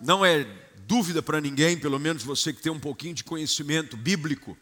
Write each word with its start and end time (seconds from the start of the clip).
não 0.00 0.24
é 0.24 0.44
dúvida 0.86 1.22
para 1.22 1.40
ninguém, 1.40 1.78
pelo 1.78 1.98
menos 1.98 2.22
você 2.22 2.52
que 2.52 2.62
tem 2.62 2.70
um 2.70 2.80
pouquinho 2.80 3.14
de 3.14 3.24
conhecimento 3.24 3.96
bíblico, 3.96 4.56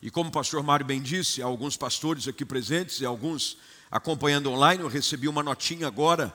e 0.00 0.10
como 0.10 0.30
o 0.30 0.32
pastor 0.32 0.62
Mário 0.62 0.86
bem 0.86 1.02
disse, 1.02 1.42
alguns 1.42 1.76
pastores 1.76 2.28
aqui 2.28 2.44
presentes 2.44 3.00
e 3.00 3.04
alguns 3.04 3.56
acompanhando 3.90 4.50
online, 4.50 4.82
eu 4.82 4.88
recebi 4.88 5.26
uma 5.26 5.42
notinha 5.42 5.88
agora, 5.88 6.32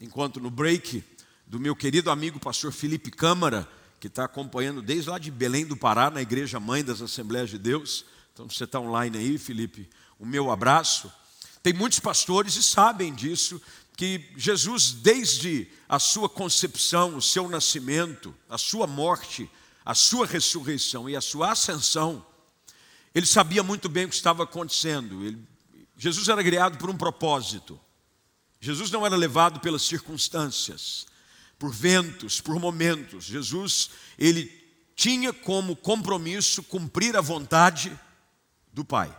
enquanto 0.00 0.38
no 0.38 0.50
break, 0.50 1.02
do 1.46 1.58
meu 1.58 1.74
querido 1.74 2.10
amigo 2.10 2.38
pastor 2.38 2.72
Felipe 2.72 3.10
Câmara, 3.10 3.66
que 3.98 4.08
está 4.08 4.24
acompanhando 4.24 4.82
desde 4.82 5.08
lá 5.08 5.18
de 5.18 5.30
Belém 5.30 5.64
do 5.64 5.76
Pará, 5.76 6.10
na 6.10 6.20
Igreja 6.20 6.60
Mãe 6.60 6.84
das 6.84 7.00
Assembleias 7.00 7.48
de 7.48 7.58
Deus. 7.58 8.04
Então 8.34 8.50
você 8.50 8.64
está 8.64 8.78
online 8.78 9.16
aí, 9.16 9.38
Felipe, 9.38 9.88
o 10.18 10.26
meu 10.26 10.50
abraço. 10.50 11.10
Tem 11.62 11.72
muitos 11.72 11.98
pastores 11.98 12.54
e 12.56 12.62
sabem 12.62 13.14
disso, 13.14 13.60
que 13.96 14.30
Jesus, 14.36 14.92
desde 14.92 15.66
a 15.88 15.98
sua 15.98 16.28
concepção, 16.28 17.16
o 17.16 17.22
seu 17.22 17.48
nascimento, 17.48 18.34
a 18.48 18.58
sua 18.58 18.86
morte, 18.86 19.50
a 19.84 19.94
sua 19.94 20.26
ressurreição 20.26 21.08
e 21.08 21.16
a 21.16 21.20
sua 21.20 21.52
ascensão, 21.52 22.24
ele 23.14 23.24
sabia 23.24 23.62
muito 23.62 23.88
bem 23.88 24.04
o 24.04 24.08
que 24.08 24.14
estava 24.14 24.42
acontecendo. 24.42 25.24
Ele, 25.24 25.38
Jesus 25.96 26.28
era 26.28 26.44
criado 26.44 26.76
por 26.76 26.90
um 26.90 26.96
propósito. 26.96 27.80
Jesus 28.60 28.90
não 28.90 29.06
era 29.06 29.16
levado 29.16 29.60
pelas 29.60 29.82
circunstâncias, 29.82 31.06
por 31.58 31.72
ventos, 31.72 32.40
por 32.40 32.60
momentos. 32.60 33.24
Jesus, 33.24 33.90
ele 34.18 34.52
tinha 34.94 35.32
como 35.32 35.74
compromisso 35.74 36.62
cumprir 36.62 37.16
a 37.16 37.22
vontade 37.22 37.98
do 38.72 38.84
Pai. 38.84 39.16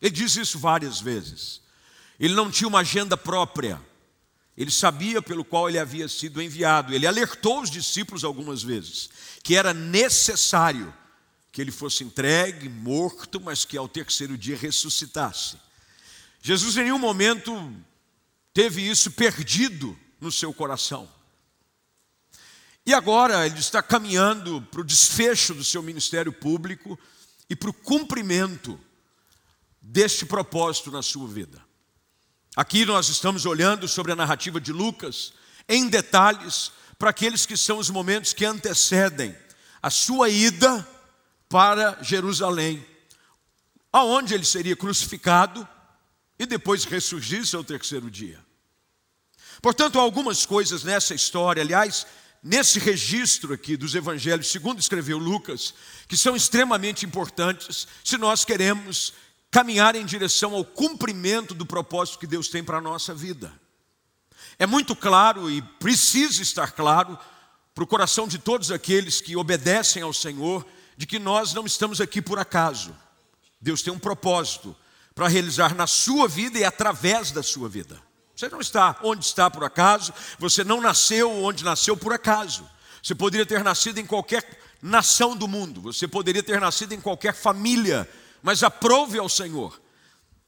Ele 0.00 0.10
diz 0.10 0.34
isso 0.34 0.58
várias 0.58 1.00
vezes. 1.00 1.60
Ele 2.18 2.34
não 2.34 2.50
tinha 2.50 2.66
uma 2.66 2.80
agenda 2.80 3.16
própria. 3.16 3.80
Ele 4.56 4.70
sabia 4.70 5.20
pelo 5.20 5.44
qual 5.44 5.68
ele 5.68 5.78
havia 5.78 6.08
sido 6.08 6.40
enviado. 6.40 6.94
Ele 6.94 7.06
alertou 7.06 7.60
os 7.60 7.70
discípulos 7.70 8.24
algumas 8.24 8.62
vezes 8.62 9.10
que 9.42 9.54
era 9.54 9.72
necessário 9.72 10.92
que 11.52 11.60
ele 11.60 11.70
fosse 11.70 12.02
entregue, 12.02 12.68
morto, 12.68 13.40
mas 13.40 13.64
que 13.64 13.78
ao 13.78 13.88
terceiro 13.88 14.36
dia 14.36 14.56
ressuscitasse. 14.56 15.56
Jesus 16.42 16.76
em 16.76 16.82
nenhum 16.82 16.98
momento 16.98 17.72
teve 18.52 18.82
isso 18.82 19.10
perdido 19.12 19.98
no 20.20 20.32
seu 20.32 20.52
coração. 20.52 21.08
E 22.84 22.92
agora 22.92 23.46
ele 23.46 23.58
está 23.58 23.82
caminhando 23.82 24.62
para 24.62 24.80
o 24.80 24.84
desfecho 24.84 25.54
do 25.54 25.64
seu 25.64 25.82
ministério 25.82 26.32
público 26.32 26.98
e 27.48 27.56
para 27.56 27.70
o 27.70 27.74
cumprimento 27.74 28.78
deste 29.80 30.26
propósito 30.26 30.90
na 30.90 31.02
sua 31.02 31.28
vida. 31.28 31.64
Aqui 32.56 32.86
nós 32.86 33.10
estamos 33.10 33.44
olhando 33.44 33.86
sobre 33.86 34.12
a 34.12 34.16
narrativa 34.16 34.58
de 34.58 34.72
Lucas 34.72 35.34
em 35.68 35.90
detalhes 35.90 36.72
para 36.98 37.10
aqueles 37.10 37.44
que 37.44 37.54
são 37.54 37.76
os 37.76 37.90
momentos 37.90 38.32
que 38.32 38.46
antecedem 38.46 39.36
a 39.82 39.90
sua 39.90 40.30
ida 40.30 40.88
para 41.50 42.02
Jerusalém, 42.02 42.82
aonde 43.92 44.32
ele 44.32 44.46
seria 44.46 44.74
crucificado 44.74 45.68
e 46.38 46.46
depois 46.46 46.84
ressurgisse 46.84 47.54
ao 47.54 47.62
terceiro 47.62 48.10
dia. 48.10 48.42
Portanto, 49.60 49.98
há 49.98 50.02
algumas 50.02 50.46
coisas 50.46 50.82
nessa 50.82 51.14
história, 51.14 51.62
aliás, 51.62 52.06
nesse 52.42 52.78
registro 52.78 53.52
aqui 53.52 53.76
dos 53.76 53.94
evangelhos, 53.94 54.50
segundo 54.50 54.80
escreveu 54.80 55.18
Lucas, 55.18 55.74
que 56.08 56.16
são 56.16 56.34
extremamente 56.34 57.04
importantes 57.04 57.86
se 58.02 58.16
nós 58.16 58.46
queremos 58.46 59.12
caminhar 59.56 59.96
em 59.96 60.04
direção 60.04 60.54
ao 60.54 60.62
cumprimento 60.62 61.54
do 61.54 61.64
propósito 61.64 62.18
que 62.18 62.26
Deus 62.26 62.46
tem 62.46 62.62
para 62.62 62.76
a 62.76 62.80
nossa 62.80 63.14
vida. 63.14 63.50
É 64.58 64.66
muito 64.66 64.94
claro 64.94 65.50
e 65.50 65.62
precisa 65.62 66.42
estar 66.42 66.72
claro 66.72 67.18
para 67.74 67.82
o 67.82 67.86
coração 67.86 68.28
de 68.28 68.38
todos 68.38 68.70
aqueles 68.70 69.18
que 69.18 69.34
obedecem 69.34 70.02
ao 70.02 70.12
Senhor, 70.12 70.66
de 70.94 71.06
que 71.06 71.18
nós 71.18 71.54
não 71.54 71.64
estamos 71.64 72.02
aqui 72.02 72.20
por 72.20 72.38
acaso. 72.38 72.94
Deus 73.58 73.80
tem 73.80 73.90
um 73.90 73.98
propósito 73.98 74.76
para 75.14 75.26
realizar 75.26 75.74
na 75.74 75.86
sua 75.86 76.28
vida 76.28 76.58
e 76.58 76.64
através 76.64 77.30
da 77.30 77.42
sua 77.42 77.66
vida. 77.66 77.98
Você 78.34 78.50
não 78.50 78.60
está 78.60 78.98
onde 79.02 79.24
está 79.24 79.50
por 79.50 79.64
acaso, 79.64 80.12
você 80.38 80.64
não 80.64 80.82
nasceu 80.82 81.32
onde 81.32 81.64
nasceu 81.64 81.96
por 81.96 82.12
acaso. 82.12 82.68
Você 83.02 83.14
poderia 83.14 83.46
ter 83.46 83.64
nascido 83.64 83.96
em 83.96 84.04
qualquer 84.04 84.46
nação 84.82 85.34
do 85.34 85.48
mundo, 85.48 85.80
você 85.80 86.06
poderia 86.06 86.42
ter 86.42 86.60
nascido 86.60 86.92
em 86.92 87.00
qualquer 87.00 87.34
família 87.34 88.06
mas 88.46 88.62
aprove 88.62 89.18
ao 89.18 89.28
Senhor 89.28 89.82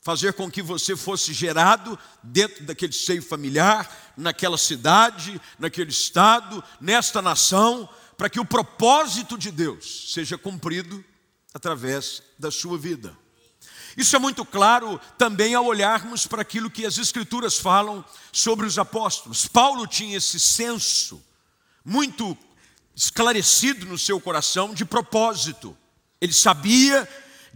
fazer 0.01 0.33
com 0.35 0.49
que 0.49 0.63
você 0.63 0.95
fosse 0.95 1.33
gerado 1.33 1.99
dentro 2.23 2.63
daquele 2.63 2.93
seio 2.93 3.21
familiar, 3.21 4.13
naquela 4.17 4.57
cidade, 4.57 5.41
naquele 5.59 5.91
estado, 5.91 6.63
nesta 6.81 7.21
nação, 7.21 7.89
para 8.17 8.31
que 8.31 8.39
o 8.39 8.45
propósito 8.45 9.37
de 9.37 9.51
Deus 9.51 10.13
seja 10.15 10.39
cumprido 10.39 11.05
através 11.53 12.23
da 12.39 12.53
sua 12.53 12.79
vida. 12.79 13.19
Isso 13.97 14.15
é 14.15 14.19
muito 14.21 14.45
claro 14.45 15.01
também 15.19 15.57
ao 15.57 15.67
olharmos 15.67 16.25
para 16.25 16.43
aquilo 16.43 16.71
que 16.71 16.87
as 16.87 16.99
Escrituras 16.99 17.59
falam 17.59 18.05
sobre 18.31 18.65
os 18.65 18.79
apóstolos. 18.79 19.49
Paulo 19.49 19.89
tinha 19.89 20.19
esse 20.19 20.39
senso 20.39 21.21
muito 21.85 22.39
esclarecido 22.95 23.87
no 23.87 23.99
seu 23.99 24.21
coração 24.21 24.73
de 24.73 24.85
propósito. 24.85 25.77
Ele 26.21 26.33
sabia 26.33 27.09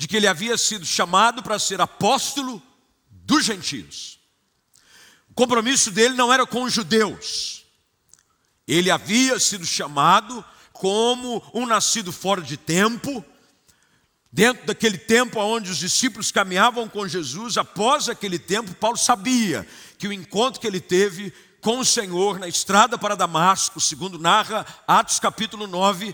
de 0.03 0.09
que 0.09 0.17
ele 0.17 0.27
havia 0.27 0.59
sido 0.59 0.85
chamado 0.85 1.45
para 1.45 1.61
ser 1.61 1.81
apóstolo 1.81 2.61
dos 3.09 3.45
gentios. 3.45 4.19
O 5.31 5.33
compromisso 5.33 5.93
dele 5.93 6.17
não 6.17 6.33
era 6.33 6.45
com 6.45 6.65
os 6.65 6.73
judeus. 6.73 7.65
Ele 8.67 8.91
havia 8.91 9.39
sido 9.39 9.65
chamado 9.65 10.45
como 10.73 11.41
um 11.55 11.67
nascido 11.67 12.11
fora 12.11 12.43
de 12.43 12.57
tempo, 12.57 13.25
dentro 14.33 14.67
daquele 14.67 14.99
tempo 14.99 15.39
onde 15.39 15.71
os 15.71 15.79
discípulos 15.79 16.33
caminhavam 16.33 16.89
com 16.89 17.07
Jesus, 17.07 17.57
após 17.57 18.09
aquele 18.09 18.41
tempo, 18.41 18.75
Paulo 18.75 18.97
sabia 18.97 19.65
que 19.99 20.09
o 20.09 20.13
encontro 20.13 20.61
que 20.61 20.67
ele 20.67 20.81
teve 20.81 21.33
com 21.61 21.79
o 21.79 21.85
Senhor 21.85 22.41
na 22.41 22.49
estrada 22.49 22.99
para 22.99 23.15
Damasco, 23.15 23.81
segundo 23.81 24.19
narra 24.19 24.67
Atos 24.85 25.21
capítulo 25.21 25.69
9, 25.69 26.13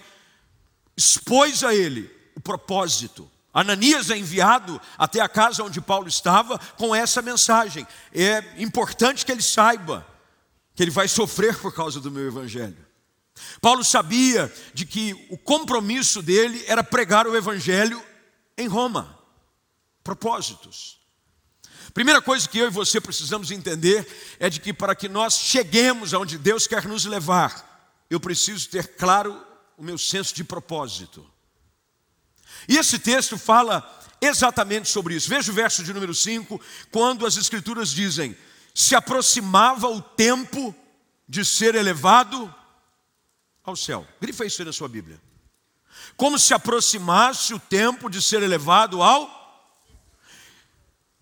expôs 0.94 1.64
a 1.64 1.74
ele 1.74 2.14
o 2.36 2.40
propósito 2.40 3.30
Ananias 3.58 4.08
é 4.08 4.16
enviado 4.16 4.80
até 4.96 5.20
a 5.20 5.28
casa 5.28 5.64
onde 5.64 5.80
Paulo 5.80 6.06
estava 6.06 6.58
com 6.76 6.94
essa 6.94 7.20
mensagem. 7.20 7.84
É 8.14 8.54
importante 8.56 9.26
que 9.26 9.32
ele 9.32 9.42
saiba 9.42 10.06
que 10.76 10.82
ele 10.84 10.92
vai 10.92 11.08
sofrer 11.08 11.58
por 11.58 11.74
causa 11.74 12.00
do 12.00 12.08
meu 12.08 12.28
evangelho. 12.28 12.86
Paulo 13.60 13.82
sabia 13.82 14.52
de 14.72 14.86
que 14.86 15.26
o 15.28 15.36
compromisso 15.36 16.22
dele 16.22 16.64
era 16.68 16.84
pregar 16.84 17.26
o 17.26 17.36
evangelho 17.36 18.00
em 18.56 18.68
Roma. 18.68 19.18
Propósitos. 20.04 21.00
Primeira 21.92 22.22
coisa 22.22 22.48
que 22.48 22.58
eu 22.58 22.68
e 22.68 22.70
você 22.70 23.00
precisamos 23.00 23.50
entender 23.50 24.06
é 24.38 24.48
de 24.48 24.60
que 24.60 24.72
para 24.72 24.94
que 24.94 25.08
nós 25.08 25.34
cheguemos 25.36 26.14
aonde 26.14 26.38
Deus 26.38 26.68
quer 26.68 26.86
nos 26.86 27.04
levar, 27.06 27.90
eu 28.08 28.20
preciso 28.20 28.68
ter 28.68 28.94
claro 28.94 29.44
o 29.76 29.82
meu 29.82 29.98
senso 29.98 30.32
de 30.32 30.44
propósito. 30.44 31.28
E 32.66 32.76
esse 32.76 32.98
texto 32.98 33.36
fala 33.36 33.98
exatamente 34.20 34.88
sobre 34.88 35.14
isso. 35.14 35.28
Veja 35.28 35.50
o 35.50 35.54
verso 35.54 35.82
de 35.84 35.92
número 35.92 36.14
5, 36.14 36.60
quando 36.90 37.26
as 37.26 37.36
Escrituras 37.36 37.90
dizem: 37.90 38.36
Se 38.74 38.94
aproximava 38.94 39.88
o 39.88 40.00
tempo 40.00 40.74
de 41.28 41.44
ser 41.44 41.74
elevado 41.74 42.52
ao 43.62 43.76
céu. 43.76 44.06
Grifa 44.20 44.46
isso 44.46 44.62
aí 44.62 44.66
na 44.66 44.72
sua 44.72 44.88
Bíblia. 44.88 45.20
Como 46.16 46.38
se 46.38 46.54
aproximasse 46.54 47.52
o 47.52 47.58
tempo 47.58 48.08
de 48.08 48.22
ser 48.22 48.42
elevado 48.42 49.02
ao. 49.02 49.36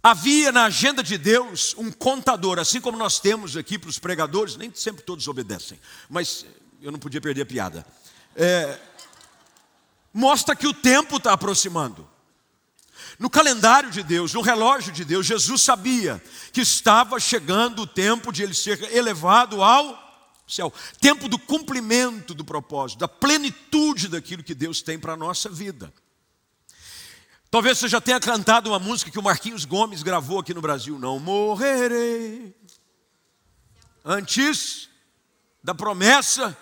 Havia 0.03 0.53
na 0.53 0.66
agenda 0.66 1.03
de 1.03 1.18
Deus 1.18 1.74
um 1.76 1.91
contador, 1.91 2.60
assim 2.60 2.80
como 2.80 2.97
nós 2.97 3.18
temos 3.18 3.56
aqui 3.56 3.76
para 3.76 3.91
os 3.91 3.98
pregadores, 3.98 4.54
nem 4.56 4.72
sempre 4.72 5.03
todos 5.03 5.26
obedecem, 5.26 5.80
mas 6.08 6.47
eu 6.80 6.92
não 6.92 6.98
podia 6.98 7.20
perder 7.20 7.42
a 7.42 7.47
piada. 7.47 7.84
É, 8.36 8.78
mostra 10.16 10.57
que 10.57 10.66
o 10.66 10.72
tempo 10.72 11.18
está 11.18 11.34
aproximando. 11.34 12.09
No 13.18 13.28
calendário 13.28 13.91
de 13.91 14.03
Deus, 14.03 14.33
no 14.33 14.41
relógio 14.41 14.91
de 14.91 15.04
Deus, 15.04 15.27
Jesus 15.27 15.60
sabia 15.60 16.22
que 16.54 16.63
estava 16.63 17.21
chegando 17.21 17.83
o 17.83 17.86
tempo 17.86 18.33
de 18.33 18.42
ele 18.42 18.54
ser 18.54 18.83
elevado 18.95 19.63
ao 19.63 20.04
céu 20.48 20.72
tempo 21.01 21.28
do 21.28 21.39
cumprimento 21.39 22.33
do 22.33 22.45
propósito, 22.45 23.01
da 23.01 23.09
plenitude 23.09 24.09
daquilo 24.09 24.42
que 24.42 24.54
Deus 24.54 24.80
tem 24.80 24.98
para 24.98 25.13
a 25.13 25.16
nossa 25.16 25.51
vida. 25.51 25.92
Talvez 27.51 27.78
você 27.78 27.89
já 27.89 28.01
tenha 28.01 28.18
cantado 28.18 28.71
uma 28.71 28.78
música 28.78 29.10
que 29.10 29.18
o 29.18 29.22
Marquinhos 29.22 29.66
Gomes 29.66 30.03
gravou 30.03 30.39
aqui 30.39 30.54
no 30.54 30.63
Brasil: 30.63 30.98
Não 30.98 31.18
morrerei 31.18 32.57
antes 34.03 34.89
da 35.63 35.74
promessa 35.74 36.57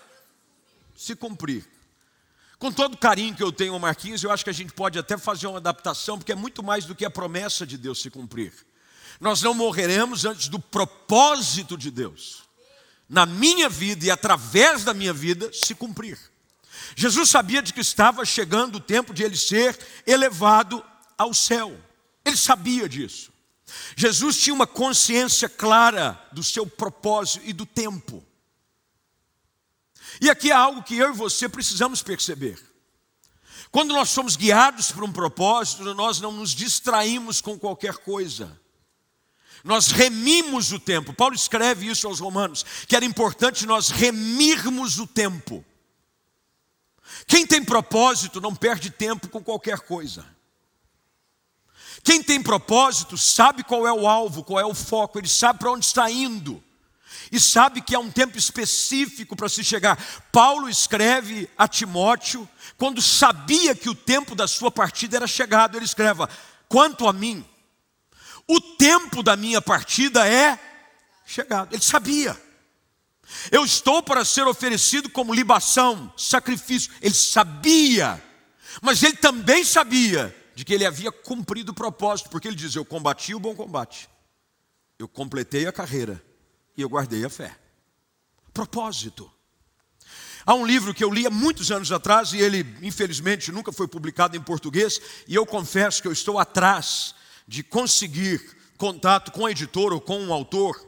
se 0.97 1.15
cumprir. 1.15 1.74
Com 2.65 2.73
todo 2.73 2.95
o 2.95 2.97
carinho 2.97 3.35
que 3.35 3.43
eu 3.43 3.53
tenho 3.53 3.75
ao 3.75 3.79
Marquinhos, 3.79 4.25
eu 4.25 4.31
acho 4.31 4.43
que 4.43 4.49
a 4.49 4.55
gente 4.55 4.73
pode 4.73 4.99
até 4.99 5.19
fazer 5.19 5.47
uma 5.47 5.59
adaptação, 5.59 6.17
porque 6.17 6.33
é 6.33 6.35
muito 6.35 6.63
mais 6.63 6.87
do 6.87 6.95
que 6.95 7.05
a 7.05 7.11
promessa 7.11 7.67
de 7.67 7.77
Deus 7.77 8.01
se 8.01 8.09
cumprir. 8.09 8.55
Nós 9.21 9.43
não 9.43 9.53
morreremos 9.53 10.25
antes 10.25 10.49
do 10.49 10.59
propósito 10.59 11.77
de 11.77 11.91
Deus 11.91 12.45
na 13.07 13.27
minha 13.27 13.69
vida 13.69 14.07
e 14.07 14.11
através 14.11 14.83
da 14.83 14.95
minha 14.95 15.13
vida 15.13 15.51
se 15.53 15.75
cumprir. 15.75 16.19
Jesus 16.97 17.29
sabia 17.29 17.61
de 17.61 17.71
que 17.71 17.83
estava 17.83 18.25
chegando 18.25 18.77
o 18.77 18.81
tempo 18.81 19.13
de 19.13 19.23
ele 19.23 19.37
ser 19.37 19.79
elevado 20.07 20.83
ao 21.19 21.35
céu. 21.35 21.79
Ele 22.25 22.37
sabia 22.39 22.89
disso. 22.89 23.31
Jesus 23.95 24.41
tinha 24.41 24.55
uma 24.55 24.67
consciência 24.67 25.51
clara 25.51 26.19
do 26.33 26.43
seu 26.43 26.67
propósito 26.67 27.43
e 27.45 27.53
do 27.53 27.67
tempo. 27.67 28.25
E 30.21 30.31
aqui 30.31 30.51
é 30.51 30.55
algo 30.55 30.83
que 30.83 30.97
eu 30.97 31.11
e 31.11 31.17
você 31.17 31.49
precisamos 31.49 32.03
perceber. 32.03 32.59
Quando 33.71 33.93
nós 33.93 34.11
somos 34.11 34.37
guiados 34.37 34.93
por 34.93 35.03
um 35.03 35.13
propósito, 35.13 35.83
nós 35.95 36.21
não 36.21 36.31
nos 36.33 36.51
distraímos 36.51 37.41
com 37.41 37.59
qualquer 37.59 37.97
coisa. 37.97 38.61
Nós 39.65 39.91
remimos 39.91 40.71
o 40.73 40.79
tempo. 40.79 41.13
Paulo 41.13 41.35
escreve 41.35 41.89
isso 41.89 42.07
aos 42.07 42.21
Romanos, 42.21 42.65
que 42.87 42.95
era 42.95 43.05
importante 43.05 43.67
nós 43.67 43.89
remirmos 43.89 44.99
o 44.99 45.07
tempo. 45.07 45.65
Quem 47.27 47.47
tem 47.47 47.65
propósito 47.65 48.41
não 48.41 48.55
perde 48.55 48.91
tempo 48.91 49.29
com 49.29 49.43
qualquer 49.43 49.81
coisa. 49.81 50.25
Quem 52.03 52.23
tem 52.23 52.43
propósito 52.43 53.17
sabe 53.17 53.65
qual 53.65 53.87
é 53.87 53.93
o 53.93 54.07
alvo, 54.07 54.45
qual 54.45 54.61
é 54.61 54.67
o 54.67 54.75
foco, 54.75 55.19
ele 55.19 55.29
sabe 55.29 55.59
para 55.59 55.73
onde 55.73 55.87
está 55.87 56.11
indo. 56.11 56.63
E 57.31 57.41
sabe 57.41 57.81
que 57.81 57.95
há 57.95 57.99
um 57.99 58.11
tempo 58.11 58.39
específico 58.39 59.37
para 59.37 59.49
se 59.49 59.65
chegar. 59.65 59.97
Paulo 60.31 60.69
escreve 60.69 61.49
a 61.57 61.67
Timóteo, 61.67 62.49
quando 62.77 63.01
sabia 63.01 63.75
que 63.75 63.89
o 63.89 63.95
tempo 63.95 64.35
da 64.35 64.47
sua 64.47 64.71
partida 64.71 65.17
era 65.17 65.27
chegado, 65.27 65.77
ele 65.77 65.85
escreve: 65.85 66.27
Quanto 66.69 67.09
a 67.09 67.13
mim, 67.13 67.45
o 68.47 68.61
tempo 68.61 69.23
da 69.23 69.37
minha 69.37 69.63
partida 69.63 70.27
é 70.27 70.59
chegado. 71.25 71.73
Ele 71.73 71.83
sabia. 71.83 72.41
Eu 73.51 73.65
estou 73.65 74.03
para 74.03 74.25
ser 74.25 74.47
oferecido 74.47 75.09
como 75.09 75.35
libação, 75.35 76.13
sacrifício. 76.17 76.93
Ele 77.01 77.15
sabia, 77.15 78.23
mas 78.83 79.03
ele 79.03 79.17
também 79.17 79.65
sabia 79.65 80.35
de 80.55 80.65
que 80.65 80.75
ele 80.75 80.85
havia 80.85 81.11
cumprido 81.11 81.73
o 81.73 81.75
propósito, 81.75 82.29
porque 82.29 82.49
ele 82.49 82.57
diz: 82.57 82.75
Eu 82.75 82.85
combati 82.85 83.35
o 83.35 83.41
bom 83.41 83.55
combate, 83.55 84.09
eu 84.99 85.09
completei 85.09 85.67
a 85.67 85.73
carreira 85.73 86.23
e 86.77 86.83
eu 86.83 86.89
guardei 86.89 87.25
a 87.25 87.31
fé. 87.31 87.57
Propósito. 88.53 89.31
Há 90.47 90.55
um 90.55 90.67
livro 90.67 90.93
que 90.93 91.03
eu 91.03 91.11
li 91.11 91.27
há 91.27 91.31
muitos 91.31 91.71
anos 91.71 91.91
atrás 91.91 92.33
e 92.33 92.39
ele, 92.39 92.67
infelizmente, 92.83 93.51
nunca 93.51 93.73
foi 93.73 93.89
publicado 93.89 94.37
em 94.37 94.41
português, 94.41 95.01
e 95.27 95.35
eu 95.35 95.47
confesso 95.47 96.03
que 96.03 96.09
eu 96.09 96.13
estou 96.13 96.39
atrás 96.39 97.15
de 97.49 97.63
conseguir 97.63 98.55
contato 98.77 99.33
com 99.33 99.43
o 99.43 99.49
editor 99.49 99.93
ou 99.93 100.01
com 100.01 100.21
um 100.21 100.33
autor. 100.33 100.79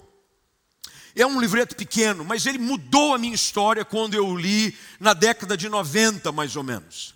É 1.15 1.27
um 1.27 1.41
livreto 1.41 1.75
pequeno, 1.75 2.25
mas 2.25 2.45
ele 2.45 2.59
mudou 2.59 3.15
a 3.15 3.19
minha 3.19 3.35
história 3.35 3.85
quando 3.85 4.13
eu 4.13 4.37
li 4.37 4.77
na 5.01 5.15
década 5.15 5.57
de 5.57 5.69
90, 5.69 6.31
mais 6.33 6.55
ou 6.57 6.63
menos. 6.63 7.15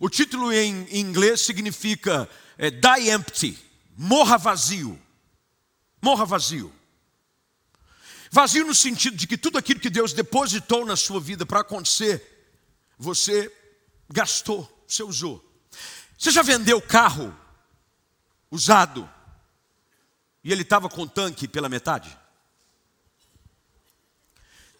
O 0.00 0.10
título 0.10 0.52
em 0.52 0.88
inglês 0.90 1.42
significa 1.42 2.28
é, 2.58 2.70
Die 2.70 3.10
Empty, 3.10 3.56
morra 3.96 4.36
vazio. 4.36 4.98
Morra 6.02 6.24
vazio. 6.24 6.72
Vazio 8.36 8.66
no 8.66 8.74
sentido 8.74 9.16
de 9.16 9.26
que 9.26 9.38
tudo 9.38 9.56
aquilo 9.56 9.80
que 9.80 9.88
Deus 9.88 10.12
depositou 10.12 10.84
na 10.84 10.94
sua 10.94 11.18
vida 11.18 11.46
para 11.46 11.60
acontecer, 11.60 12.52
você 12.98 13.50
gastou, 14.10 14.70
você 14.86 15.02
usou. 15.02 15.42
Você 16.18 16.30
já 16.30 16.42
vendeu 16.42 16.78
carro 16.82 17.34
usado 18.50 19.08
e 20.44 20.52
ele 20.52 20.60
estava 20.60 20.86
com 20.86 21.06
tanque 21.06 21.48
pela 21.48 21.66
metade? 21.66 22.14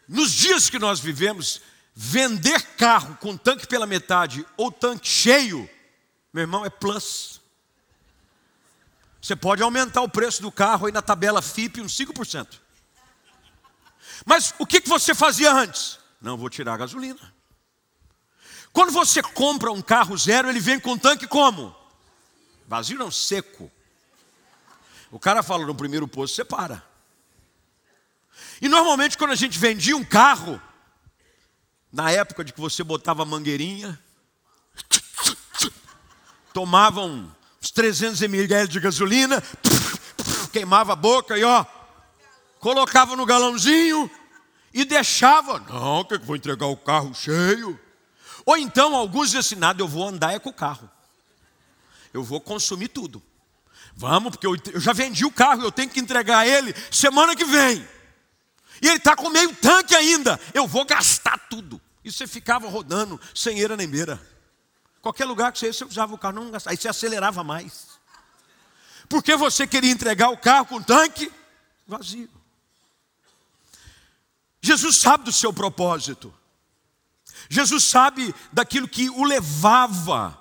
Nos 0.07 0.33
dias 0.33 0.69
que 0.69 0.79
nós 0.79 1.01
vivemos, 1.01 1.63
Vender 1.99 2.61
carro 2.77 3.17
com 3.17 3.39
tanque 3.39 3.67
pela 3.67 3.87
metade 3.87 4.47
ou 4.55 4.71
tanque 4.71 5.09
cheio, 5.09 5.67
meu 6.31 6.43
irmão, 6.43 6.63
é 6.63 6.69
plus. 6.69 7.41
Você 9.19 9.35
pode 9.35 9.63
aumentar 9.63 10.03
o 10.03 10.09
preço 10.09 10.43
do 10.43 10.53
carro 10.53 10.85
aí 10.85 10.93
na 10.93 11.01
tabela 11.01 11.41
FIP 11.41 11.81
uns 11.81 11.97
5%. 11.97 12.66
Mas 14.25 14.55
o 14.59 14.67
que 14.67 14.81
você 14.87 15.15
fazia 15.15 15.53
antes? 15.53 15.99
Não, 16.21 16.37
vou 16.37 16.49
tirar 16.49 16.75
a 16.75 16.79
gasolina. 16.79 17.35
Quando 18.73 18.93
você 18.93 19.23
compra 19.23 19.73
um 19.73 19.81
carro 19.81 20.17
zero, 20.17 20.49
ele 20.49 20.61
vem 20.61 20.79
com 20.79 20.99
tanque 20.99 21.27
como? 21.27 21.75
Vazio 22.67 22.99
não, 22.99 23.11
seco. 23.11 23.71
O 25.11 25.19
cara 25.19 25.43
fala 25.43 25.65
no 25.65 25.75
primeiro 25.75 26.07
posto, 26.07 26.35
você 26.35 26.45
para. 26.45 26.83
E 28.61 28.69
normalmente 28.69 29.17
quando 29.17 29.31
a 29.31 29.37
gente 29.37 29.59
vendia 29.59 29.97
um 29.97 30.05
carro, 30.05 30.61
na 31.93 32.11
época 32.11 32.45
de 32.45 32.53
que 32.53 32.61
você 32.61 32.83
botava 32.83 33.25
mangueirinha, 33.25 33.99
tomavam 36.53 37.33
uns 37.63 37.71
300 37.71 38.21
ml 38.23 38.69
de 38.69 38.81
gasolina, 38.81 39.43
queimava 40.53 40.93
a 40.95 40.97
boca 40.97 41.39
e 41.39 41.45
ó, 41.45 41.65
colocava 42.61 43.17
no 43.17 43.27
galãozinho 43.27 44.11
e 44.73 44.85
deixava. 44.85 45.59
Não, 45.61 46.05
que 46.05 46.19
vou 46.19 46.37
entregar 46.37 46.67
o 46.67 46.77
carro 46.77 47.15
cheio. 47.15 47.79
Ou 48.45 48.57
então 48.57 48.95
alguns 48.95 49.29
dizem 49.29 49.41
assim, 49.41 49.55
nada, 49.57 49.83
eu 49.83 49.89
vou 49.89 50.07
andar 50.07 50.35
é 50.35 50.39
com 50.39 50.51
o 50.51 50.53
carro. 50.53 50.91
Eu 52.13 52.23
vou 52.23 52.41
consumir 52.41 52.89
tudo. 52.89 53.23
Vamos, 53.95 54.31
porque 54.31 54.47
eu, 54.47 54.81
já 54.81 54.93
vendi 54.93 55.25
o 55.25 55.33
carro, 55.33 55.63
eu 55.63 55.73
tenho 55.73 55.89
que 55.89 55.99
entregar 55.99 56.47
ele 56.47 56.75
semana 56.91 57.35
que 57.35 57.45
vem. 57.45 57.87
E 58.83 58.89
ele 58.89 58.99
está 58.99 59.17
com 59.17 59.31
meio 59.31 59.55
tanque 59.57 59.95
ainda. 59.95 60.39
Eu 60.53 60.67
vou 60.67 60.85
gastar 60.85 61.39
tudo. 61.49 61.81
E 62.05 62.13
você 62.13 62.27
ficava 62.27 62.69
rodando 62.69 63.21
sem 63.35 63.59
eira 63.59 63.77
nem 63.77 63.89
beira. 63.89 64.21
Qualquer 65.01 65.25
lugar 65.25 65.51
que 65.51 65.59
você 65.59 65.67
ia, 65.67 65.73
você 65.73 65.85
usava 65.85 66.15
o 66.15 66.19
carro, 66.19 66.35
não 66.35 66.51
gastava. 66.51 66.73
Aí 66.73 66.77
você 66.77 66.89
acelerava 66.89 67.43
mais. 67.43 67.99
Porque 69.09 69.35
você 69.35 69.67
queria 69.67 69.91
entregar 69.91 70.29
o 70.29 70.37
carro 70.37 70.67
com 70.67 70.83
tanque 70.83 71.33
vazio. 71.87 72.36
Jesus 74.67 74.97
sabe 74.97 75.25
do 75.25 75.33
seu 75.33 75.53
propósito. 75.53 76.35
Jesus 77.49 77.85
sabe 77.85 78.35
daquilo 78.53 78.89
que 78.89 79.09
o 79.09 79.23
levava 79.23 80.37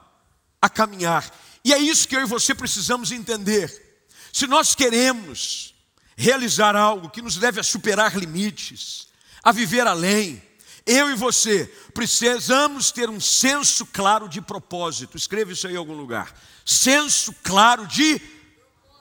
a 0.60 0.68
caminhar. 0.68 1.32
E 1.64 1.72
é 1.72 1.78
isso 1.78 2.08
que 2.08 2.16
eu 2.16 2.22
e 2.22 2.26
você 2.26 2.56
precisamos 2.56 3.12
entender. 3.12 4.04
Se 4.34 4.48
nós 4.48 4.74
queremos 4.74 5.76
realizar 6.18 6.76
algo 6.76 7.12
que 7.12 7.22
nos 7.22 7.38
leve 7.38 7.60
a 7.60 7.64
superar 7.64 8.18
limites, 8.18 9.10
a 9.44 9.52
viver 9.52 9.86
além, 9.86 10.42
eu 10.88 11.12
e 11.12 11.16
você 11.16 11.66
precisamos 11.94 12.92
ter 12.92 13.08
um 13.12 13.20
senso 13.20 13.86
claro 13.86 14.28
de 14.28 14.42
propósito. 14.42 15.18
Escreva 15.18 15.52
isso 15.52 15.68
aí 15.68 15.76
em 15.76 15.78
algum 15.78 15.96
lugar. 15.96 16.36
Senso 16.66 17.32
claro 17.44 17.86
de 17.86 18.20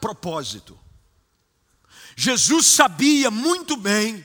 propósito. 0.02 0.78
Jesus 2.14 2.66
sabia 2.66 3.30
muito 3.30 3.74
bem 3.74 4.24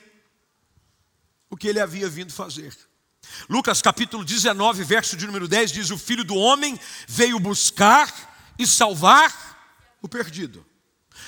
o 1.50 1.58
que 1.58 1.68
ele 1.68 1.80
havia 1.80 2.10
vindo 2.10 2.32
fazer. 2.32 2.76
Lucas 3.50 3.82
capítulo 3.82 4.24
19, 4.24 4.84
verso 4.84 5.18
de 5.18 5.26
número 5.26 5.48
10 5.48 5.72
diz: 5.72 5.92
O 5.92 5.98
filho 5.98 6.24
do 6.24 6.36
homem 6.36 6.80
veio 7.08 7.40
buscar 7.40 8.54
e 8.58 8.66
salvar 8.66 9.98
o 10.02 10.08
perdido. 10.08 10.66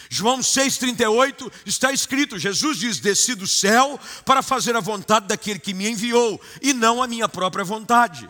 João 0.09 0.39
6,38 0.39 1.51
está 1.65 1.91
escrito: 1.91 2.39
Jesus 2.39 2.77
diz: 2.77 2.99
Desci 2.99 3.35
do 3.35 3.47
céu 3.47 3.99
para 4.25 4.41
fazer 4.41 4.75
a 4.75 4.79
vontade 4.81 5.27
daquele 5.27 5.59
que 5.59 5.73
me 5.73 5.89
enviou, 5.89 6.41
e 6.61 6.73
não 6.73 7.01
a 7.01 7.07
minha 7.07 7.29
própria 7.29 7.63
vontade. 7.63 8.29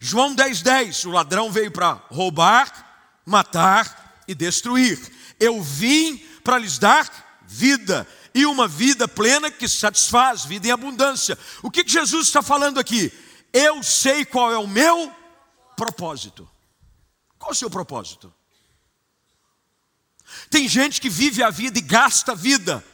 João 0.00 0.34
10,10: 0.34 0.62
10, 0.62 1.04
O 1.06 1.10
ladrão 1.10 1.50
veio 1.50 1.70
para 1.70 1.92
roubar, 2.10 3.20
matar 3.24 4.22
e 4.26 4.34
destruir. 4.34 4.98
Eu 5.40 5.62
vim 5.62 6.18
para 6.42 6.58
lhes 6.58 6.78
dar 6.78 7.42
vida, 7.46 8.06
e 8.38 8.46
uma 8.46 8.68
vida 8.68 9.08
plena 9.08 9.50
que 9.50 9.68
satisfaz, 9.68 10.44
vida 10.44 10.68
em 10.68 10.70
abundância. 10.70 11.36
O 11.60 11.68
que, 11.72 11.82
Jesus 11.84 12.28
está 12.28 12.40
falando 12.40 12.78
aqui? 12.78 13.12
Eu 13.52 13.82
sei 13.82 14.24
qual 14.24 14.52
é 14.52 14.56
o 14.56 14.68
meu 14.68 15.12
propósito. 15.76 16.48
Qual 17.36 17.50
é 17.50 17.52
o 17.52 17.56
seu 17.56 17.68
propósito? 17.68 18.32
Tem 20.48 20.68
gente 20.68 21.00
que 21.00 21.10
vive 21.10 21.42
a 21.42 21.50
vida 21.50 21.80
e 21.80 21.82
gasta 21.82 22.30
a 22.30 22.34
vida 22.36 22.84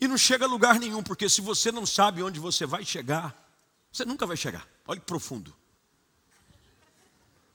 e 0.00 0.08
não 0.08 0.18
chega 0.18 0.46
a 0.46 0.48
lugar 0.48 0.80
nenhum, 0.80 1.00
porque 1.00 1.28
se 1.28 1.40
você 1.40 1.70
não 1.70 1.86
sabe 1.86 2.20
onde 2.20 2.40
você 2.40 2.66
vai 2.66 2.84
chegar, 2.84 3.32
você 3.92 4.04
nunca 4.04 4.26
vai 4.26 4.36
chegar. 4.36 4.66
Olhe 4.84 4.98
que 4.98 5.06
profundo. 5.06 5.54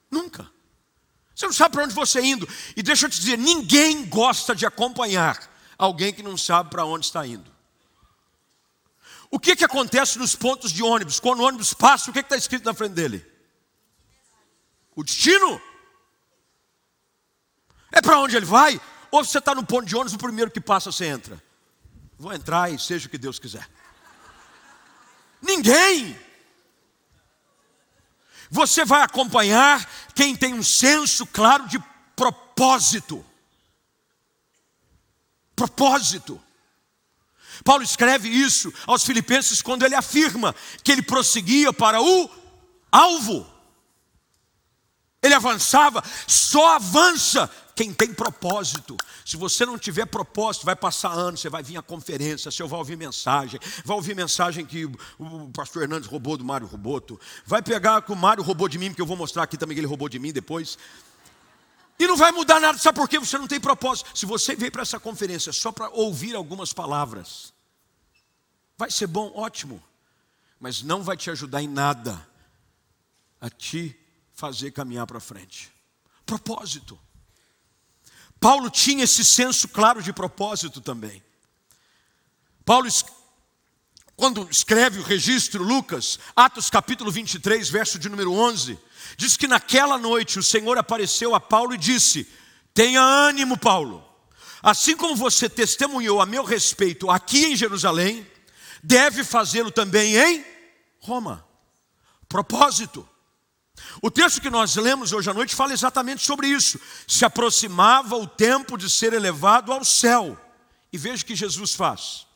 Nunca. 0.10 0.50
Você 1.36 1.46
não 1.46 1.54
sabe 1.54 1.74
para 1.74 1.84
onde 1.84 1.94
você 1.94 2.20
está 2.20 2.30
indo. 2.30 2.48
E 2.78 2.82
deixa 2.82 3.06
eu 3.06 3.10
te 3.10 3.20
dizer, 3.20 3.38
ninguém 3.38 4.06
gosta 4.06 4.56
de 4.56 4.66
acompanhar 4.66 5.51
alguém 5.82 6.14
que 6.14 6.22
não 6.22 6.38
sabe 6.38 6.70
para 6.70 6.86
onde 6.86 7.08
está 7.08 7.26
indo. 7.26 7.52
O 9.32 9.40
que, 9.40 9.56
que 9.56 9.66
acontece 9.66 10.20
nos 10.20 10.36
pontos 10.36 10.72
de 10.72 10.84
ônibus? 10.84 11.20
Quando 11.20 11.40
o 11.40 11.44
ônibus 11.44 11.74
passa, 11.74 12.12
o 12.12 12.14
que 12.14 12.20
está 12.20 12.38
escrito 12.38 12.66
na 12.66 12.74
frente 12.74 12.94
dele? 12.94 13.26
O 14.96 15.04
destino. 15.04 15.60
É 17.92 18.00
para 18.00 18.20
onde 18.20 18.38
ele 18.38 18.46
vai? 18.46 18.80
Ou 19.10 19.26
você 19.26 19.40
está 19.40 19.56
no 19.56 19.66
ponto 19.66 19.88
de 19.88 19.96
ônibus, 19.96 20.14
o 20.14 20.20
primeiro 20.20 20.52
que 20.52 20.62
passa 20.62 20.92
você 20.92 21.06
entra. 21.06 21.42
Vou 22.20 22.32
entrar 22.32 22.72
e 22.72 22.78
seja 22.78 23.08
o 23.08 23.10
que 23.10 23.18
Deus 23.18 23.40
quiser. 23.40 23.68
Ninguém. 25.42 26.16
Você 28.52 28.86
vai 28.86 29.02
acompanhar 29.02 29.90
quem 30.14 30.36
tem 30.36 30.54
um 30.54 30.62
senso 30.62 31.26
claro 31.26 31.68
de 31.68 31.80
propósito. 32.16 33.26
Propósito. 35.62 36.42
Paulo 37.64 37.84
escreve 37.84 38.28
isso 38.28 38.74
aos 38.88 39.04
Filipenses 39.04 39.62
quando 39.62 39.86
ele 39.86 39.94
afirma 39.94 40.56
que 40.84 40.92
ele 40.92 41.04
prosseguia 41.04 41.72
para 41.72 42.02
o 42.02 42.28
alvo. 42.92 43.46
Ele 45.22 45.36
avançava, 45.36 46.04
só 46.26 46.78
avança 46.78 47.48
quem 47.76 47.94
tem 47.94 48.12
propósito. 48.12 48.98
Se 49.24 49.38
você 49.38 49.64
não 49.64 49.78
tiver 49.78 50.08
propósito, 50.08 50.66
vai 50.66 50.76
passar 50.76 51.12
anos, 51.12 51.42
você 51.42 51.50
vai 51.50 51.62
vir 51.62 51.78
à 51.78 51.82
conferência, 51.84 52.50
você 52.50 52.64
vai 52.64 52.80
ouvir 52.80 52.98
mensagem, 52.98 53.60
vai 53.86 53.96
ouvir 53.96 54.16
mensagem 54.16 54.66
que 54.66 54.86
o 55.20 55.52
pastor 55.54 55.84
Hernandes 55.84 56.10
roubou 56.10 56.38
do 56.38 56.44
Mário 56.44 56.66
Roboto, 56.66 57.20
vai 57.46 57.62
pegar 57.62 58.02
que 58.02 58.12
o 58.12 58.16
Mário 58.16 58.44
roubou 58.44 58.68
de 58.68 58.80
mim, 58.80 58.90
porque 58.90 59.02
eu 59.04 59.06
vou 59.06 59.16
mostrar 59.16 59.44
aqui 59.44 59.58
também 59.58 59.76
que 59.76 59.80
ele 59.82 59.88
roubou 59.88 60.10
de 60.10 60.18
mim 60.18 60.34
depois. 60.34 60.76
E 62.02 62.08
não 62.08 62.18
vai 62.18 62.32
mudar 62.32 62.60
nada, 62.60 62.80
sabe 62.80 62.96
por 62.96 63.08
quê? 63.08 63.20
Você 63.20 63.38
não 63.38 63.48
tem 63.48 63.60
propósito. 63.60 64.18
Se 64.18 64.26
você 64.26 64.56
veio 64.56 64.72
para 64.72 64.82
essa 64.82 65.00
conferência 65.00 65.54
só 65.54 65.72
para 65.72 65.88
ouvir 65.92 66.36
algumas 66.36 66.74
palavras, 66.74 67.54
vai 68.76 68.90
ser 68.90 69.06
bom, 69.06 69.32
ótimo, 69.36 69.80
mas 70.60 70.82
não 70.82 71.04
vai 71.04 71.16
te 71.16 71.30
ajudar 71.30 71.62
em 71.62 71.68
nada 71.68 72.28
a 73.40 73.52
te 73.52 73.96
fazer 74.34 74.72
caminhar 74.72 75.06
para 75.06 75.20
frente. 75.20 75.72
Propósito. 76.26 77.00
Paulo 78.40 78.72
tinha 78.72 79.04
esse 79.04 79.24
senso 79.24 79.68
claro 79.68 80.02
de 80.02 80.12
propósito 80.12 80.82
também. 80.82 81.24
Paulo, 82.66 82.88
quando 84.22 84.48
escreve 84.52 85.00
o 85.00 85.04
registro, 85.04 85.64
Lucas, 85.64 86.20
Atos 86.36 86.70
capítulo 86.70 87.12
23, 87.12 87.68
verso 87.72 87.98
de 87.98 88.08
número 88.08 88.32
11, 88.32 88.78
diz 89.18 89.36
que 89.36 89.48
naquela 89.48 89.98
noite 89.98 90.38
o 90.38 90.44
Senhor 90.44 90.78
apareceu 90.78 91.34
a 91.34 91.40
Paulo 91.40 91.74
e 91.74 91.78
disse: 91.80 92.32
Tenha 92.72 93.02
ânimo, 93.02 93.58
Paulo. 93.58 94.08
Assim 94.62 94.96
como 94.96 95.16
você 95.16 95.50
testemunhou 95.50 96.22
a 96.22 96.28
meu 96.28 96.44
respeito 96.44 97.10
aqui 97.10 97.46
em 97.46 97.56
Jerusalém, 97.56 98.24
deve 98.84 99.24
fazê-lo 99.24 99.72
também 99.72 100.16
em 100.16 100.46
Roma. 101.00 101.44
Propósito. 102.30 103.10
O 104.04 104.12
texto 104.12 104.40
que 104.40 104.52
nós 104.52 104.76
lemos 104.76 105.14
hoje 105.14 105.32
à 105.32 105.34
noite 105.34 105.56
fala 105.56 105.74
exatamente 105.74 106.24
sobre 106.24 106.48
isso. 106.48 106.80
Se 107.08 107.26
aproximava 107.26 108.16
o 108.18 108.28
tempo 108.28 108.78
de 108.78 108.88
ser 108.88 109.14
elevado 109.14 109.74
ao 109.74 109.84
céu. 109.84 110.40
E 110.94 110.98
veja 111.00 111.24
o 111.24 111.26
que 111.26 111.36
Jesus 111.36 111.74
faz. 111.74 112.30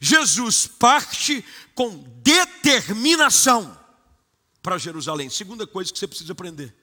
Jesus 0.00 0.66
parte 0.66 1.44
com 1.74 1.96
determinação 2.22 3.78
para 4.62 4.78
Jerusalém. 4.78 5.28
Segunda 5.28 5.66
coisa 5.66 5.92
que 5.92 5.98
você 5.98 6.06
precisa 6.06 6.32
aprender. 6.32 6.74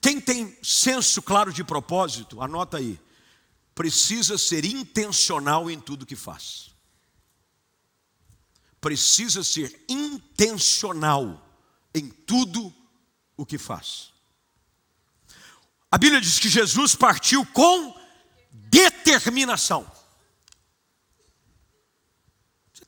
Quem 0.00 0.20
tem 0.20 0.56
senso 0.62 1.22
claro 1.22 1.52
de 1.52 1.64
propósito, 1.64 2.42
anota 2.42 2.76
aí, 2.76 3.00
precisa 3.74 4.38
ser 4.38 4.64
intencional 4.64 5.70
em 5.70 5.80
tudo 5.80 6.06
que 6.06 6.16
faz. 6.16 6.74
Precisa 8.80 9.42
ser 9.42 9.84
intencional 9.88 11.42
em 11.94 12.08
tudo 12.08 12.72
o 13.36 13.44
que 13.44 13.58
faz. 13.58 14.12
A 15.90 15.98
Bíblia 15.98 16.20
diz 16.20 16.38
que 16.38 16.48
Jesus 16.48 16.94
partiu 16.94 17.44
com 17.46 17.98
determinação. 18.50 19.90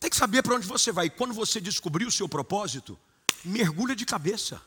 Tem 0.00 0.10
que 0.10 0.16
saber 0.16 0.42
para 0.42 0.54
onde 0.54 0.66
você 0.66 0.92
vai. 0.92 1.10
Quando 1.10 1.34
você 1.34 1.60
descobrir 1.60 2.06
o 2.06 2.12
seu 2.12 2.28
propósito, 2.28 2.98
mergulha 3.44 3.96
de 3.96 4.06
cabeça. 4.06 4.60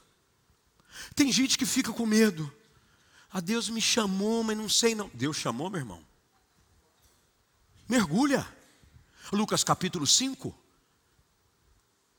Tem 1.16 1.32
gente 1.32 1.58
que 1.58 1.66
fica 1.66 1.94
com 1.94 2.06
medo. 2.06 2.52
Ah, 3.32 3.40
Deus 3.40 3.70
me 3.70 3.82
chamou, 3.82 4.44
mas 4.44 4.58
não 4.58 4.68
sei 4.68 4.94
não. 4.94 5.10
Deus 5.14 5.38
chamou, 5.38 5.70
meu 5.70 5.80
irmão. 5.80 6.06
Mergulha. 7.88 8.46
Lucas 9.32 9.64
capítulo 9.64 10.06
5 10.06 10.62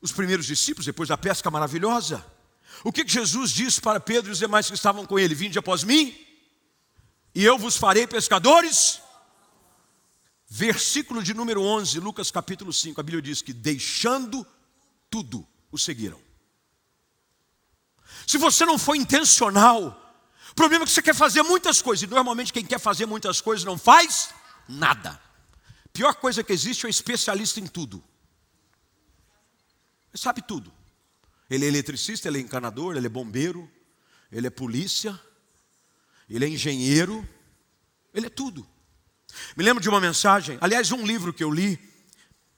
os 0.03 0.11
primeiros 0.11 0.45
discípulos, 0.45 0.85
depois 0.85 1.09
da 1.09 1.17
pesca 1.17 1.49
maravilhosa. 1.49 2.27
O 2.83 2.93
que 2.93 3.07
Jesus 3.07 3.53
disse 3.53 3.81
para 3.81 4.01
Pedro 4.01 4.31
e 4.31 4.33
os 4.33 4.39
demais 4.39 4.67
que 4.67 4.75
estavam 4.75 5.07
com 5.07 5.17
ele? 5.17 5.35
Vinde 5.35 5.59
após 5.59 5.85
mim, 5.85 6.19
e 7.33 7.45
eu 7.45 7.57
vos 7.57 7.77
farei 7.77 8.07
pescadores. 8.07 9.01
Versículo 10.55 11.23
de 11.23 11.33
número 11.33 11.63
11, 11.63 11.99
Lucas 11.99 12.31
capítulo 12.31 12.75
5, 12.75 13.01
a 13.01 13.03
Bíblia 13.03 13.23
diz 13.23 13.41
que 13.41 13.55
deixando 13.55 14.47
tudo, 15.09 15.49
o 15.71 15.79
seguiram. 15.79 16.21
Se 18.27 18.37
você 18.37 18.67
não 18.67 18.77
for 18.77 18.95
intencional, 18.95 19.99
o 20.51 20.55
problema 20.55 20.85
é 20.85 20.87
que 20.87 20.93
você 20.93 21.01
quer 21.01 21.15
fazer 21.15 21.43
muitas 21.43 21.81
coisas, 21.81 22.03
e 22.03 22.07
normalmente 22.07 22.53
quem 22.53 22.67
quer 22.67 22.79
fazer 22.79 23.07
muitas 23.07 23.41
coisas 23.41 23.65
não 23.65 23.79
faz 23.79 24.29
nada. 24.69 25.19
Pior 25.91 26.15
coisa 26.17 26.45
que 26.45 26.53
existe 26.53 26.85
é 26.85 26.87
um 26.87 26.91
especialista 26.91 27.59
em 27.59 27.67
tudo. 27.67 28.05
Ele 30.11 30.21
sabe 30.21 30.43
tudo. 30.43 30.71
Ele 31.49 31.65
é 31.65 31.69
eletricista, 31.69 32.29
ele 32.29 32.37
é 32.37 32.43
encanador, 32.43 32.95
ele 32.95 33.07
é 33.07 33.09
bombeiro, 33.09 33.73
ele 34.31 34.49
é 34.49 34.51
polícia, 34.51 35.19
ele 36.29 36.45
é 36.45 36.49
engenheiro, 36.49 37.27
ele 38.13 38.27
é 38.27 38.31
tudo. 38.31 38.69
Me 39.57 39.65
lembro 39.65 39.83
de 39.83 39.89
uma 39.89 40.01
mensagem, 40.01 40.59
aliás, 40.61 40.93
um 40.93 41.05
livro 41.05 41.33
que 41.33 41.43
eu 41.43 41.51
li, 41.51 41.79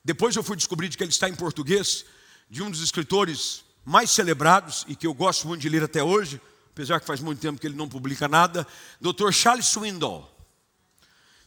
depois 0.04 0.36
eu 0.36 0.42
fui 0.42 0.56
descobrir 0.56 0.88
que 0.88 1.02
ele 1.02 1.10
está 1.10 1.28
em 1.28 1.34
português, 1.34 2.04
de 2.48 2.62
um 2.62 2.70
dos 2.70 2.82
escritores 2.82 3.64
mais 3.84 4.10
celebrados 4.10 4.84
e 4.88 4.94
que 4.94 5.06
eu 5.06 5.14
gosto 5.14 5.46
muito 5.46 5.60
de 5.60 5.68
ler 5.68 5.82
até 5.82 6.02
hoje, 6.02 6.40
apesar 6.70 7.00
que 7.00 7.06
faz 7.06 7.20
muito 7.20 7.40
tempo 7.40 7.60
que 7.60 7.66
ele 7.66 7.76
não 7.76 7.88
publica 7.88 8.28
nada, 8.28 8.66
Dr. 9.00 9.30
Charles 9.32 9.66
Swindoll. 9.66 10.30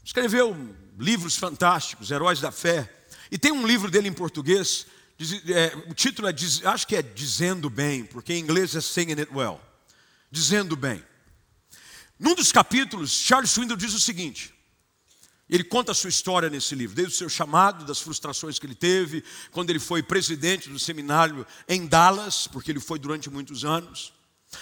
Escreveu 0.04 0.56
livros 0.98 1.36
fantásticos, 1.36 2.12
Heróis 2.12 2.40
da 2.40 2.52
Fé, 2.52 2.92
e 3.30 3.38
tem 3.38 3.52
um 3.52 3.68
livro 3.68 3.92
dele 3.92 4.08
em 4.08 4.14
português 4.14 4.88
é, 5.52 5.76
o 5.90 5.96
título 5.96 6.28
é, 6.28 6.34
acho 6.66 6.86
que 6.86 6.96
é 6.96 7.02
Dizendo 7.02 7.70
Bem, 7.72 8.06
porque 8.06 8.34
em 8.34 8.40
inglês 8.40 8.76
é 8.76 8.82
Singing 8.82 9.20
It 9.20 9.34
Well. 9.34 9.60
Dizendo 10.30 10.76
Bem. 10.76 11.04
Num 12.20 12.36
dos 12.36 12.52
capítulos, 12.52 13.12
Charles 13.12 13.50
Swindoll 13.50 13.78
diz 13.78 13.94
o 13.96 14.00
seguinte: 14.00 14.54
ele 15.50 15.64
conta 15.64 15.94
a 15.94 15.96
sua 15.96 16.10
história 16.10 16.50
nesse 16.50 16.76
livro, 16.76 16.96
desde 16.96 17.14
o 17.14 17.18
seu 17.18 17.30
chamado, 17.30 17.86
das 17.86 18.00
frustrações 18.00 18.60
que 18.60 18.66
ele 18.66 18.76
teve, 18.76 19.24
quando 19.52 19.70
ele 19.70 19.80
foi 19.80 20.04
presidente 20.04 20.70
do 20.70 20.78
seminário 20.78 21.48
em 21.68 21.86
Dallas, 21.88 22.48
porque 22.48 22.72
ele 22.72 22.80
foi 22.80 23.00
durante 23.00 23.30
muitos 23.30 23.64
anos. 23.64 24.14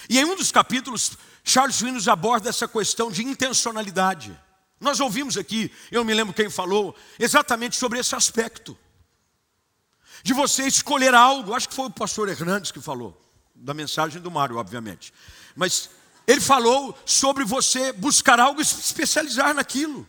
E 0.08 0.20
em 0.20 0.26
um 0.26 0.36
dos 0.36 0.52
capítulos, 0.52 1.18
Charles 1.44 1.76
Swindoll 1.76 2.14
aborda 2.14 2.50
essa 2.50 2.68
questão 2.68 3.12
de 3.12 3.24
intencionalidade. 3.24 4.40
Nós 4.80 5.00
ouvimos 5.00 5.38
aqui, 5.38 5.72
eu 5.92 6.04
me 6.06 6.14
lembro 6.14 6.34
quem 6.34 6.50
falou, 6.50 6.96
exatamente 7.18 7.76
sobre 7.76 8.00
esse 8.00 8.14
aspecto 8.16 8.78
de 10.22 10.34
você 10.34 10.68
escolher 10.68 11.14
algo. 11.14 11.54
Acho 11.54 11.70
que 11.70 11.76
foi 11.76 11.88
o 11.88 11.92
pastor 11.92 12.30
Hernandes 12.30 12.72
que 12.72 12.82
falou, 12.82 13.20
da 13.56 13.74
mensagem 13.74 14.22
do 14.22 14.30
Mário, 14.30 14.58
obviamente. 14.58 15.14
Mas 15.56 15.90
ele 16.28 16.42
falou 16.42 16.98
sobre 17.06 17.44
você 17.44 17.92
buscar 17.94 18.40
algo 18.40 18.62
e 18.62 18.66
se 18.66 18.80
especializar 18.80 19.54
naquilo. 19.54 20.08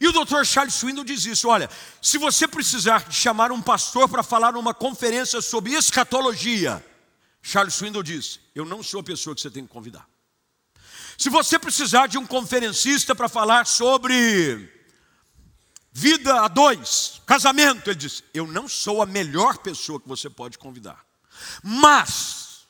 E 0.00 0.08
o 0.08 0.12
Dr. 0.12 0.44
Charles 0.44 0.74
Swindon 0.74 1.04
diz 1.04 1.26
isso: 1.26 1.48
olha, 1.48 1.68
se 2.00 2.16
você 2.16 2.48
precisar 2.48 3.08
de 3.08 3.14
chamar 3.14 3.52
um 3.52 3.60
pastor 3.60 4.08
para 4.08 4.22
falar 4.22 4.52
numa 4.52 4.72
conferência 4.72 5.40
sobre 5.42 5.74
escatologia, 5.74 6.84
Charles 7.42 7.74
Swindon 7.74 8.02
diz: 8.02 8.40
eu 8.54 8.64
não 8.64 8.82
sou 8.82 9.00
a 9.00 9.04
pessoa 9.04 9.34
que 9.34 9.42
você 9.42 9.50
tem 9.50 9.66
que 9.66 9.72
convidar. 9.72 10.08
Se 11.18 11.28
você 11.28 11.58
precisar 11.58 12.06
de 12.06 12.16
um 12.16 12.26
conferencista 12.26 13.14
para 13.14 13.28
falar 13.28 13.66
sobre 13.66 14.80
vida 15.92 16.42
a 16.42 16.48
dois, 16.48 17.20
casamento. 17.26 17.90
Ele 17.90 17.98
disse: 17.98 18.24
Eu 18.32 18.46
não 18.46 18.68
sou 18.68 19.02
a 19.02 19.06
melhor 19.06 19.58
pessoa 19.58 20.00
que 20.00 20.08
você 20.08 20.30
pode 20.30 20.58
convidar. 20.58 21.04
Mas, 21.62 22.66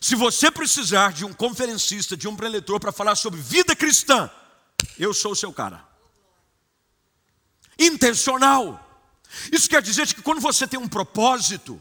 se 0.00 0.14
você 0.14 0.50
precisar 0.50 1.12
de 1.12 1.24
um 1.24 1.32
conferencista, 1.32 2.16
de 2.16 2.28
um 2.28 2.36
preletor 2.36 2.80
para 2.80 2.92
falar 2.92 3.14
sobre 3.14 3.40
vida 3.40 3.76
cristã, 3.76 4.30
eu 4.98 5.12
sou 5.12 5.32
o 5.32 5.36
seu 5.36 5.52
cara. 5.52 5.91
Intencional. 7.84 8.78
Isso 9.50 9.68
quer 9.68 9.82
dizer 9.82 10.06
que 10.14 10.22
quando 10.22 10.40
você 10.40 10.66
tem 10.66 10.78
um 10.78 10.88
propósito, 10.88 11.80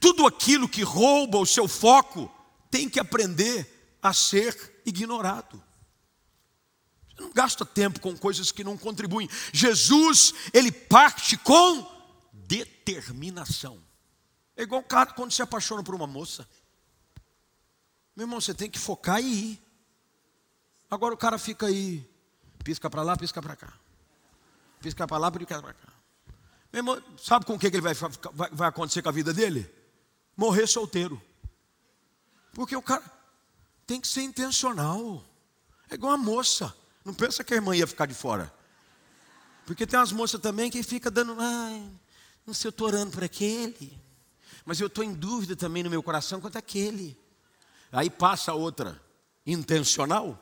tudo 0.00 0.26
aquilo 0.26 0.68
que 0.68 0.82
rouba 0.82 1.38
o 1.38 1.46
seu 1.46 1.68
foco 1.68 2.30
tem 2.70 2.88
que 2.88 2.98
aprender 2.98 3.98
a 4.02 4.12
ser 4.12 4.82
ignorado. 4.84 5.62
Você 7.14 7.22
não 7.22 7.32
gasta 7.32 7.64
tempo 7.64 8.00
com 8.00 8.16
coisas 8.16 8.50
que 8.52 8.64
não 8.64 8.76
contribuem. 8.76 9.28
Jesus, 9.52 10.34
ele 10.52 10.70
parte 10.70 11.36
com 11.36 11.86
determinação. 12.32 13.82
É 14.56 14.62
igual 14.62 14.80
o 14.80 14.84
cara 14.84 15.12
quando 15.12 15.32
se 15.32 15.42
apaixona 15.42 15.82
por 15.82 15.94
uma 15.94 16.06
moça. 16.06 16.48
Meu 18.14 18.24
irmão, 18.24 18.40
você 18.40 18.54
tem 18.54 18.70
que 18.70 18.78
focar 18.78 19.20
e 19.20 19.52
ir. 19.52 19.62
Agora 20.90 21.12
o 21.12 21.18
cara 21.18 21.38
fica 21.38 21.66
aí, 21.66 22.08
pisca 22.64 22.88
para 22.88 23.02
lá, 23.02 23.16
pisca 23.16 23.42
para 23.42 23.56
cá. 23.56 23.72
Pisca 24.86 25.04
para 25.04 25.18
lá, 25.18 25.32
pisca 25.32 25.60
para 25.60 25.74
cá. 25.74 25.88
Irmão, 26.72 27.02
sabe 27.18 27.44
com 27.44 27.54
o 27.54 27.58
que 27.58 27.66
ele 27.66 27.80
vai, 27.80 27.92
vai, 27.92 28.50
vai 28.52 28.68
acontecer 28.68 29.02
com 29.02 29.08
a 29.08 29.12
vida 29.12 29.34
dele? 29.34 29.68
Morrer 30.36 30.68
solteiro. 30.68 31.20
Porque 32.52 32.76
o 32.76 32.80
cara 32.80 33.02
tem 33.84 34.00
que 34.00 34.06
ser 34.06 34.22
intencional. 34.22 35.24
É 35.90 35.94
igual 35.94 36.12
a 36.12 36.16
moça. 36.16 36.72
Não 37.04 37.12
pensa 37.12 37.42
que 37.42 37.52
a 37.52 37.56
irmã 37.56 37.74
ia 37.74 37.84
ficar 37.84 38.06
de 38.06 38.14
fora. 38.14 38.54
Porque 39.66 39.88
tem 39.88 39.98
umas 39.98 40.12
moças 40.12 40.40
também 40.40 40.70
que 40.70 40.80
fica 40.84 41.10
dando, 41.10 41.34
ai, 41.36 41.90
não 42.46 42.54
sei, 42.54 42.68
eu 42.68 42.70
estou 42.70 42.86
orando 42.86 43.10
por 43.10 43.24
aquele. 43.24 44.00
Mas 44.64 44.80
eu 44.80 44.86
estou 44.86 45.02
em 45.02 45.12
dúvida 45.12 45.56
também 45.56 45.82
no 45.82 45.90
meu 45.90 46.00
coração 46.00 46.40
quanto 46.40 46.58
aquele. 46.58 47.18
Aí 47.90 48.08
passa 48.08 48.54
outra, 48.54 49.02
intencional, 49.44 50.40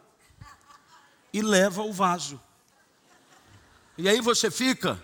e 1.33 1.41
leva 1.41 1.81
o 1.81 1.95
vaso. 1.95 2.39
E 3.97 4.09
aí 4.09 4.21
você 4.21 4.51
fica 4.51 5.03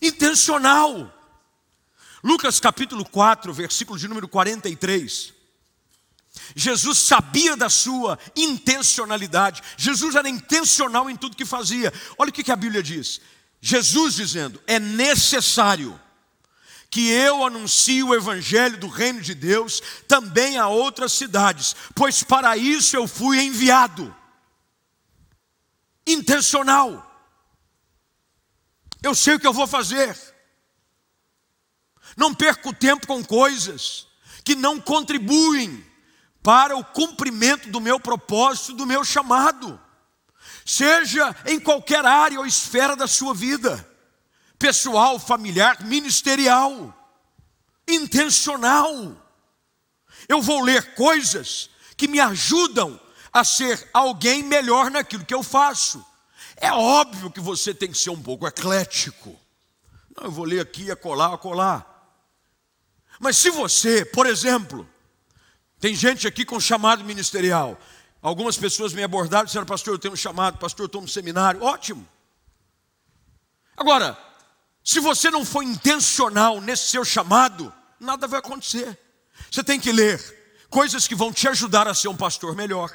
intencional. 0.00 1.12
Lucas 2.22 2.58
capítulo 2.58 3.04
4, 3.04 3.52
versículo 3.52 3.98
de 3.98 4.08
número 4.08 4.26
43. 4.26 5.34
Jesus 6.56 6.98
sabia 6.98 7.56
da 7.56 7.68
sua 7.68 8.18
intencionalidade. 8.34 9.62
Jesus 9.76 10.14
era 10.14 10.28
intencional 10.28 11.08
em 11.08 11.16
tudo 11.16 11.36
que 11.36 11.44
fazia. 11.44 11.92
Olha 12.18 12.30
o 12.30 12.32
que 12.32 12.50
a 12.50 12.56
Bíblia 12.56 12.82
diz. 12.82 13.20
Jesus 13.60 14.14
dizendo: 14.14 14.60
é 14.66 14.78
necessário 14.78 16.00
que 16.90 17.10
eu 17.10 17.44
anuncie 17.44 18.02
o 18.02 18.14
evangelho 18.14 18.78
do 18.78 18.88
reino 18.88 19.20
de 19.20 19.34
Deus 19.34 19.82
também 20.06 20.58
a 20.58 20.68
outras 20.68 21.12
cidades, 21.12 21.74
pois 21.94 22.22
para 22.22 22.56
isso 22.56 22.96
eu 22.96 23.08
fui 23.08 23.40
enviado. 23.40 24.14
Intencional. 26.06 27.13
Eu 29.04 29.14
sei 29.14 29.34
o 29.34 29.38
que 29.38 29.46
eu 29.46 29.52
vou 29.52 29.66
fazer. 29.66 30.18
Não 32.16 32.34
perco 32.34 32.72
tempo 32.72 33.06
com 33.06 33.22
coisas 33.22 34.06
que 34.42 34.54
não 34.54 34.80
contribuem 34.80 35.84
para 36.42 36.74
o 36.74 36.82
cumprimento 36.82 37.68
do 37.68 37.82
meu 37.82 38.00
propósito, 38.00 38.72
do 38.72 38.86
meu 38.86 39.04
chamado, 39.04 39.78
seja 40.64 41.36
em 41.44 41.60
qualquer 41.60 42.06
área 42.06 42.38
ou 42.38 42.46
esfera 42.46 42.96
da 42.96 43.06
sua 43.06 43.34
vida, 43.34 43.86
pessoal, 44.58 45.18
familiar, 45.18 45.84
ministerial, 45.84 46.72
intencional. 47.86 49.14
Eu 50.26 50.40
vou 50.40 50.62
ler 50.62 50.94
coisas 50.94 51.68
que 51.94 52.08
me 52.08 52.20
ajudam 52.20 52.98
a 53.30 53.44
ser 53.44 53.86
alguém 53.92 54.42
melhor 54.42 54.90
naquilo 54.90 55.26
que 55.26 55.34
eu 55.34 55.42
faço. 55.42 56.02
É 56.56 56.72
óbvio 56.72 57.30
que 57.30 57.40
você 57.40 57.74
tem 57.74 57.90
que 57.90 57.98
ser 57.98 58.10
um 58.10 58.22
pouco 58.22 58.46
eclético. 58.46 59.38
Não, 60.16 60.24
eu 60.24 60.30
vou 60.30 60.44
ler 60.44 60.60
aqui, 60.60 60.90
acolá, 60.90 61.34
acolá. 61.34 61.84
Mas 63.18 63.36
se 63.36 63.50
você, 63.50 64.04
por 64.04 64.26
exemplo, 64.26 64.88
tem 65.80 65.94
gente 65.94 66.26
aqui 66.26 66.44
com 66.44 66.58
chamado 66.60 67.04
ministerial. 67.04 67.78
Algumas 68.22 68.56
pessoas 68.56 68.92
me 68.92 69.02
abordaram 69.02 69.44
e 69.44 69.46
disseram, 69.46 69.66
pastor, 69.66 69.94
eu 69.94 69.98
tenho 69.98 70.14
um 70.14 70.16
chamado, 70.16 70.58
pastor, 70.58 70.84
eu 70.84 70.86
estou 70.86 71.02
no 71.02 71.08
seminário. 71.08 71.62
Ótimo. 71.62 72.08
Agora, 73.76 74.16
se 74.82 75.00
você 75.00 75.30
não 75.30 75.44
for 75.44 75.62
intencional 75.62 76.60
nesse 76.60 76.88
seu 76.88 77.04
chamado, 77.04 77.72
nada 77.98 78.26
vai 78.26 78.38
acontecer. 78.38 78.98
Você 79.50 79.64
tem 79.64 79.80
que 79.80 79.92
ler 79.92 80.66
coisas 80.70 81.06
que 81.06 81.14
vão 81.14 81.32
te 81.32 81.48
ajudar 81.48 81.88
a 81.88 81.94
ser 81.94 82.08
um 82.08 82.16
pastor 82.16 82.54
melhor. 82.54 82.92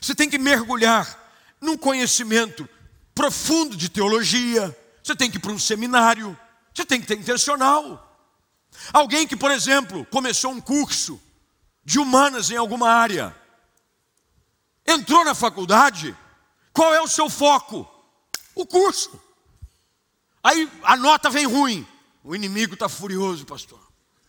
Você 0.00 0.14
tem 0.14 0.28
que 0.28 0.38
mergulhar 0.38 1.23
num 1.64 1.76
conhecimento 1.76 2.68
profundo 3.14 3.76
de 3.76 3.88
teologia. 3.88 4.76
Você 5.02 5.16
tem 5.16 5.30
que 5.30 5.38
ir 5.38 5.40
para 5.40 5.50
um 5.50 5.58
seminário. 5.58 6.38
Você 6.72 6.84
tem 6.84 7.00
que 7.00 7.06
ter 7.06 7.18
intencional. 7.18 8.00
Alguém 8.92 9.26
que, 9.26 9.36
por 9.36 9.50
exemplo, 9.50 10.04
começou 10.06 10.50
um 10.50 10.60
curso 10.60 11.20
de 11.84 11.98
humanas 11.98 12.50
em 12.50 12.56
alguma 12.56 12.90
área. 12.90 13.34
Entrou 14.86 15.24
na 15.24 15.34
faculdade, 15.34 16.16
qual 16.72 16.92
é 16.92 17.00
o 17.00 17.08
seu 17.08 17.30
foco? 17.30 17.88
O 18.54 18.66
curso. 18.66 19.18
Aí 20.42 20.70
a 20.82 20.96
nota 20.96 21.30
vem 21.30 21.46
ruim. 21.46 21.86
O 22.22 22.34
inimigo 22.34 22.74
está 22.74 22.88
furioso, 22.88 23.46
pastor. 23.46 23.80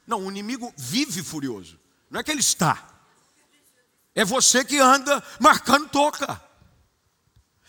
Não, 0.08 0.26
o 0.26 0.32
inimigo 0.32 0.74
vive 0.78 1.22
furioso. 1.22 1.80
Não 2.10 2.20
é 2.20 2.24
que 2.24 2.32
ele 2.32 2.40
está. 2.40 2.88
É 4.14 4.24
você 4.24 4.64
que 4.64 4.80
anda 4.80 5.22
marcando 5.40 5.90
toca. 5.90 6.45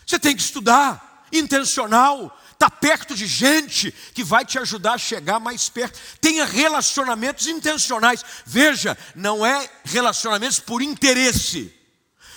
Você 0.07 0.17
tem 0.17 0.33
que 0.33 0.41
estudar, 0.41 1.27
intencional, 1.33 2.39
está 2.53 2.69
perto 2.69 3.13
de 3.13 3.27
gente 3.27 3.91
que 4.13 4.23
vai 4.23 4.45
te 4.45 4.57
ajudar 4.57 4.93
a 4.93 4.97
chegar 4.97 5.37
mais 5.37 5.67
perto. 5.67 5.99
Tenha 6.21 6.45
relacionamentos 6.45 7.45
intencionais. 7.45 8.23
Veja, 8.45 8.97
não 9.13 9.45
é 9.45 9.69
relacionamentos 9.83 10.59
por 10.61 10.81
interesse, 10.81 11.73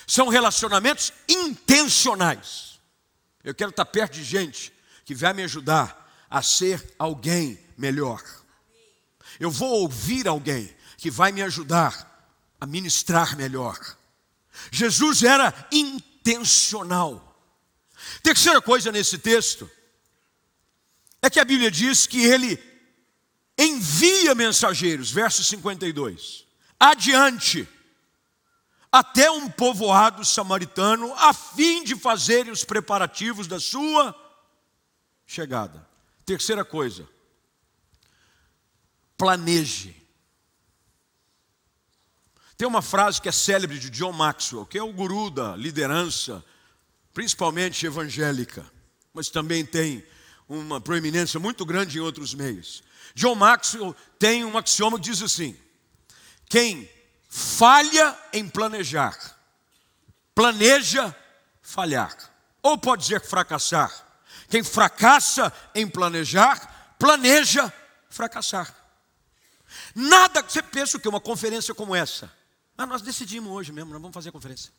são 0.04 0.28
relacionamentos 0.28 1.12
intencionais. 1.28 2.80
Eu 3.44 3.54
quero 3.54 3.70
estar 3.70 3.84
perto 3.84 4.14
de 4.14 4.24
gente 4.24 4.72
que 5.04 5.14
vai 5.14 5.32
me 5.32 5.44
ajudar 5.44 5.96
a 6.28 6.42
ser 6.42 6.94
alguém 6.98 7.58
melhor. 7.78 8.20
Eu 9.38 9.50
vou 9.50 9.80
ouvir 9.82 10.26
alguém 10.26 10.74
que 10.98 11.10
vai 11.10 11.30
me 11.30 11.40
ajudar 11.42 12.28
a 12.60 12.66
ministrar 12.66 13.36
melhor. 13.36 13.78
Jesus 14.70 15.22
era 15.22 15.54
intencional. 15.72 17.29
Terceira 18.22 18.60
coisa 18.60 18.90
nesse 18.90 19.18
texto 19.18 19.70
é 21.22 21.28
que 21.28 21.40
a 21.40 21.44
Bíblia 21.44 21.70
diz 21.70 22.06
que 22.06 22.24
ele 22.24 22.62
envia 23.58 24.34
mensageiros, 24.34 25.10
verso 25.10 25.44
52, 25.44 26.46
adiante, 26.78 27.68
até 28.90 29.30
um 29.30 29.50
povoado 29.50 30.24
samaritano, 30.24 31.12
a 31.14 31.32
fim 31.32 31.84
de 31.84 31.94
fazerem 31.94 32.50
os 32.50 32.64
preparativos 32.64 33.46
da 33.46 33.60
sua 33.60 34.14
chegada. 35.26 35.86
Terceira 36.24 36.64
coisa, 36.64 37.08
planeje. 39.16 39.94
Tem 42.56 42.66
uma 42.66 42.82
frase 42.82 43.20
que 43.20 43.28
é 43.28 43.32
célebre 43.32 43.78
de 43.78 43.90
John 43.90 44.12
Maxwell, 44.12 44.66
que 44.66 44.78
é 44.78 44.82
o 44.82 44.92
guru 44.92 45.30
da 45.30 45.54
liderança, 45.54 46.44
principalmente 47.12 47.86
evangélica, 47.86 48.64
mas 49.12 49.28
também 49.28 49.64
tem 49.64 50.04
uma 50.48 50.80
proeminência 50.80 51.38
muito 51.38 51.64
grande 51.64 51.98
em 51.98 52.00
outros 52.00 52.34
meios. 52.34 52.82
John 53.14 53.34
Maxwell 53.34 53.94
tem 54.18 54.44
um 54.44 54.56
axioma 54.56 54.98
que 54.98 55.10
diz 55.10 55.22
assim: 55.22 55.56
quem 56.48 56.90
falha 57.28 58.18
em 58.32 58.48
planejar, 58.48 59.36
planeja 60.34 61.14
falhar. 61.62 62.16
Ou 62.62 62.76
pode 62.76 63.02
dizer 63.02 63.20
fracassar. 63.22 64.06
Quem 64.48 64.62
fracassa 64.62 65.52
em 65.74 65.88
planejar, 65.88 66.94
planeja 66.98 67.72
fracassar. 68.10 68.74
Nada, 69.94 70.42
você 70.42 70.62
pensa 70.62 70.98
que? 70.98 71.08
Uma 71.08 71.20
conferência 71.20 71.74
como 71.74 71.94
essa. 71.94 72.30
Ah, 72.76 72.86
nós 72.86 73.02
decidimos 73.02 73.52
hoje 73.52 73.72
mesmo, 73.72 73.92
nós 73.92 74.00
vamos 74.00 74.14
fazer 74.14 74.30
a 74.30 74.32
conferência. 74.32 74.72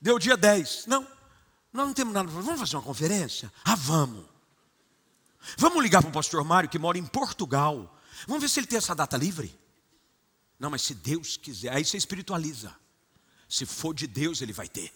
Deu 0.00 0.18
dia 0.18 0.36
10. 0.36 0.86
Não, 0.86 1.02
nós 1.72 1.86
não 1.86 1.94
temos 1.94 2.14
nada 2.14 2.26
para 2.26 2.36
fazer. 2.36 2.46
Vamos 2.46 2.60
fazer 2.60 2.76
uma 2.76 2.82
conferência? 2.82 3.52
Ah, 3.64 3.76
vamos. 3.76 4.24
Vamos 5.56 5.82
ligar 5.82 6.02
para 6.02 6.10
o 6.10 6.12
pastor 6.12 6.44
Mário, 6.44 6.68
que 6.68 6.78
mora 6.78 6.98
em 6.98 7.06
Portugal. 7.06 7.96
Vamos 8.26 8.42
ver 8.42 8.48
se 8.48 8.60
ele 8.60 8.66
tem 8.66 8.78
essa 8.78 8.94
data 8.94 9.16
livre. 9.16 9.58
Não, 10.58 10.70
mas 10.70 10.82
se 10.82 10.94
Deus 10.94 11.36
quiser, 11.36 11.72
aí 11.72 11.84
você 11.84 11.96
espiritualiza. 11.96 12.74
Se 13.48 13.64
for 13.64 13.94
de 13.94 14.06
Deus, 14.06 14.42
ele 14.42 14.52
vai 14.52 14.68
ter. 14.68 14.92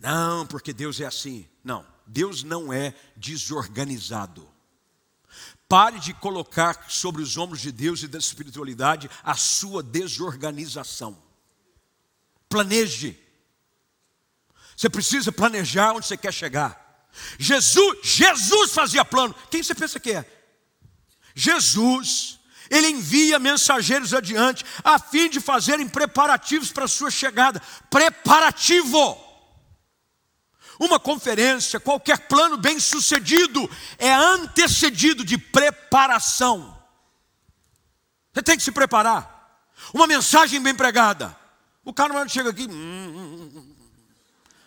Não, 0.00 0.46
porque 0.46 0.72
Deus 0.72 1.00
é 1.00 1.06
assim. 1.06 1.48
Não, 1.62 1.86
Deus 2.06 2.42
não 2.42 2.72
é 2.72 2.94
desorganizado. 3.16 4.48
Pare 5.68 6.00
de 6.00 6.12
colocar 6.14 6.90
sobre 6.90 7.22
os 7.22 7.36
ombros 7.36 7.60
de 7.60 7.70
Deus 7.70 8.02
e 8.02 8.08
da 8.08 8.18
espiritualidade 8.18 9.08
a 9.22 9.36
sua 9.36 9.82
desorganização. 9.82 11.16
Planeje. 12.48 13.18
Você 14.80 14.88
precisa 14.88 15.30
planejar 15.30 15.92
onde 15.92 16.06
você 16.06 16.16
quer 16.16 16.32
chegar. 16.32 17.06
Jesus, 17.38 17.98
Jesus 18.02 18.72
fazia 18.72 19.04
plano. 19.04 19.34
Quem 19.50 19.62
você 19.62 19.74
pensa 19.74 20.00
que 20.00 20.12
é? 20.12 20.24
Jesus, 21.34 22.40
ele 22.70 22.88
envia 22.88 23.38
mensageiros 23.38 24.14
adiante 24.14 24.64
a 24.82 24.98
fim 24.98 25.28
de 25.28 25.38
fazerem 25.38 25.86
preparativos 25.86 26.72
para 26.72 26.86
a 26.86 26.88
sua 26.88 27.10
chegada. 27.10 27.60
Preparativo. 27.90 29.18
Uma 30.78 30.98
conferência, 30.98 31.78
qualquer 31.78 32.20
plano 32.20 32.56
bem 32.56 32.80
sucedido 32.80 33.70
é 33.98 34.10
antecedido 34.10 35.26
de 35.26 35.36
preparação. 35.36 36.74
Você 38.32 38.42
tem 38.42 38.56
que 38.56 38.62
se 38.62 38.72
preparar. 38.72 39.60
Uma 39.92 40.06
mensagem 40.06 40.58
bem 40.58 40.74
pregada. 40.74 41.38
O 41.84 41.92
cara 41.92 42.26
chega 42.26 42.48
aqui, 42.48 42.62
hum, 42.62 42.72
hum, 42.72 43.50
hum, 43.54 43.69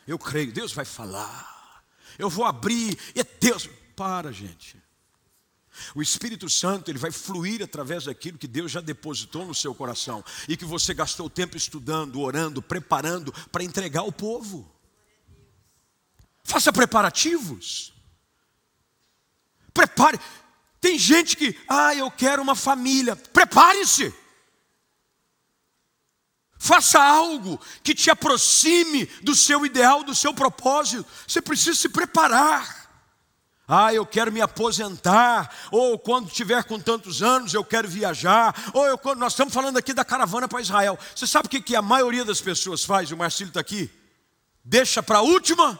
eu 0.08 0.20
creio, 0.20 0.52
Deus 0.52 0.74
vai 0.74 0.86
falar. 0.86 1.84
eu 2.18 2.30
vou 2.30 2.46
abrir, 2.46 2.98
é 3.16 3.24
Deus. 3.24 3.70
Para, 3.96 4.32
gente. 4.32 4.82
O 5.96 6.02
Espírito 6.02 6.50
Santo 6.50 6.90
ele 6.90 7.00
vai 7.00 7.12
fluir 7.12 7.62
através 7.62 8.06
daquilo 8.06 8.38
que 8.38 8.48
Deus 8.48 8.72
já 8.72 8.82
depositou 8.82 9.46
no 9.46 9.56
seu 9.56 9.74
coração 9.74 10.24
e 10.48 10.56
que 10.56 10.66
você 10.66 10.94
gastou 10.94 11.30
tempo 11.30 11.58
estudando, 11.58 12.20
orando, 12.20 12.62
preparando 12.62 13.32
para 13.52 13.64
entregar 13.64 14.02
ao 14.02 14.12
povo. 14.12 14.72
Faça 16.44 16.72
preparativos. 16.72 17.94
Prepare. 19.74 20.20
Tem 20.80 21.00
gente 21.00 21.36
que, 21.36 21.58
ah, 21.68 21.96
eu 21.96 22.12
quero 22.12 22.42
uma 22.42 22.56
família. 22.56 23.16
Prepare-se. 23.16 24.14
Faça 26.64 26.98
algo 27.04 27.60
que 27.84 27.94
te 27.94 28.10
aproxime 28.10 29.06
do 29.22 29.36
seu 29.36 29.66
ideal, 29.66 30.02
do 30.02 30.16
seu 30.16 30.34
propósito. 30.34 31.06
Você 31.28 31.42
precisa 31.42 31.76
se 31.76 31.90
preparar. 31.90 32.90
Ah, 33.68 33.94
eu 33.94 34.06
quero 34.06 34.32
me 34.32 34.40
aposentar, 34.40 35.54
ou 35.70 36.00
quando 36.00 36.32
tiver 36.32 36.64
com 36.64 36.80
tantos 36.80 37.22
anos 37.22 37.54
eu 37.54 37.66
quero 37.66 37.90
viajar, 37.90 38.72
ou 38.74 38.86
eu, 38.86 38.98
nós 39.18 39.34
estamos 39.34 39.54
falando 39.54 39.76
aqui 39.76 39.94
da 39.94 40.06
caravana 40.06 40.48
para 40.48 40.62
Israel. 40.62 40.98
Você 41.14 41.28
sabe 41.28 41.48
o 41.48 41.50
que, 41.50 41.60
que 41.60 41.76
a 41.76 41.82
maioria 41.82 42.24
das 42.24 42.40
pessoas 42.40 42.86
faz? 42.86 43.12
O 43.12 43.18
Marcílio 43.18 43.50
está 43.50 43.60
aqui. 43.60 43.92
Deixa 44.64 45.04
para 45.04 45.18
a 45.18 45.22
última, 45.22 45.78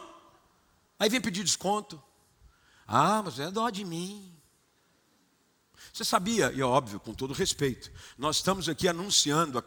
aí 0.98 1.08
vem 1.08 1.18
pedir 1.18 1.44
desconto. 1.44 2.02
Ah, 2.86 3.22
mas 3.24 3.38
é 3.38 3.50
dó 3.50 3.70
de 3.70 3.86
mim. 3.86 4.34
Você 5.94 6.04
sabia, 6.04 6.52
e 6.52 6.60
é 6.60 6.64
óbvio, 6.64 7.00
com 7.00 7.14
todo 7.14 7.32
respeito, 7.32 7.90
nós 8.18 8.36
estamos 8.36 8.68
aqui 8.68 8.86
anunciando 8.86 9.64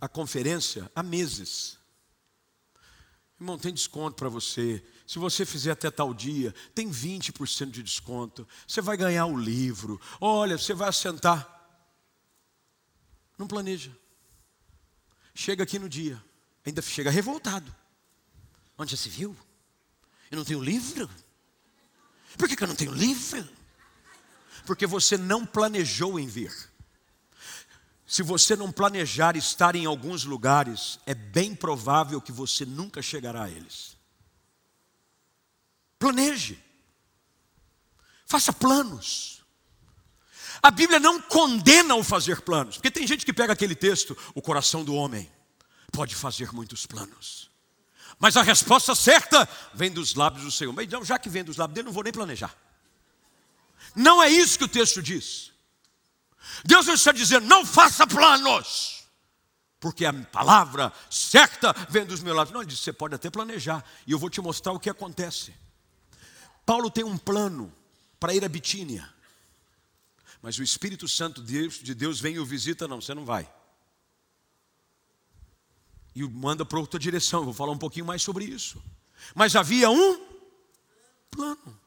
a 0.00 0.08
conferência 0.08 0.90
há 0.94 1.02
meses. 1.02 1.78
Irmão, 3.38 3.58
tem 3.58 3.72
desconto 3.72 4.16
para 4.16 4.28
você. 4.28 4.84
Se 5.06 5.18
você 5.18 5.46
fizer 5.46 5.70
até 5.70 5.90
tal 5.90 6.12
dia, 6.12 6.54
tem 6.74 6.90
20% 6.90 7.70
de 7.70 7.82
desconto. 7.82 8.46
Você 8.66 8.80
vai 8.80 8.96
ganhar 8.96 9.26
o 9.26 9.38
livro. 9.38 10.00
Olha, 10.20 10.58
você 10.58 10.74
vai 10.74 10.88
assentar. 10.88 11.58
Não 13.38 13.46
planeja. 13.46 13.90
Chega 15.34 15.62
aqui 15.62 15.78
no 15.78 15.88
dia. 15.88 16.22
Ainda 16.66 16.82
chega 16.82 17.10
revoltado. 17.10 17.74
Onde 18.76 18.92
já 18.92 18.96
se 18.96 19.08
viu? 19.08 19.36
Eu 20.30 20.36
não 20.36 20.44
tenho 20.44 20.62
livro? 20.62 21.08
Por 22.38 22.48
que, 22.48 22.54
que 22.54 22.62
eu 22.62 22.68
não 22.68 22.76
tenho 22.76 22.92
livro? 22.92 23.48
Porque 24.66 24.86
você 24.86 25.16
não 25.16 25.46
planejou 25.46 26.20
em 26.20 26.26
vir. 26.26 26.69
Se 28.10 28.24
você 28.24 28.56
não 28.56 28.72
planejar 28.72 29.36
estar 29.36 29.76
em 29.76 29.86
alguns 29.86 30.24
lugares, 30.24 30.98
é 31.06 31.14
bem 31.14 31.54
provável 31.54 32.20
que 32.20 32.32
você 32.32 32.66
nunca 32.66 33.00
chegará 33.00 33.44
a 33.44 33.48
eles. 33.48 33.96
Planeje. 35.96 36.60
Faça 38.26 38.52
planos. 38.52 39.44
A 40.60 40.72
Bíblia 40.72 40.98
não 40.98 41.22
condena 41.22 41.94
o 41.94 42.02
fazer 42.02 42.40
planos, 42.40 42.78
porque 42.78 42.90
tem 42.90 43.06
gente 43.06 43.24
que 43.24 43.32
pega 43.32 43.52
aquele 43.52 43.76
texto, 43.76 44.18
o 44.34 44.42
coração 44.42 44.82
do 44.82 44.92
homem 44.92 45.30
pode 45.92 46.16
fazer 46.16 46.52
muitos 46.52 46.86
planos. 46.86 47.48
Mas 48.18 48.36
a 48.36 48.42
resposta 48.42 48.92
certa 48.96 49.48
vem 49.72 49.88
dos 49.88 50.16
lábios 50.16 50.42
do 50.42 50.50
Senhor. 50.50 50.72
Mas 50.72 50.86
então, 50.86 51.04
já 51.04 51.16
que 51.16 51.28
vem 51.28 51.44
dos 51.44 51.56
lábios 51.56 51.76
dele, 51.76 51.86
não 51.86 51.92
vou 51.92 52.02
nem 52.02 52.12
planejar. 52.12 52.56
Não 53.94 54.20
é 54.20 54.28
isso 54.28 54.58
que 54.58 54.64
o 54.64 54.68
texto 54.68 55.00
diz. 55.00 55.49
Deus 56.64 56.88
está 56.88 57.12
dizendo, 57.12 57.46
não 57.46 57.64
faça 57.64 58.06
planos, 58.06 59.04
porque 59.78 60.04
a 60.04 60.12
palavra 60.12 60.92
certa 61.10 61.72
vem 61.88 62.04
dos 62.04 62.22
meus 62.22 62.36
lábios. 62.36 62.52
Não, 62.52 62.60
ele 62.60 62.70
diz, 62.70 62.80
você 62.80 62.92
pode 62.92 63.14
até 63.14 63.30
planejar, 63.30 63.84
e 64.06 64.12
eu 64.12 64.18
vou 64.18 64.30
te 64.30 64.40
mostrar 64.40 64.72
o 64.72 64.80
que 64.80 64.90
acontece. 64.90 65.54
Paulo 66.66 66.90
tem 66.90 67.04
um 67.04 67.16
plano 67.18 67.72
para 68.18 68.34
ir 68.34 68.44
a 68.44 68.48
Bitínia, 68.48 69.08
mas 70.42 70.58
o 70.58 70.62
Espírito 70.62 71.08
Santo 71.08 71.42
de 71.42 71.94
Deus 71.94 72.20
vem 72.20 72.34
e 72.34 72.38
o 72.38 72.46
visita, 72.46 72.88
não, 72.88 73.00
você 73.00 73.14
não 73.14 73.24
vai. 73.24 73.50
E 76.14 76.24
o 76.24 76.30
manda 76.30 76.64
para 76.64 76.78
outra 76.78 76.98
direção, 76.98 77.40
eu 77.40 77.44
vou 77.46 77.54
falar 77.54 77.72
um 77.72 77.78
pouquinho 77.78 78.06
mais 78.06 78.22
sobre 78.22 78.44
isso. 78.44 78.82
Mas 79.34 79.54
havia 79.54 79.90
um 79.90 80.26
plano, 81.30 81.80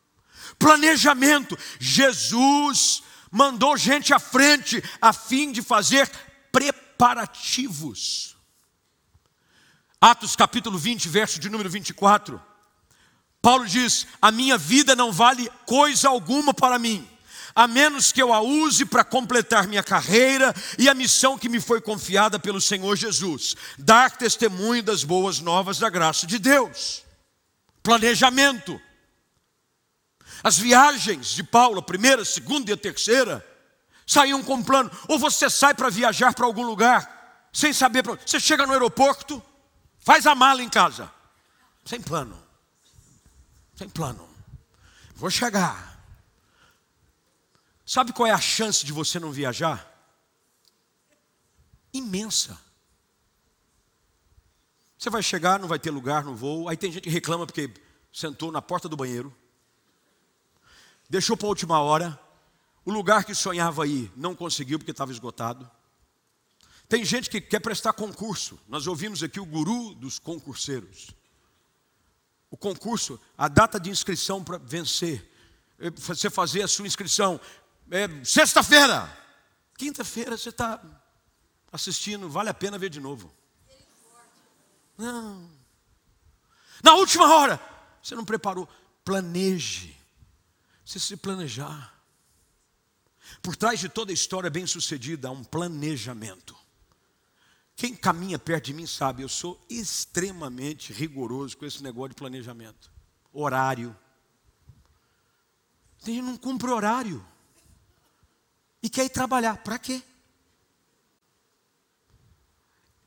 planejamento. 0.57 1.57
Jesus 1.79 3.03
mandou 3.33 3.75
gente 3.75 4.13
à 4.13 4.19
frente 4.19 4.81
a 5.01 5.11
fim 5.11 5.51
de 5.51 5.63
fazer 5.63 6.07
preparativos. 6.51 8.37
Atos 9.99 10.35
capítulo 10.35 10.77
20, 10.77 11.09
verso 11.09 11.39
de 11.39 11.49
número 11.49 11.67
24. 11.67 12.39
Paulo 13.41 13.65
diz: 13.65 14.05
A 14.21 14.31
minha 14.31 14.55
vida 14.55 14.95
não 14.95 15.11
vale 15.11 15.51
coisa 15.65 16.09
alguma 16.09 16.53
para 16.53 16.77
mim, 16.77 17.09
a 17.55 17.67
menos 17.67 18.11
que 18.11 18.21
eu 18.21 18.31
a 18.31 18.39
use 18.39 18.85
para 18.85 19.03
completar 19.03 19.67
minha 19.67 19.81
carreira 19.81 20.53
e 20.77 20.87
a 20.87 20.93
missão 20.93 21.35
que 21.35 21.49
me 21.49 21.59
foi 21.59 21.81
confiada 21.81 22.37
pelo 22.37 22.61
Senhor 22.61 22.95
Jesus 22.95 23.55
dar 23.79 24.11
testemunho 24.11 24.83
das 24.83 25.03
boas 25.03 25.39
novas 25.39 25.79
da 25.79 25.89
graça 25.89 26.27
de 26.27 26.37
Deus. 26.37 27.03
Planejamento. 27.81 28.79
As 30.43 30.57
viagens 30.59 31.27
de 31.27 31.41
Paulo, 31.41 31.79
a 31.79 31.81
primeira, 31.81 32.23
a 32.23 32.25
segunda 32.25 32.69
e 32.69 32.73
a 32.73 32.77
terceira, 32.77 33.47
saíam 34.05 34.43
com 34.43 34.61
plano. 34.61 34.91
Ou 35.07 35.17
você 35.17 35.49
sai 35.49 35.73
para 35.73 35.89
viajar 35.89 36.33
para 36.33 36.45
algum 36.45 36.65
lugar, 36.65 37.49
sem 37.53 37.71
saber 37.71 38.03
para 38.03 38.15
Você 38.15 38.41
chega 38.41 38.67
no 38.67 38.73
aeroporto, 38.73 39.41
faz 39.99 40.27
a 40.27 40.35
mala 40.35 40.61
em 40.61 40.69
casa, 40.69 41.09
sem 41.85 42.01
plano. 42.01 42.37
Sem 43.73 43.87
plano. 43.87 44.29
Vou 45.15 45.29
chegar. 45.29 45.97
Sabe 47.85 48.11
qual 48.11 48.27
é 48.27 48.31
a 48.31 48.39
chance 48.39 48.85
de 48.85 48.91
você 48.91 49.19
não 49.19 49.31
viajar? 49.31 49.89
Imensa. 51.93 52.59
Você 54.97 55.09
vai 55.09 55.23
chegar, 55.23 55.59
não 55.59 55.67
vai 55.67 55.79
ter 55.79 55.91
lugar 55.91 56.23
no 56.23 56.35
voo. 56.35 56.67
Aí 56.67 56.75
tem 56.75 56.91
gente 56.91 57.03
que 57.03 57.09
reclama 57.09 57.45
porque 57.45 57.73
sentou 58.11 58.51
na 58.51 58.61
porta 58.61 58.89
do 58.89 58.97
banheiro 58.97 59.33
deixou 61.13 61.37
para 61.37 61.45
a 61.45 61.49
última 61.49 61.79
hora, 61.79 62.19
o 62.83 62.91
lugar 62.91 63.23
que 63.23 63.35
sonhava 63.35 63.85
ir 63.85 64.11
não 64.15 64.35
conseguiu 64.35 64.79
porque 64.79 64.89
estava 64.89 65.11
esgotado. 65.11 65.69
Tem 66.89 67.05
gente 67.05 67.29
que 67.29 67.39
quer 67.39 67.59
prestar 67.59 67.93
concurso, 67.93 68.59
nós 68.67 68.87
ouvimos 68.87 69.21
aqui 69.21 69.39
o 69.39 69.45
guru 69.45 69.93
dos 69.93 70.17
concurseiros. 70.17 71.11
O 72.49 72.57
concurso, 72.57 73.21
a 73.37 73.47
data 73.47 73.79
de 73.79 73.91
inscrição 73.91 74.43
para 74.43 74.57
vencer, 74.57 75.31
é, 75.77 75.91
você 75.91 76.31
fazer 76.31 76.63
a 76.63 76.67
sua 76.67 76.87
inscrição, 76.87 77.39
é 77.91 78.07
sexta-feira, 78.25 79.07
quinta-feira 79.77 80.35
você 80.35 80.49
está 80.49 80.83
assistindo, 81.71 82.27
vale 82.27 82.49
a 82.49 82.55
pena 82.55 82.79
ver 82.79 82.89
de 82.89 82.99
novo. 82.99 83.31
Não. 84.97 85.47
Na 86.83 86.95
última 86.95 87.31
hora, 87.35 87.59
você 88.01 88.15
não 88.15 88.25
preparou, 88.25 88.67
planeje. 89.05 90.02
Você 90.85 90.99
se 90.99 91.17
planejar. 91.17 91.93
Por 93.41 93.55
trás 93.55 93.79
de 93.79 93.89
toda 93.89 94.11
história 94.11 94.49
bem-sucedida 94.49 95.29
há 95.29 95.31
um 95.31 95.43
planejamento. 95.43 96.55
Quem 97.75 97.95
caminha 97.95 98.37
perto 98.37 98.65
de 98.65 98.73
mim 98.73 98.85
sabe, 98.85 99.23
eu 99.23 99.29
sou 99.29 99.59
extremamente 99.69 100.93
rigoroso 100.93 101.57
com 101.57 101.65
esse 101.65 101.81
negócio 101.81 102.09
de 102.09 102.15
planejamento. 102.15 102.91
Horário. 103.31 103.97
Tem 106.03 106.15
gente 106.15 106.25
que 106.25 106.31
não 106.31 106.37
cumpre 106.37 106.69
horário. 106.69 107.25
E 108.81 108.89
quer 108.89 109.05
ir 109.05 109.09
trabalhar. 109.09 109.57
Para 109.63 109.79
quê? 109.79 110.03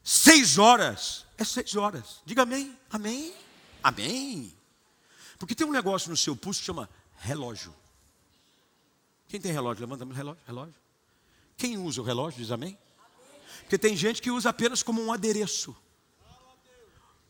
Seis 0.02 0.56
horas. 0.56 1.26
É 1.36 1.44
seis 1.44 1.76
horas. 1.76 2.22
Diga 2.24 2.42
amém. 2.42 2.76
Amém. 2.90 3.34
Amém. 3.82 4.56
Porque 5.38 5.54
tem 5.54 5.66
um 5.66 5.72
negócio 5.72 6.10
no 6.10 6.16
seu 6.16 6.34
pulso 6.34 6.60
que 6.60 6.66
chama 6.66 6.88
relógio. 7.18 7.74
Quem 9.28 9.40
tem 9.40 9.52
relógio? 9.52 9.82
Levanta 9.82 10.04
o 10.04 10.12
relógio, 10.12 10.42
relógio. 10.46 10.74
Quem 11.56 11.78
usa 11.78 12.00
o 12.00 12.04
relógio, 12.04 12.40
diz 12.40 12.50
amém? 12.50 12.78
Porque 13.60 13.78
tem 13.78 13.96
gente 13.96 14.22
que 14.22 14.30
usa 14.30 14.50
apenas 14.50 14.82
como 14.82 15.02
um 15.02 15.12
adereço. 15.12 15.76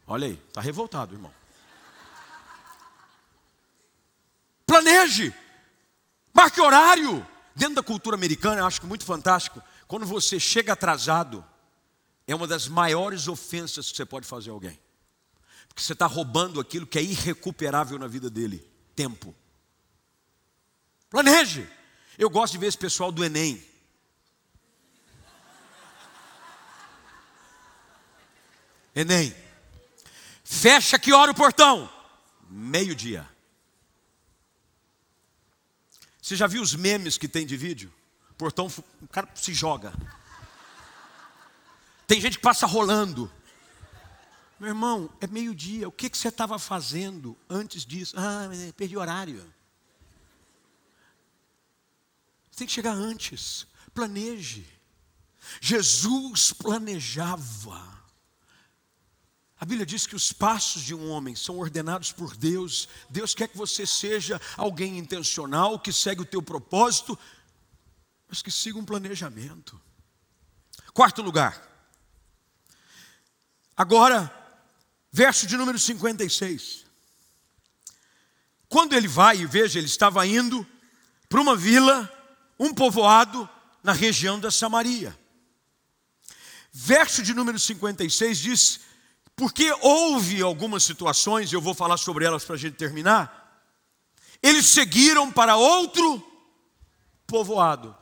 Olha 0.06 0.26
aí, 0.26 0.40
está 0.48 0.60
revoltado, 0.60 1.14
irmão. 1.14 1.32
Planeje, 4.66 5.34
marque 6.34 6.60
horário. 6.60 7.26
Dentro 7.54 7.76
da 7.76 7.82
cultura 7.82 8.16
americana, 8.16 8.60
eu 8.60 8.66
acho 8.66 8.80
que 8.80 8.86
muito 8.86 9.04
fantástico. 9.04 9.62
Quando 9.88 10.04
você 10.04 10.38
chega 10.38 10.74
atrasado, 10.74 11.42
é 12.26 12.34
uma 12.34 12.46
das 12.46 12.68
maiores 12.68 13.28
ofensas 13.28 13.90
que 13.90 13.96
você 13.96 14.04
pode 14.04 14.26
fazer 14.26 14.50
a 14.50 14.52
alguém. 14.52 14.78
Porque 15.68 15.82
você 15.82 15.94
está 15.94 16.06
roubando 16.06 16.60
aquilo 16.60 16.86
que 16.86 16.98
é 16.98 17.02
irrecuperável 17.02 17.98
na 17.98 18.06
vida 18.06 18.28
dele: 18.28 18.70
tempo. 18.94 19.34
Planeje. 21.10 21.68
Eu 22.18 22.30
gosto 22.30 22.52
de 22.52 22.58
ver 22.58 22.66
esse 22.66 22.78
pessoal 22.78 23.12
do 23.12 23.24
Enem. 23.24 23.62
Enem. 28.94 29.34
Fecha 30.42 30.98
que 30.98 31.12
hora 31.12 31.30
o 31.30 31.34
portão? 31.34 31.90
Meio-dia. 32.48 33.28
Você 36.22 36.34
já 36.34 36.46
viu 36.46 36.62
os 36.62 36.74
memes 36.74 37.18
que 37.18 37.28
tem 37.28 37.46
de 37.46 37.56
vídeo? 37.56 37.92
Portão, 38.38 38.66
o 39.02 39.08
cara 39.08 39.28
se 39.34 39.52
joga. 39.52 39.92
Tem 42.06 42.20
gente 42.20 42.38
que 42.38 42.42
passa 42.42 42.66
rolando. 42.66 43.30
Meu 44.58 44.70
irmão, 44.70 45.10
é 45.20 45.26
meio-dia. 45.26 45.86
O 45.88 45.92
que, 45.92 46.08
que 46.08 46.16
você 46.16 46.28
estava 46.28 46.58
fazendo 46.58 47.36
antes 47.48 47.84
disso? 47.84 48.14
Ah, 48.16 48.48
perdi 48.76 48.96
horário. 48.96 49.44
Tem 52.56 52.66
que 52.66 52.72
chegar 52.72 52.94
antes. 52.94 53.66
Planeje. 53.94 54.66
Jesus 55.60 56.52
planejava. 56.52 57.96
A 59.58 59.64
Bíblia 59.64 59.86
diz 59.86 60.06
que 60.06 60.16
os 60.16 60.32
passos 60.32 60.82
de 60.82 60.94
um 60.94 61.08
homem 61.10 61.34
são 61.34 61.58
ordenados 61.58 62.12
por 62.12 62.36
Deus. 62.36 62.88
Deus 63.08 63.34
quer 63.34 63.48
que 63.48 63.56
você 63.56 63.86
seja 63.86 64.40
alguém 64.56 64.98
intencional, 64.98 65.78
que 65.78 65.92
segue 65.92 66.22
o 66.22 66.26
teu 66.26 66.42
propósito, 66.42 67.18
mas 68.28 68.42
que 68.42 68.50
siga 68.50 68.78
um 68.78 68.84
planejamento. 68.84 69.80
Quarto 70.92 71.22
lugar. 71.22 71.62
Agora, 73.76 74.32
verso 75.12 75.46
de 75.46 75.56
número 75.56 75.78
56. 75.78 76.86
Quando 78.68 78.94
ele 78.94 79.08
vai, 79.08 79.38
e 79.38 79.46
veja, 79.46 79.78
ele 79.78 79.86
estava 79.86 80.26
indo 80.26 80.66
para 81.28 81.40
uma 81.40 81.56
vila, 81.56 82.10
um 82.58 82.72
povoado 82.72 83.48
na 83.82 83.92
região 83.92 84.38
da 84.38 84.50
Samaria. 84.50 85.16
Verso 86.72 87.22
de 87.22 87.32
número 87.32 87.58
56 87.58 88.38
diz 88.38 88.80
porque 89.34 89.70
houve 89.82 90.40
algumas 90.40 90.82
situações, 90.82 91.52
eu 91.52 91.60
vou 91.60 91.74
falar 91.74 91.98
sobre 91.98 92.24
elas 92.24 92.44
para 92.44 92.54
a 92.54 92.58
gente 92.58 92.76
terminar. 92.76 93.62
Eles 94.42 94.66
seguiram 94.66 95.30
para 95.30 95.56
outro 95.56 96.22
povoado. 97.26 97.94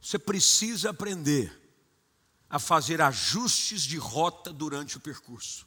Você 0.00 0.18
precisa 0.18 0.90
aprender 0.90 1.54
a 2.48 2.58
fazer 2.58 3.02
ajustes 3.02 3.82
de 3.82 3.98
rota 3.98 4.52
durante 4.52 4.96
o 4.96 5.00
percurso. 5.00 5.66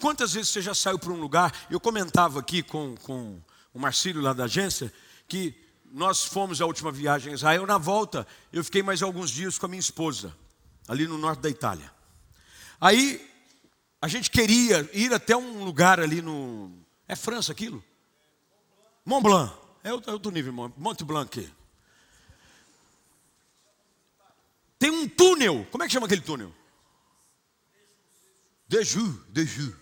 Quantas 0.00 0.32
vezes 0.32 0.50
você 0.50 0.60
já 0.60 0.74
saiu 0.74 0.98
para 0.98 1.12
um 1.12 1.20
lugar? 1.20 1.66
Eu 1.70 1.80
comentava 1.80 2.40
aqui 2.40 2.62
com, 2.62 2.96
com 2.96 3.40
o 3.72 3.78
Marcílio 3.78 4.20
lá 4.20 4.32
da 4.32 4.44
agência 4.44 4.92
que 5.30 5.54
nós 5.92 6.24
fomos 6.24 6.60
a 6.60 6.66
última 6.66 6.90
viagem 6.90 7.30
a 7.30 7.34
Israel. 7.36 7.64
Na 7.64 7.78
volta, 7.78 8.26
eu 8.52 8.64
fiquei 8.64 8.82
mais 8.82 9.00
alguns 9.00 9.30
dias 9.30 9.56
com 9.56 9.66
a 9.66 9.68
minha 9.68 9.80
esposa, 9.80 10.36
ali 10.88 11.06
no 11.06 11.16
norte 11.16 11.40
da 11.40 11.48
Itália. 11.48 11.90
Aí 12.80 13.24
a 14.02 14.08
gente 14.08 14.30
queria 14.30 14.88
ir 14.92 15.14
até 15.14 15.36
um 15.36 15.62
lugar 15.64 16.00
ali 16.00 16.20
no. 16.20 16.72
É 17.06 17.14
França 17.14 17.52
aquilo? 17.52 17.82
Mont 19.04 19.22
Blanc. 19.22 19.54
É 19.82 19.92
outro 19.92 20.30
nível, 20.30 20.52
Mont 20.52 21.04
Blanc. 21.04 21.50
Tem 24.78 24.90
um 24.90 25.08
túnel. 25.08 25.66
Como 25.70 25.84
é 25.84 25.86
que 25.86 25.92
chama 25.92 26.06
aquele 26.06 26.22
túnel? 26.22 26.52
Deju, 28.66 29.24
Deju. 29.28 29.76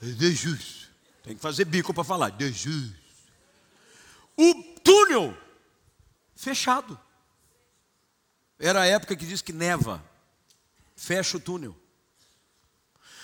Dejus. 0.00 0.88
Tem 1.22 1.34
que 1.34 1.42
fazer 1.42 1.64
bico 1.64 1.92
para 1.92 2.04
falar. 2.04 2.30
Dejus. 2.30 2.99
O 4.40 4.54
túnel 4.82 5.36
fechado. 6.34 6.98
Era 8.58 8.80
a 8.80 8.86
época 8.86 9.14
que 9.14 9.26
diz 9.26 9.42
que 9.42 9.52
neva 9.52 10.02
fecha 10.96 11.36
o 11.36 11.40
túnel. 11.40 11.76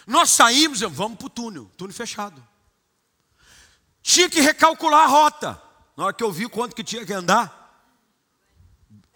Nós 0.06 0.30
saímos, 0.30 0.80
vamos 0.80 1.16
para 1.16 1.26
o 1.26 1.30
túnel, 1.30 1.70
túnel 1.76 1.94
fechado. 1.94 2.46
Tinha 4.02 4.28
que 4.28 4.40
recalcular 4.40 5.04
a 5.04 5.06
rota. 5.06 5.62
Na 5.96 6.04
hora 6.04 6.14
que 6.14 6.22
eu 6.22 6.30
vi 6.30 6.48
quanto 6.50 6.76
que 6.76 6.84
tinha 6.84 7.06
que 7.06 7.12
andar, 7.14 7.82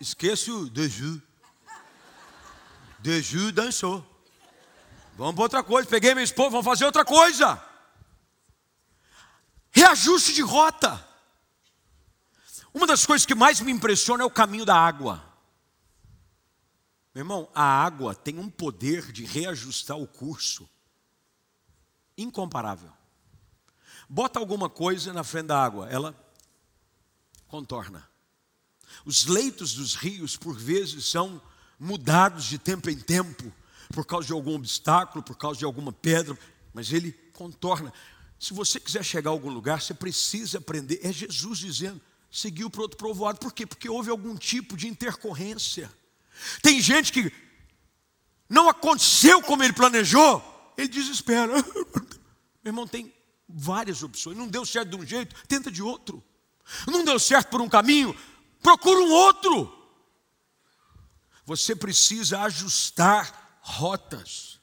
esquece 0.00 0.50
o 0.50 0.70
Deju. 0.70 1.20
Deju 2.98 3.52
dançou. 3.52 4.06
Vamos 5.16 5.34
para 5.34 5.42
outra 5.42 5.62
coisa. 5.62 5.86
Peguei 5.86 6.14
minha 6.14 6.24
esposa, 6.24 6.50
vamos 6.50 6.64
fazer 6.64 6.86
outra 6.86 7.04
coisa. 7.04 7.62
Reajuste 9.70 10.32
de 10.32 10.40
rota. 10.40 11.09
Uma 12.72 12.86
das 12.86 13.04
coisas 13.04 13.26
que 13.26 13.34
mais 13.34 13.60
me 13.60 13.72
impressiona 13.72 14.22
é 14.22 14.26
o 14.26 14.30
caminho 14.30 14.64
da 14.64 14.76
água. 14.76 15.24
Meu 17.14 17.22
irmão, 17.22 17.50
a 17.54 17.62
água 17.62 18.14
tem 18.14 18.38
um 18.38 18.48
poder 18.48 19.10
de 19.10 19.24
reajustar 19.24 19.98
o 19.98 20.06
curso 20.06 20.68
incomparável. 22.16 22.90
Bota 24.08 24.38
alguma 24.38 24.68
coisa 24.68 25.12
na 25.12 25.24
frente 25.24 25.46
da 25.46 25.62
água, 25.62 25.88
ela 25.88 26.14
contorna. 27.48 28.08
Os 29.04 29.26
leitos 29.26 29.74
dos 29.74 29.94
rios, 29.94 30.36
por 30.36 30.56
vezes, 30.56 31.06
são 31.06 31.40
mudados 31.78 32.44
de 32.44 32.58
tempo 32.58 32.90
em 32.90 32.98
tempo, 32.98 33.52
por 33.92 34.04
causa 34.04 34.26
de 34.28 34.32
algum 34.32 34.54
obstáculo, 34.54 35.22
por 35.22 35.36
causa 35.36 35.58
de 35.58 35.64
alguma 35.64 35.92
pedra, 35.92 36.38
mas 36.72 36.92
ele 36.92 37.12
contorna. 37.32 37.92
Se 38.38 38.54
você 38.54 38.78
quiser 38.78 39.04
chegar 39.04 39.30
a 39.30 39.32
algum 39.32 39.50
lugar, 39.50 39.80
você 39.80 39.94
precisa 39.94 40.58
aprender. 40.58 41.00
É 41.02 41.12
Jesus 41.12 41.58
dizendo: 41.58 42.00
seguiu 42.30 42.70
para 42.70 42.82
outro 42.82 42.96
provoado. 42.96 43.38
Por 43.38 43.52
quê? 43.52 43.66
Porque 43.66 43.88
houve 43.88 44.10
algum 44.10 44.36
tipo 44.36 44.76
de 44.76 44.88
intercorrência. 44.88 45.92
Tem 46.62 46.80
gente 46.80 47.12
que 47.12 47.32
não 48.48 48.68
aconteceu 48.68 49.42
como 49.42 49.62
ele 49.62 49.72
planejou, 49.72 50.42
ele 50.76 50.88
desespera. 50.88 51.52
Meu 52.62 52.70
irmão, 52.70 52.86
tem 52.86 53.12
várias 53.48 54.02
opções. 54.02 54.36
Não 54.36 54.48
deu 54.48 54.64
certo 54.64 54.90
de 54.90 54.96
um 54.96 55.06
jeito, 55.06 55.34
tenta 55.46 55.70
de 55.70 55.82
outro. 55.82 56.22
Não 56.86 57.04
deu 57.04 57.18
certo 57.18 57.48
por 57.48 57.60
um 57.60 57.68
caminho, 57.68 58.16
procura 58.62 59.00
um 59.00 59.10
outro. 59.10 59.76
Você 61.44 61.74
precisa 61.74 62.42
ajustar 62.42 63.58
rotas. 63.60 64.60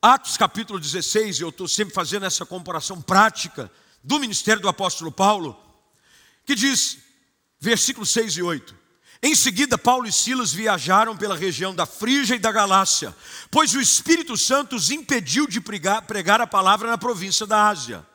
Atos 0.00 0.36
capítulo 0.36 0.78
16, 0.78 1.40
eu 1.40 1.48
estou 1.48 1.66
sempre 1.66 1.94
fazendo 1.94 2.26
essa 2.26 2.44
comparação 2.44 3.00
prática 3.00 3.72
do 4.04 4.20
ministério 4.20 4.62
do 4.62 4.68
apóstolo 4.68 5.10
Paulo, 5.10 5.58
que 6.46 6.54
diz, 6.54 6.98
versículos 7.60 8.10
6 8.10 8.38
e 8.38 8.42
8: 8.42 8.86
em 9.22 9.34
seguida, 9.34 9.78
Paulo 9.78 10.06
e 10.06 10.12
Silas 10.12 10.52
viajaram 10.52 11.16
pela 11.16 11.36
região 11.36 11.74
da 11.74 11.86
Frígia 11.86 12.36
e 12.36 12.38
da 12.38 12.52
Galácia, 12.52 13.14
pois 13.50 13.74
o 13.74 13.80
Espírito 13.80 14.36
Santo 14.36 14.76
os 14.76 14.90
impediu 14.90 15.46
de 15.46 15.60
pregar, 15.60 16.02
pregar 16.02 16.40
a 16.40 16.46
palavra 16.46 16.88
na 16.88 16.98
província 16.98 17.46
da 17.46 17.68
Ásia. 17.68 18.06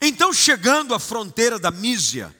Então, 0.00 0.32
chegando 0.32 0.94
à 0.94 1.00
fronteira 1.00 1.58
da 1.58 1.70
Mísia, 1.70 2.34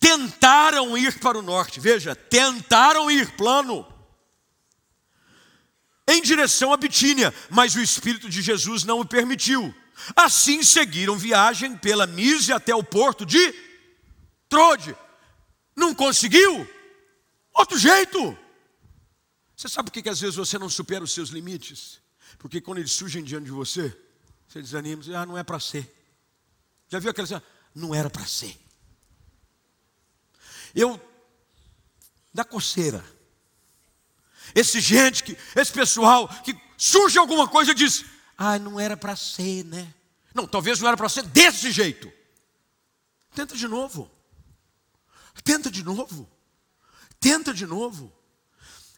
tentaram 0.00 0.98
ir 0.98 1.18
para 1.20 1.38
o 1.38 1.42
norte, 1.42 1.80
veja, 1.80 2.14
tentaram 2.14 3.10
ir 3.10 3.30
plano, 3.30 3.86
em 6.06 6.20
direção 6.20 6.72
a 6.72 6.76
Bitínia, 6.76 7.32
mas 7.48 7.74
o 7.74 7.80
Espírito 7.80 8.28
de 8.28 8.42
Jesus 8.42 8.84
não 8.84 9.00
o 9.00 9.06
permitiu. 9.06 9.74
Assim 10.14 10.62
seguiram 10.62 11.16
viagem 11.16 11.76
pela 11.78 12.06
Mísia 12.06 12.56
até 12.56 12.74
o 12.74 12.82
porto 12.82 13.24
de 13.24 13.54
Trode. 14.54 14.96
Não 15.74 15.92
conseguiu? 15.92 16.64
Outro 17.52 17.76
jeito. 17.76 18.38
Você 19.56 19.68
sabe 19.68 19.90
por 19.90 19.94
que, 19.94 20.02
que 20.02 20.08
às 20.08 20.20
vezes 20.20 20.36
você 20.36 20.56
não 20.56 20.70
supera 20.70 21.02
os 21.02 21.10
seus 21.10 21.30
limites? 21.30 22.00
Porque 22.38 22.60
quando 22.60 22.78
eles 22.78 22.92
surgem 22.92 23.24
diante 23.24 23.46
de 23.46 23.50
você, 23.50 23.92
você 24.46 24.62
desanima 24.62 25.02
diz, 25.02 25.12
ah, 25.12 25.26
não 25.26 25.36
é 25.36 25.42
para 25.42 25.58
ser. 25.58 25.92
Já 26.86 27.00
viu 27.00 27.10
aquela? 27.10 27.42
Não 27.74 27.92
era 27.92 28.08
para 28.08 28.24
ser. 28.26 28.56
Eu, 30.72 31.00
da 32.32 32.44
coceira. 32.44 33.04
Esse 34.54 34.80
gente, 34.80 35.24
que, 35.24 35.36
esse 35.56 35.72
pessoal, 35.72 36.28
que 36.44 36.56
surge 36.78 37.18
alguma 37.18 37.48
coisa 37.48 37.72
e 37.72 37.74
diz, 37.74 38.04
ah, 38.38 38.56
não 38.56 38.78
era 38.78 38.96
para 38.96 39.16
ser, 39.16 39.64
né? 39.64 39.92
Não, 40.32 40.46
talvez 40.46 40.78
não 40.78 40.86
era 40.86 40.96
para 40.96 41.08
ser 41.08 41.24
desse 41.24 41.72
jeito. 41.72 42.12
Tenta 43.34 43.56
de 43.56 43.66
novo. 43.66 44.14
Tenta 45.42 45.70
de 45.70 45.82
novo. 45.82 46.28
Tenta 47.18 47.52
de 47.52 47.66
novo. 47.66 48.12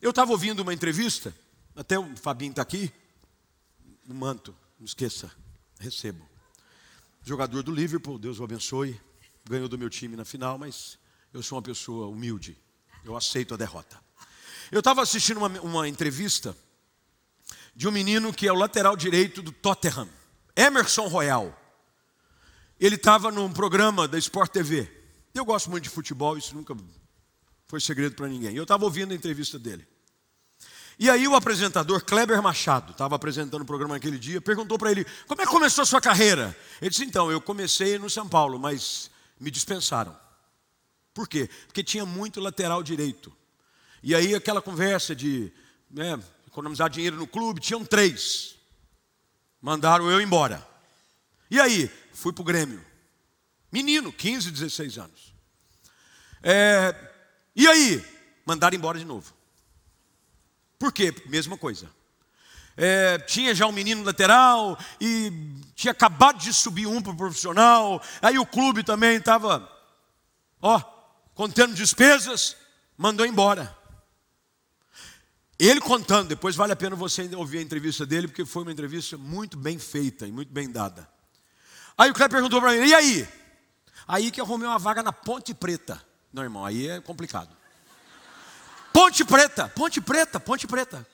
Eu 0.01 0.11
estava 0.11 0.33
ouvindo 0.33 0.61
uma 0.61 0.75
entrevista, 0.75 1.35
até 1.75 1.99
o 1.99 2.16
Fabinho 2.16 2.51
está 2.51 2.62
aqui, 2.62 2.92
no 4.05 4.14
manto, 4.14 4.55
não 4.79 4.85
esqueça, 4.85 5.31
recebo. 5.79 6.29
Jogador 7.22 7.62
do 7.62 7.72
Liverpool, 7.75 8.18
Deus 8.18 8.38
o 8.38 8.44
abençoe, 8.44 9.01
ganhou 9.44 9.68
do 9.68 9.79
meu 9.79 9.88
time 9.88 10.16
na 10.16 10.25
final, 10.25 10.59
mas 10.59 10.99
eu 11.33 11.42
sou 11.42 11.57
uma 11.57 11.62
pessoa 11.62 12.07
humilde, 12.09 12.57
eu 13.05 13.16
aceito 13.16 13.55
a 13.55 13.57
derrota. 13.57 14.01
Eu 14.70 14.81
estava 14.81 15.03
assistindo 15.03 15.38
uma, 15.38 15.49
uma 15.61 15.88
entrevista 15.88 16.57
de 17.75 17.87
um 17.87 17.92
menino 17.92 18.33
que 18.33 18.49
é 18.49 18.53
o 18.53 18.57
lateral 18.57 18.96
direito 18.96 19.42
do 19.42 19.53
Tottenham, 19.53 20.09
Emerson 20.55 21.07
Royal. 21.07 21.62
Ele 22.79 22.96
estava 22.96 23.31
num 23.31 23.53
programa 23.53 24.07
da 24.07 24.18
Sport 24.18 24.51
TV. 24.51 24.90
Eu 25.37 25.44
gosto 25.44 25.70
muito 25.70 25.85
de 25.85 25.90
futebol, 25.90 26.38
isso 26.38 26.55
nunca 26.55 26.75
foi 27.66 27.79
segredo 27.79 28.14
para 28.14 28.27
ninguém. 28.27 28.57
Eu 28.57 28.62
estava 28.62 28.85
ouvindo 28.85 29.12
a 29.12 29.14
entrevista 29.14 29.59
dele. 29.59 29.87
E 30.99 31.11
aí 31.11 31.29
o 31.29 31.35
apresentador 31.35 32.03
Kleber 32.03 32.42
Machado, 32.42 32.92
estava 32.92 33.16
apresentando 33.16 33.61
o 33.61 33.66
programa 33.66 33.94
naquele 33.94 34.18
dia, 34.18 34.40
perguntou 34.40 34.79
para 34.79 34.90
ele, 34.90 35.05
como 35.27 35.42
é 35.42 35.44
que 35.44 35.51
começou 35.51 35.83
a 35.83 35.87
sua 35.87 36.01
carreira? 36.01 36.57
Ele 36.81 36.88
disse, 36.88 37.05
então, 37.05 37.31
eu 37.31 37.38
comecei 37.38 37.99
no 37.99 38.09
São 38.09 38.27
Paulo, 38.27 38.59
mas 38.59 39.11
me 39.38 39.51
dispensaram. 39.51 40.16
Por 41.12 41.29
quê? 41.29 41.51
Porque 41.66 41.85
tinha 41.85 42.07
muito 42.07 42.40
lateral 42.40 42.83
direito. 42.83 43.31
E 44.03 44.14
aí 44.14 44.35
aquela 44.35 44.62
conversa 44.62 45.14
de 45.14 45.53
né, 45.90 46.18
economizar 46.46 46.88
dinheiro 46.88 47.16
no 47.16 47.27
clube, 47.27 47.61
tinham 47.61 47.85
três. 47.85 48.57
Mandaram 49.61 50.11
eu 50.11 50.18
embora. 50.18 50.66
E 51.51 51.61
aí? 51.61 51.90
Fui 52.14 52.33
para 52.33 52.42
o 52.42 52.44
Grêmio. 52.44 52.95
Menino, 53.77 54.11
15, 54.11 54.53
16 54.53 54.97
anos. 54.97 55.35
É, 56.43 56.95
e 57.55 57.69
aí? 57.69 58.03
Mandaram 58.47 58.75
embora 58.75 58.99
de 58.99 59.05
novo. 59.05 59.35
Por 60.79 60.91
quê? 60.91 61.15
Mesma 61.27 61.59
coisa. 61.59 61.91
É, 62.75 63.19
tinha 63.19 63.55
já 63.55 63.67
um 63.67 63.73
menino 63.73 64.03
lateral 64.03 64.79
e 64.99 65.31
tinha 65.75 65.93
acabado 65.93 66.39
de 66.39 66.55
subir 66.55 66.87
um 66.87 67.03
para 67.03 67.12
o 67.12 67.17
profissional. 67.19 68.03
Aí 68.23 68.39
o 68.39 68.47
clube 68.47 68.83
também 68.83 69.19
estava, 69.19 69.71
ó, 70.62 70.81
contendo 71.35 71.75
despesas, 71.75 72.57
mandou 72.97 73.27
embora. 73.27 73.77
Ele 75.59 75.83
contando, 75.83 76.29
depois 76.29 76.57
vale 76.57 76.73
a 76.73 76.77
pena 76.77 76.97
você 76.97 77.29
ouvir 77.35 77.59
a 77.59 77.62
entrevista 77.62 78.07
dele, 78.07 78.27
porque 78.27 78.47
foi 78.47 78.62
uma 78.62 78.73
entrevista 78.73 79.19
muito 79.19 79.55
bem 79.59 79.79
feita 79.79 80.27
e 80.27 80.33
muito 80.33 80.51
bem 80.51 80.73
dada. 80.73 81.07
Aí 81.99 82.11
o 82.11 82.15
cara 82.15 82.31
perguntou 82.31 82.59
para 82.59 82.75
ele, 82.75 82.87
e 82.87 82.95
aí? 82.95 83.29
Aí 84.07 84.31
que 84.31 84.40
arrumei 84.40 84.69
uma 84.69 84.79
vaga 84.79 85.03
na 85.03 85.12
Ponte 85.12 85.53
Preta. 85.53 86.05
Não, 86.33 86.42
irmão, 86.42 86.64
aí 86.64 86.88
é 86.88 87.01
complicado. 87.01 87.57
Ponte 88.92 89.25
Preta, 89.25 89.69
Ponte 89.69 90.01
Preta, 90.01 90.38
Ponte 90.38 90.66
Preta. 90.66 91.07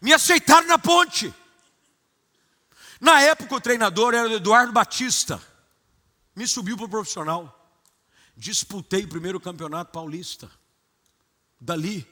Me 0.00 0.12
aceitaram 0.12 0.66
na 0.66 0.78
ponte. 0.78 1.32
Na 3.00 3.20
época 3.20 3.54
o 3.54 3.60
treinador 3.60 4.14
era 4.14 4.28
o 4.28 4.32
Eduardo 4.32 4.72
Batista. 4.72 5.40
Me 6.34 6.46
subiu 6.46 6.76
para 6.76 6.86
o 6.86 6.88
profissional. 6.88 7.58
Disputei 8.36 9.04
o 9.04 9.08
primeiro 9.08 9.40
campeonato 9.40 9.92
paulista. 9.92 10.50
Dali 11.60 12.06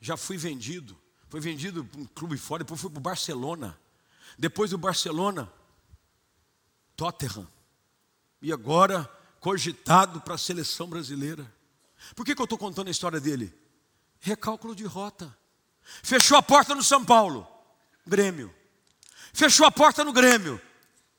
já 0.00 0.16
fui 0.16 0.36
vendido. 0.36 0.98
Foi 1.28 1.40
vendido 1.40 1.84
para 1.84 2.00
um 2.00 2.06
clube 2.06 2.36
fora, 2.36 2.64
depois 2.64 2.80
fui 2.80 2.90
para 2.90 2.98
o 2.98 3.02
Barcelona. 3.02 3.78
Depois 4.38 4.70
do 4.70 4.78
Barcelona, 4.78 5.50
Tottenham. 6.96 7.46
E 8.42 8.52
agora, 8.52 9.10
cogitado 9.46 10.20
para 10.22 10.34
a 10.34 10.38
seleção 10.38 10.88
brasileira. 10.88 11.46
Por 12.16 12.26
que, 12.26 12.34
que 12.34 12.40
eu 12.42 12.46
estou 12.46 12.58
contando 12.58 12.88
a 12.88 12.90
história 12.90 13.20
dele? 13.20 13.56
Recálculo 14.18 14.74
de 14.74 14.84
rota. 14.84 15.32
Fechou 16.02 16.36
a 16.36 16.42
porta 16.42 16.74
no 16.74 16.82
São 16.82 17.04
Paulo, 17.04 17.46
Grêmio. 18.04 18.52
Fechou 19.32 19.64
a 19.64 19.70
porta 19.70 20.02
no 20.02 20.12
Grêmio. 20.12 20.60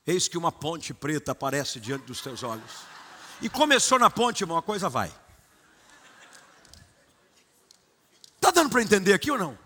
Eis 0.06 0.28
que 0.28 0.36
uma 0.36 0.52
ponte 0.52 0.92
preta 0.92 1.32
aparece 1.32 1.80
diante 1.80 2.04
dos 2.04 2.20
teus 2.20 2.42
olhos. 2.42 2.70
E 3.40 3.48
começou 3.48 3.98
na 3.98 4.10
ponte, 4.10 4.42
irmão, 4.42 4.58
a 4.58 4.62
coisa 4.62 4.90
vai. 4.90 5.10
Está 8.36 8.50
dando 8.50 8.68
para 8.68 8.82
entender 8.82 9.14
aqui 9.14 9.30
ou 9.30 9.38
não? 9.38 9.58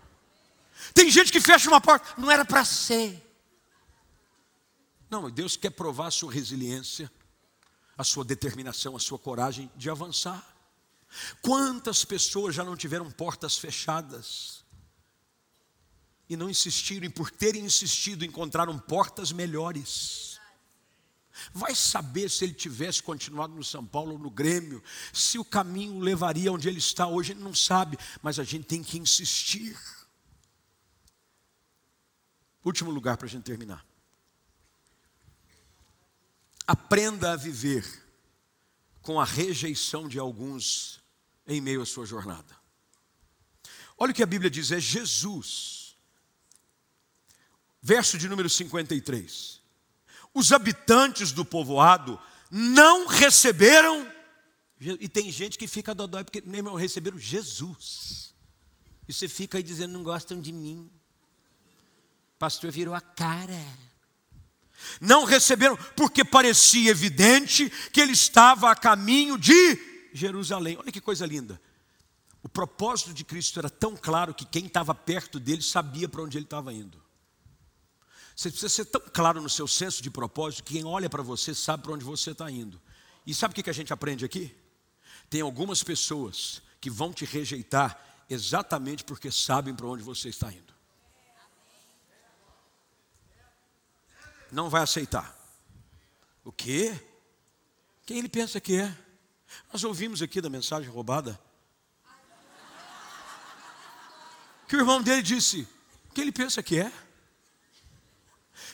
Tem 0.93 1.11
gente 1.11 1.33
que 1.33 1.41
fecha 1.41 1.67
uma 1.67 1.81
porta, 1.81 2.13
não 2.17 2.31
era 2.31 2.45
para 2.45 2.63
ser. 2.63 3.21
Não, 5.09 5.29
Deus 5.29 5.57
quer 5.57 5.71
provar 5.71 6.07
a 6.07 6.11
sua 6.11 6.31
resiliência, 6.31 7.11
a 7.97 8.03
sua 8.03 8.23
determinação, 8.23 8.95
a 8.95 8.99
sua 8.99 9.19
coragem 9.19 9.71
de 9.75 9.89
avançar. 9.89 10.53
Quantas 11.41 12.03
pessoas 12.03 12.55
já 12.55 12.63
não 12.63 12.75
tiveram 12.75 13.09
portas 13.11 13.57
fechadas 13.57 14.63
e 16.27 16.35
não 16.35 16.49
insistiram, 16.49 17.05
e 17.05 17.09
por 17.09 17.29
terem 17.29 17.63
insistido, 17.63 18.25
encontraram 18.25 18.79
portas 18.79 19.31
melhores. 19.31 20.39
Vai 21.53 21.75
saber 21.75 22.29
se 22.29 22.43
ele 22.43 22.53
tivesse 22.53 23.03
continuado 23.03 23.53
no 23.53 23.63
São 23.63 23.85
Paulo 23.85 24.13
ou 24.13 24.19
no 24.19 24.29
Grêmio, 24.29 24.83
se 25.11 25.37
o 25.37 25.45
caminho 25.45 25.99
levaria 25.99 26.51
onde 26.51 26.67
ele 26.67 26.79
está 26.79 27.07
hoje, 27.07 27.33
ele 27.33 27.43
não 27.43 27.53
sabe, 27.53 27.97
mas 28.21 28.39
a 28.39 28.43
gente 28.43 28.65
tem 28.65 28.83
que 28.83 28.97
insistir. 28.97 29.77
Último 32.63 32.89
lugar 32.89 33.17
para 33.17 33.27
a 33.27 33.29
gente 33.29 33.43
terminar. 33.43 33.85
Aprenda 36.65 37.33
a 37.33 37.35
viver 37.35 37.85
com 39.01 39.19
a 39.19 39.25
rejeição 39.25 40.07
de 40.07 40.17
alguns 40.17 41.01
em 41.45 41.59
meio 41.59 41.81
à 41.81 41.85
sua 41.85 42.05
jornada. 42.05 42.55
Olha 43.97 44.11
o 44.11 44.15
que 44.15 44.23
a 44.23 44.27
Bíblia 44.27 44.49
diz: 44.49 44.71
é 44.71 44.79
Jesus. 44.79 45.97
Verso 47.81 48.17
de 48.17 48.29
número 48.29 48.49
53. 48.49 49.61
Os 50.33 50.51
habitantes 50.51 51.31
do 51.31 51.43
povoado 51.43 52.19
não 52.49 53.07
receberam, 53.07 54.09
e 54.79 55.07
tem 55.09 55.31
gente 55.31 55.57
que 55.57 55.67
fica 55.67 55.93
dodói 55.93 56.23
porque, 56.23 56.41
meu 56.41 56.57
irmão, 56.57 56.75
receberam 56.75 57.19
Jesus. 57.19 58.33
E 59.07 59.13
você 59.13 59.27
fica 59.27 59.57
aí 59.57 59.63
dizendo: 59.63 59.91
não 59.91 60.03
gostam 60.03 60.39
de 60.39 60.51
mim. 60.51 60.89
O 62.35 62.39
pastor 62.39 62.71
virou 62.71 62.93
a 62.93 63.01
cara. 63.01 63.61
Não 64.99 65.25
receberam, 65.25 65.77
porque 65.95 66.23
parecia 66.23 66.91
evidente 66.91 67.69
que 67.91 68.01
ele 68.01 68.13
estava 68.13 68.71
a 68.71 68.75
caminho 68.75 69.37
de 69.37 70.09
Jerusalém. 70.13 70.77
Olha 70.77 70.91
que 70.91 71.01
coisa 71.01 71.25
linda. 71.25 71.59
O 72.43 72.49
propósito 72.49 73.13
de 73.13 73.23
Cristo 73.23 73.57
era 73.59 73.69
tão 73.69 73.95
claro 73.95 74.33
que 74.33 74.45
quem 74.45 74.65
estava 74.65 74.93
perto 74.93 75.39
dele 75.39 75.61
sabia 75.61 76.09
para 76.09 76.21
onde 76.21 76.37
ele 76.37 76.45
estava 76.45 76.73
indo. 76.73 77.01
Você 78.35 78.49
precisa 78.49 78.69
ser 78.69 78.85
tão 78.85 79.01
claro 79.13 79.41
no 79.41 79.49
seu 79.49 79.67
senso 79.67 80.01
de 80.01 80.09
propósito 80.09 80.63
que 80.63 80.73
quem 80.73 80.83
olha 80.83 81.09
para 81.09 81.23
você 81.23 81.53
sabe 81.53 81.83
para 81.83 81.93
onde 81.93 82.03
você 82.03 82.31
está 82.31 82.49
indo. 82.49 82.81
E 83.25 83.33
sabe 83.33 83.53
o 83.53 83.63
que 83.63 83.69
a 83.69 83.73
gente 83.73 83.93
aprende 83.93 84.25
aqui? 84.25 84.53
Tem 85.29 85.41
algumas 85.41 85.83
pessoas 85.83 86.61
que 86.81 86.89
vão 86.89 87.13
te 87.13 87.25
rejeitar 87.25 87.97
exatamente 88.29 89.03
porque 89.03 89.31
sabem 89.31 89.73
para 89.73 89.87
onde 89.87 90.03
você 90.03 90.29
está 90.29 90.51
indo. 90.51 90.72
Não 94.53 94.69
vai 94.69 94.83
aceitar. 94.83 95.35
O 96.43 96.51
quê? 96.51 96.93
Quem 98.05 98.19
ele 98.19 98.29
pensa 98.29 98.61
que 98.61 98.79
é? 98.79 98.95
Nós 99.71 99.83
ouvimos 99.83 100.21
aqui 100.21 100.39
da 100.39 100.49
mensagem 100.49 100.89
roubada. 100.89 101.39
Que 104.67 104.75
o 104.75 104.79
irmão 104.79 105.01
dele 105.01 105.21
disse: 105.21 105.67
Quem 106.13 106.23
ele 106.23 106.31
pensa 106.31 106.61
que 106.61 106.79
é? 106.79 106.91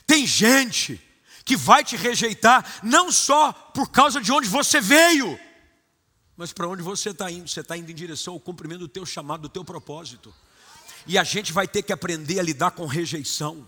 Tem 0.05 0.25
gente 0.27 1.01
que 1.45 1.55
vai 1.55 1.83
te 1.83 1.95
rejeitar 1.95 2.79
não 2.83 3.11
só 3.11 3.51
por 3.51 3.89
causa 3.89 4.21
de 4.21 4.31
onde 4.31 4.47
você 4.47 4.81
veio, 4.81 5.39
mas 6.35 6.51
para 6.51 6.67
onde 6.67 6.81
você 6.81 7.09
está 7.11 7.31
indo. 7.31 7.47
Você 7.47 7.61
está 7.61 7.77
indo 7.77 7.89
em 7.89 7.95
direção 7.95 8.33
ao 8.33 8.39
cumprimento 8.39 8.79
do 8.79 8.87
teu 8.87 9.05
chamado, 9.05 9.43
do 9.43 9.49
teu 9.49 9.63
propósito. 9.63 10.33
E 11.07 11.17
a 11.17 11.23
gente 11.23 11.53
vai 11.53 11.67
ter 11.67 11.83
que 11.83 11.93
aprender 11.93 12.39
a 12.39 12.43
lidar 12.43 12.71
com 12.71 12.85
rejeição. 12.85 13.67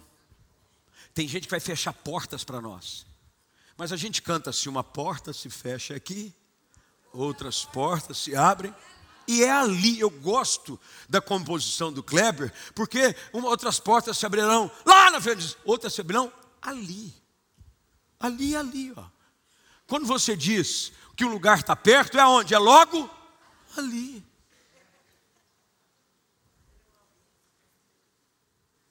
Tem 1.14 1.28
gente 1.28 1.44
que 1.44 1.52
vai 1.52 1.60
fechar 1.60 1.94
portas 1.94 2.44
para 2.44 2.62
nós. 2.62 3.06
Mas 3.78 3.92
a 3.92 3.98
gente 3.98 4.22
canta 4.22 4.54
se 4.54 4.70
uma 4.70 4.84
porta 4.84 5.34
se 5.34 5.50
fecha 5.50 5.96
aqui, 5.96 6.34
outras 7.14 7.66
portas 7.66 8.18
se 8.18 8.36
abrem. 8.36 8.74
E 9.28 9.44
é 9.44 9.52
ali, 9.52 10.00
eu 10.00 10.10
gosto 10.10 10.80
da 11.08 11.22
composição 11.22 11.92
do 11.92 12.04
Kleber, 12.04 12.52
porque 12.74 13.16
uma, 13.32 13.50
outras 13.50 13.80
portas 13.80 14.18
se 14.18 14.26
abrirão 14.26 14.70
lá 14.86 15.12
na 15.12 15.22
frente, 15.22 15.56
outras 15.64 15.94
se 15.94 16.02
abrirão 16.02 16.32
ali. 16.62 17.14
Ali, 18.20 18.56
ali, 18.56 18.94
ó. 18.96 19.06
Quando 19.88 20.06
você 20.06 20.36
diz 20.36 20.92
que 21.16 21.26
o 21.26 21.30
lugar 21.30 21.60
está 21.60 21.76
perto, 21.76 22.18
é 22.18 22.26
onde? 22.26 22.54
É 22.54 22.60
logo 22.60 23.10
ali. 23.78 24.24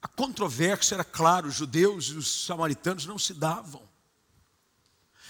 controvérsia 0.15 0.95
era 0.95 1.03
claro, 1.03 1.47
os 1.47 1.55
judeus 1.55 2.05
e 2.05 2.13
os 2.15 2.45
samaritanos 2.45 3.05
não 3.05 3.17
se 3.17 3.33
davam. 3.33 3.81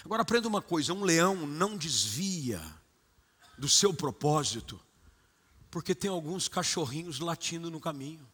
Agora 0.04 0.22
aprenda 0.22 0.48
uma 0.48 0.62
coisa: 0.62 0.92
um 0.92 1.04
leão 1.04 1.46
não 1.46 1.76
desvia 1.76 2.60
do 3.56 3.68
seu 3.68 3.94
propósito, 3.94 4.80
porque 5.70 5.94
tem 5.94 6.10
alguns 6.10 6.48
cachorrinhos 6.48 7.20
latindo 7.20 7.70
no 7.70 7.80
caminho. 7.80 8.26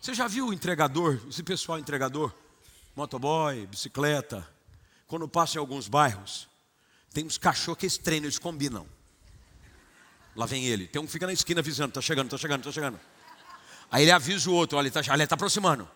Você 0.00 0.14
já 0.14 0.28
viu 0.28 0.48
o 0.48 0.52
entregador, 0.52 1.20
esse 1.28 1.42
pessoal 1.42 1.78
entregador, 1.78 2.32
motoboy, 2.94 3.66
bicicleta, 3.66 4.46
quando 5.06 5.26
passa 5.26 5.56
em 5.56 5.60
alguns 5.60 5.88
bairros, 5.88 6.48
tem 7.10 7.24
uns 7.24 7.38
cachorros 7.38 7.78
que 7.78 7.86
eles 7.86 7.98
treinam, 7.98 8.26
eles 8.26 8.38
combinam. 8.38 8.86
Lá 10.36 10.46
vem 10.46 10.66
ele, 10.66 10.88
tem 10.88 11.00
um 11.00 11.06
que 11.06 11.12
fica 11.12 11.26
na 11.26 11.32
esquina 11.32 11.60
avisando: 11.60 11.90
está 11.90 12.00
chegando, 12.00 12.26
está 12.26 12.38
chegando, 12.38 12.60
está 12.60 12.72
chegando. 12.72 13.00
Aí 13.94 14.02
ele 14.02 14.10
avisa 14.10 14.50
o 14.50 14.52
outro, 14.52 14.76
olha, 14.76 14.88
ele 14.88 14.98
está 14.98 15.26
tá 15.28 15.34
aproximando. 15.36 15.88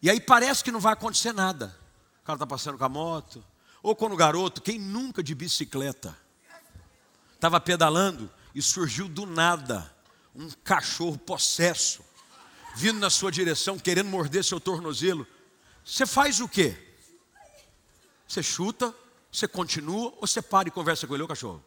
E 0.00 0.08
aí 0.08 0.18
parece 0.18 0.64
que 0.64 0.72
não 0.72 0.80
vai 0.80 0.94
acontecer 0.94 1.30
nada. 1.34 1.78
O 2.22 2.24
cara 2.24 2.36
está 2.36 2.46
passando 2.46 2.78
com 2.78 2.84
a 2.86 2.88
moto. 2.88 3.44
Ou 3.82 3.94
quando 3.94 4.14
o 4.14 4.16
garoto, 4.16 4.62
quem 4.62 4.78
nunca 4.78 5.22
de 5.22 5.34
bicicleta, 5.34 6.16
estava 7.34 7.60
pedalando 7.60 8.30
e 8.54 8.62
surgiu 8.62 9.08
do 9.08 9.26
nada 9.26 9.94
um 10.34 10.48
cachorro 10.64 11.18
possesso 11.18 12.02
vindo 12.74 12.98
na 12.98 13.10
sua 13.10 13.30
direção, 13.30 13.78
querendo 13.78 14.08
morder 14.08 14.42
seu 14.42 14.58
tornozelo, 14.58 15.26
você 15.84 16.06
faz 16.06 16.40
o 16.40 16.48
quê? 16.48 16.74
Você 18.26 18.42
chuta, 18.42 18.94
você 19.30 19.46
continua 19.46 20.14
ou 20.16 20.26
você 20.26 20.40
para 20.40 20.68
e 20.68 20.70
conversa 20.70 21.06
com 21.06 21.12
ele, 21.12 21.24
ô 21.24 21.28
cachorro? 21.28 21.62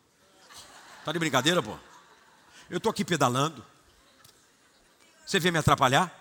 Tá 1.05 1.11
de 1.11 1.19
brincadeira, 1.19 1.61
pô? 1.61 1.77
Eu 2.67 2.79
tô 2.79 2.89
aqui 2.89 3.05
pedalando. 3.05 3.63
Você 5.27 5.41
vem 5.41 5.51
me 5.51 5.57
atrapalhar? 5.59 6.17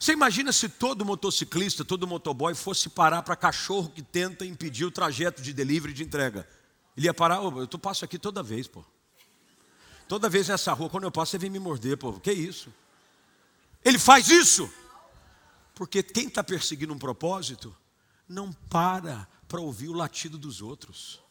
Você 0.00 0.12
imagina 0.12 0.52
se 0.52 0.68
todo 0.68 1.04
motociclista, 1.04 1.84
todo 1.84 2.08
motoboy 2.08 2.52
fosse 2.52 2.88
parar 2.88 3.22
para 3.22 3.36
cachorro 3.36 3.88
que 3.88 4.02
tenta 4.02 4.44
impedir 4.44 4.84
o 4.84 4.90
trajeto 4.90 5.40
de 5.40 5.52
delivery 5.52 5.92
de 5.92 6.02
entrega? 6.02 6.48
Ele 6.96 7.06
ia 7.06 7.14
parar, 7.14 7.40
oh, 7.40 7.60
eu 7.60 7.78
passo 7.78 8.04
aqui 8.04 8.18
toda 8.18 8.42
vez, 8.42 8.66
pô. 8.66 8.84
Toda 10.08 10.28
vez 10.28 10.48
nessa 10.48 10.72
rua, 10.72 10.90
quando 10.90 11.04
eu 11.04 11.12
passo, 11.12 11.30
você 11.30 11.38
vem 11.38 11.50
me 11.50 11.60
morder, 11.60 11.96
pô. 11.96 12.14
Que 12.14 12.32
isso? 12.32 12.74
Ele 13.84 13.98
faz 13.98 14.28
isso. 14.28 14.68
Porque 15.72 16.02
quem 16.02 16.26
está 16.26 16.42
perseguindo 16.42 16.92
um 16.92 16.98
propósito, 16.98 17.76
não 18.28 18.52
para 18.52 19.28
para 19.46 19.60
ouvir 19.60 19.88
o 19.88 19.92
latido 19.92 20.36
dos 20.36 20.60
outros. 20.60 21.22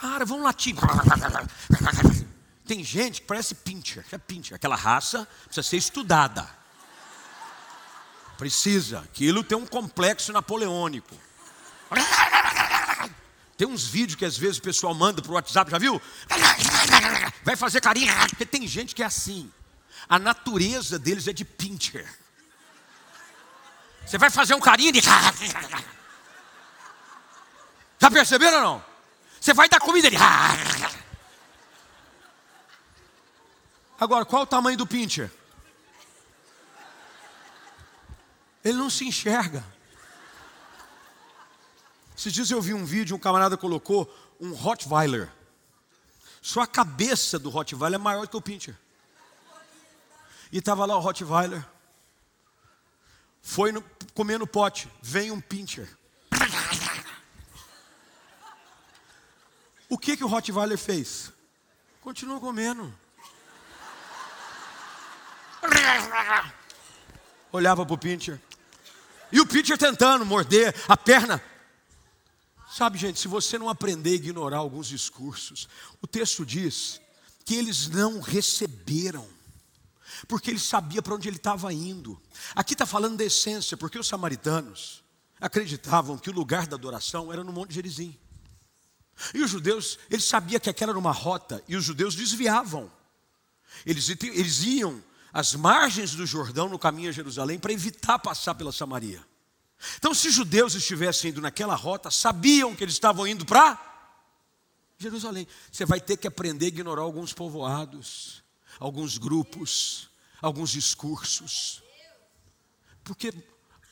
Para, 0.00 0.24
vamos 0.24 0.42
latir. 0.42 0.74
Tem 2.70 2.84
gente 2.84 3.20
que 3.20 3.26
parece 3.26 3.52
pincher, 3.52 4.04
é 4.12 4.18
pincher. 4.18 4.54
Aquela 4.54 4.76
raça 4.76 5.26
precisa 5.46 5.68
ser 5.68 5.76
estudada. 5.76 6.48
Precisa. 8.38 9.00
Aquilo 9.00 9.42
tem 9.42 9.58
um 9.58 9.66
complexo 9.66 10.32
napoleônico. 10.32 11.18
Tem 13.56 13.66
uns 13.66 13.88
vídeos 13.88 14.16
que 14.16 14.24
às 14.24 14.38
vezes 14.38 14.58
o 14.58 14.62
pessoal 14.62 14.94
manda 14.94 15.20
para 15.20 15.32
o 15.32 15.34
WhatsApp, 15.34 15.68
já 15.68 15.78
viu? 15.78 16.00
Vai 17.42 17.56
fazer 17.56 17.80
carinho. 17.80 18.14
Porque 18.28 18.46
tem 18.46 18.64
gente 18.68 18.94
que 18.94 19.02
é 19.02 19.06
assim. 19.06 19.52
A 20.08 20.16
natureza 20.16 20.96
deles 20.96 21.26
é 21.26 21.32
de 21.32 21.44
pincher. 21.44 22.08
Você 24.06 24.16
vai 24.16 24.30
fazer 24.30 24.54
um 24.54 24.60
carinho 24.60 24.92
de. 24.92 25.00
Já 25.00 25.32
perceberam 28.12 28.58
ou 28.58 28.62
não? 28.62 28.84
Você 29.40 29.52
vai 29.52 29.68
dar 29.68 29.80
comida 29.80 30.08
de. 30.08 30.16
Agora, 34.00 34.24
qual 34.24 34.42
o 34.42 34.46
tamanho 34.46 34.78
do 34.78 34.86
pincher? 34.86 35.30
Ele 38.64 38.78
não 38.78 38.88
se 38.88 39.06
enxerga. 39.06 39.62
Esses 42.16 42.32
dias 42.32 42.50
eu 42.50 42.60
vi 42.60 42.72
um 42.72 42.84
vídeo, 42.84 43.14
um 43.14 43.18
camarada 43.18 43.56
colocou 43.56 44.10
um 44.40 44.52
Rottweiler. 44.52 45.30
Só 46.40 46.62
a 46.62 46.66
cabeça 46.66 47.38
do 47.38 47.50
Rottweiler 47.50 48.00
é 48.00 48.02
maior 48.02 48.26
que 48.26 48.36
o 48.36 48.40
Pincher. 48.40 48.76
E 50.50 50.58
estava 50.58 50.86
lá 50.86 50.96
o 50.96 51.00
Rottweiler. 51.00 51.64
Foi 53.42 53.72
no, 53.72 53.82
comendo 54.14 54.46
pote. 54.46 54.88
Vem 55.02 55.30
um 55.30 55.40
Pincher. 55.40 55.88
O 59.88 59.98
que, 59.98 60.16
que 60.16 60.24
o 60.24 60.28
Rottweiler 60.28 60.78
fez? 60.78 61.32
Continuou 62.00 62.40
comendo. 62.40 62.92
Olhava 67.52 67.84
para 67.84 67.94
o 67.94 67.98
Pincher. 67.98 68.40
E 69.32 69.40
o 69.40 69.46
Pincher 69.46 69.78
tentando 69.78 70.24
morder 70.24 70.74
a 70.88 70.96
perna. 70.96 71.42
Sabe, 72.70 72.98
gente, 72.98 73.18
se 73.18 73.26
você 73.26 73.58
não 73.58 73.68
aprender 73.68 74.10
a 74.10 74.14
ignorar 74.14 74.58
alguns 74.58 74.86
discursos, 74.86 75.68
o 76.00 76.06
texto 76.06 76.46
diz 76.46 77.00
que 77.44 77.54
eles 77.56 77.88
não 77.88 78.20
receberam, 78.20 79.26
porque 80.28 80.50
ele 80.50 80.58
sabia 80.60 81.02
para 81.02 81.14
onde 81.14 81.28
ele 81.28 81.36
estava 81.36 81.72
indo. 81.72 82.20
Aqui 82.54 82.74
está 82.74 82.86
falando 82.86 83.16
da 83.16 83.24
essência, 83.24 83.76
porque 83.76 83.98
os 83.98 84.06
samaritanos 84.06 85.02
acreditavam 85.40 86.16
que 86.16 86.30
o 86.30 86.32
lugar 86.32 86.66
da 86.66 86.76
adoração 86.76 87.32
era 87.32 87.42
no 87.42 87.52
Monte 87.52 87.74
Gerizim. 87.74 88.16
E 89.34 89.42
os 89.42 89.50
judeus, 89.50 89.98
eles 90.08 90.24
sabiam 90.24 90.60
que 90.60 90.70
aquela 90.70 90.92
era 90.92 90.98
uma 90.98 91.12
rota, 91.12 91.62
e 91.66 91.74
os 91.76 91.84
judeus 91.84 92.14
desviavam. 92.14 92.90
Eles, 93.84 94.08
eles 94.08 94.62
iam 94.62 95.02
às 95.32 95.54
margens 95.54 96.14
do 96.14 96.26
Jordão 96.26 96.68
no 96.68 96.78
caminho 96.78 97.08
a 97.08 97.12
Jerusalém 97.12 97.58
para 97.58 97.72
evitar 97.72 98.18
passar 98.18 98.54
pela 98.54 98.72
Samaria. 98.72 99.24
Então, 99.96 100.12
se 100.12 100.30
judeus 100.30 100.74
estivessem 100.74 101.30
indo 101.30 101.40
naquela 101.40 101.74
rota, 101.74 102.10
sabiam 102.10 102.74
que 102.74 102.84
eles 102.84 102.94
estavam 102.94 103.26
indo 103.26 103.46
para 103.46 103.78
Jerusalém. 104.98 105.46
Você 105.72 105.86
vai 105.86 106.00
ter 106.00 106.18
que 106.18 106.28
aprender 106.28 106.66
a 106.66 106.68
ignorar 106.68 107.02
alguns 107.02 107.32
povoados, 107.32 108.44
alguns 108.78 109.16
grupos, 109.16 110.10
alguns 110.42 110.70
discursos. 110.70 111.82
Porque 113.02 113.32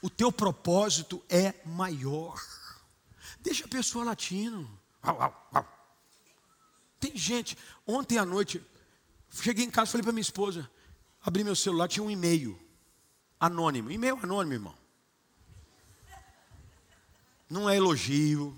o 0.03 0.11
teu 0.11 0.30
propósito 0.30 1.24
é 1.28 1.55
maior. 1.64 2.39
Deixa 3.41 3.64
a 3.64 3.68
pessoa 3.68 4.05
latino. 4.05 4.68
Tem 7.01 7.16
gente, 7.16 7.57
ontem 7.86 8.18
à 8.18 8.26
noite, 8.26 8.62
cheguei 9.30 9.64
em 9.64 9.70
casa, 9.70 9.93
falei 9.93 10.03
para 10.03 10.12
minha 10.12 10.20
esposa, 10.20 10.68
abri 11.22 11.44
meu 11.44 11.56
celular, 11.56 11.88
tinha 11.88 12.02
um 12.02 12.10
e-mail 12.10 12.58
anônimo. 13.38 13.90
E-mail 13.90 14.18
anônimo, 14.22 14.54
irmão 14.54 14.78
não 17.48 17.68
é 17.68 17.76
elogio. 17.76 18.56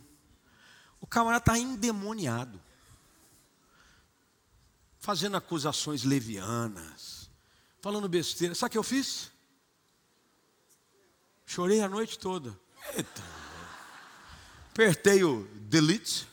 O 1.00 1.06
camarada 1.06 1.42
está 1.42 1.58
endemoniado, 1.58 2.60
fazendo 4.98 5.36
acusações 5.36 6.04
levianas, 6.04 7.30
falando 7.80 8.08
besteira. 8.08 8.54
Sabe 8.54 8.68
o 8.68 8.72
que 8.72 8.78
eu 8.78 8.82
fiz? 8.82 9.30
Chorei 11.46 11.80
a 11.80 11.88
noite 11.88 12.18
toda. 12.18 12.58
Eita. 12.94 13.22
Apertei 14.70 15.24
o 15.24 15.46
delete, 15.54 16.26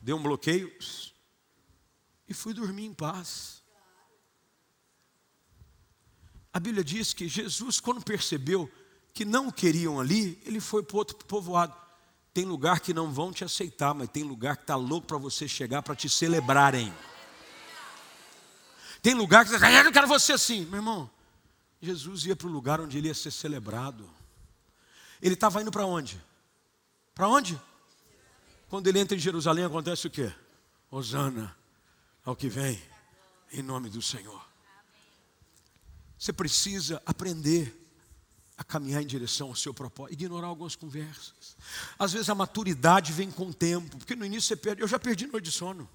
dei 0.00 0.14
um 0.14 0.22
bloqueio 0.22 0.72
e 2.28 2.34
fui 2.34 2.54
dormir 2.54 2.86
em 2.86 2.94
paz. 2.94 3.62
A 6.56 6.58
Bíblia 6.58 6.82
diz 6.82 7.12
que 7.12 7.28
Jesus, 7.28 7.80
quando 7.80 8.02
percebeu 8.02 8.72
que 9.12 9.26
não 9.26 9.50
queriam 9.50 10.00
ali, 10.00 10.40
ele 10.46 10.58
foi 10.58 10.82
para 10.82 10.96
outro 10.96 11.14
povoado. 11.26 11.76
Tem 12.32 12.46
lugar 12.46 12.80
que 12.80 12.94
não 12.94 13.12
vão 13.12 13.30
te 13.30 13.44
aceitar, 13.44 13.92
mas 13.92 14.08
tem 14.08 14.22
lugar 14.22 14.56
que 14.56 14.62
está 14.62 14.74
louco 14.74 15.06
para 15.06 15.18
você 15.18 15.46
chegar 15.46 15.82
para 15.82 15.94
te 15.94 16.08
celebrarem. 16.08 16.90
Tem 19.02 19.12
lugar 19.12 19.44
que 19.44 19.50
você 19.50 19.58
diz, 19.58 19.68
eu 19.68 19.84
não 19.84 19.92
quero 19.92 20.08
você 20.08 20.32
assim. 20.32 20.64
Meu 20.64 20.76
irmão, 20.76 21.10
Jesus 21.78 22.24
ia 22.24 22.34
para 22.34 22.46
o 22.46 22.50
lugar 22.50 22.80
onde 22.80 22.96
ele 22.96 23.08
ia 23.08 23.14
ser 23.14 23.32
celebrado. 23.32 24.08
Ele 25.20 25.34
estava 25.34 25.60
indo 25.60 25.70
para 25.70 25.84
onde? 25.84 26.18
Para 27.14 27.28
onde? 27.28 27.60
Quando 28.70 28.86
ele 28.86 28.98
entra 28.98 29.14
em 29.14 29.20
Jerusalém, 29.20 29.62
acontece 29.62 30.06
o 30.06 30.10
quê? 30.10 30.32
Hosana 30.90 31.54
ao 32.24 32.34
que 32.34 32.48
vem, 32.48 32.82
em 33.52 33.60
nome 33.60 33.90
do 33.90 34.00
Senhor. 34.00 34.45
Você 36.18 36.32
precisa 36.32 37.02
aprender 37.04 37.86
a 38.56 38.64
caminhar 38.64 39.02
em 39.02 39.06
direção 39.06 39.48
ao 39.48 39.54
seu 39.54 39.74
propósito, 39.74 40.14
ignorar 40.14 40.46
algumas 40.46 40.74
conversas. 40.74 41.56
Às 41.98 42.12
vezes 42.12 42.30
a 42.30 42.34
maturidade 42.34 43.12
vem 43.12 43.30
com 43.30 43.48
o 43.48 43.54
tempo, 43.54 43.98
porque 43.98 44.16
no 44.16 44.24
início 44.24 44.48
você 44.48 44.56
perde. 44.56 44.80
Eu 44.80 44.88
já 44.88 44.98
perdi 44.98 45.26
noite 45.26 45.44
de 45.44 45.52
sono. 45.52 45.88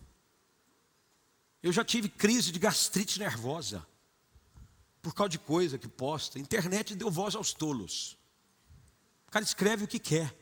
Eu 1.64 1.72
já 1.72 1.84
tive 1.84 2.08
crise 2.08 2.52
de 2.52 2.60
gastrite 2.60 3.20
nervosa 3.20 3.86
por 5.02 5.14
causa 5.16 5.30
de 5.30 5.40
coisa 5.40 5.78
que 5.78 5.88
posta. 5.88 6.38
A 6.38 6.42
internet 6.42 6.96
deu 6.96 7.10
voz 7.10 7.36
aos 7.36 7.54
tolos. 7.54 8.18
O 9.28 9.32
cara 9.32 9.44
escreve 9.44 9.86
o 9.86 9.88
que 9.88 9.98
quer. 9.98 10.36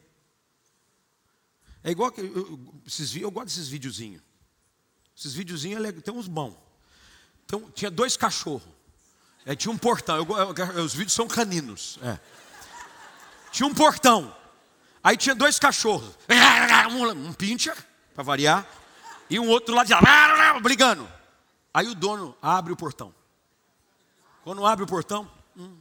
É 1.82 1.92
igual 1.92 2.12
que 2.12 2.20
eu, 2.20 2.36
eu, 2.36 2.82
esses, 2.86 3.16
eu 3.16 3.32
gosto 3.32 3.48
desses 3.48 3.70
videozinhos. 3.70 4.22
Esses 5.18 5.34
videozinhos 5.34 5.84
é 5.86 5.92
tem 5.92 6.14
uns 6.14 6.28
bons. 6.28 6.58
Então, 7.46 7.72
tinha 7.72 7.90
dois 7.90 8.18
cachorros. 8.18 8.79
É, 9.46 9.56
tinha 9.56 9.72
um 9.72 9.78
portão. 9.78 10.18
Eu, 10.18 10.28
eu, 10.76 10.84
os 10.84 10.94
vídeos 10.94 11.14
são 11.14 11.28
caninos. 11.28 12.00
É. 12.04 12.20
Tinha 13.52 13.68
um 13.68 13.74
portão. 13.74 14.36
Aí 15.04 15.18
tinha 15.18 15.34
dois 15.34 15.58
cachorros. 15.58 16.18
Um, 16.92 17.34
pincher, 17.34 17.76
para 18.14 18.24
variar, 18.24 18.66
e 19.30 19.40
um 19.40 19.48
outro 19.48 19.74
lá 19.74 19.84
de 19.84 19.94
lá, 19.94 20.60
brigando. 20.60 21.10
Aí 21.74 21.88
o 21.88 21.96
dono 21.96 22.36
abre 22.42 22.74
o 22.74 22.76
portão. 22.76 23.14
Quando 24.44 24.66
abre 24.66 24.84
o 24.84 24.88
portão, 24.88 25.30
hum, 25.56 25.78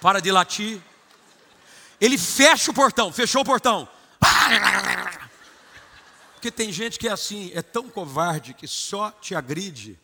para 0.00 0.20
de 0.20 0.30
latir. 0.30 0.80
Ele 2.00 2.18
fecha 2.18 2.70
o 2.70 2.74
portão, 2.74 3.12
fechou 3.12 3.42
o 3.42 3.44
portão. 3.44 3.88
Porque 6.34 6.50
tem 6.50 6.70
gente 6.70 6.98
que 6.98 7.08
é 7.08 7.12
assim, 7.12 7.50
é 7.54 7.62
tão 7.62 7.88
covarde 7.88 8.54
que 8.54 8.68
só 8.68 9.10
te 9.10 9.34
agride 9.34 9.98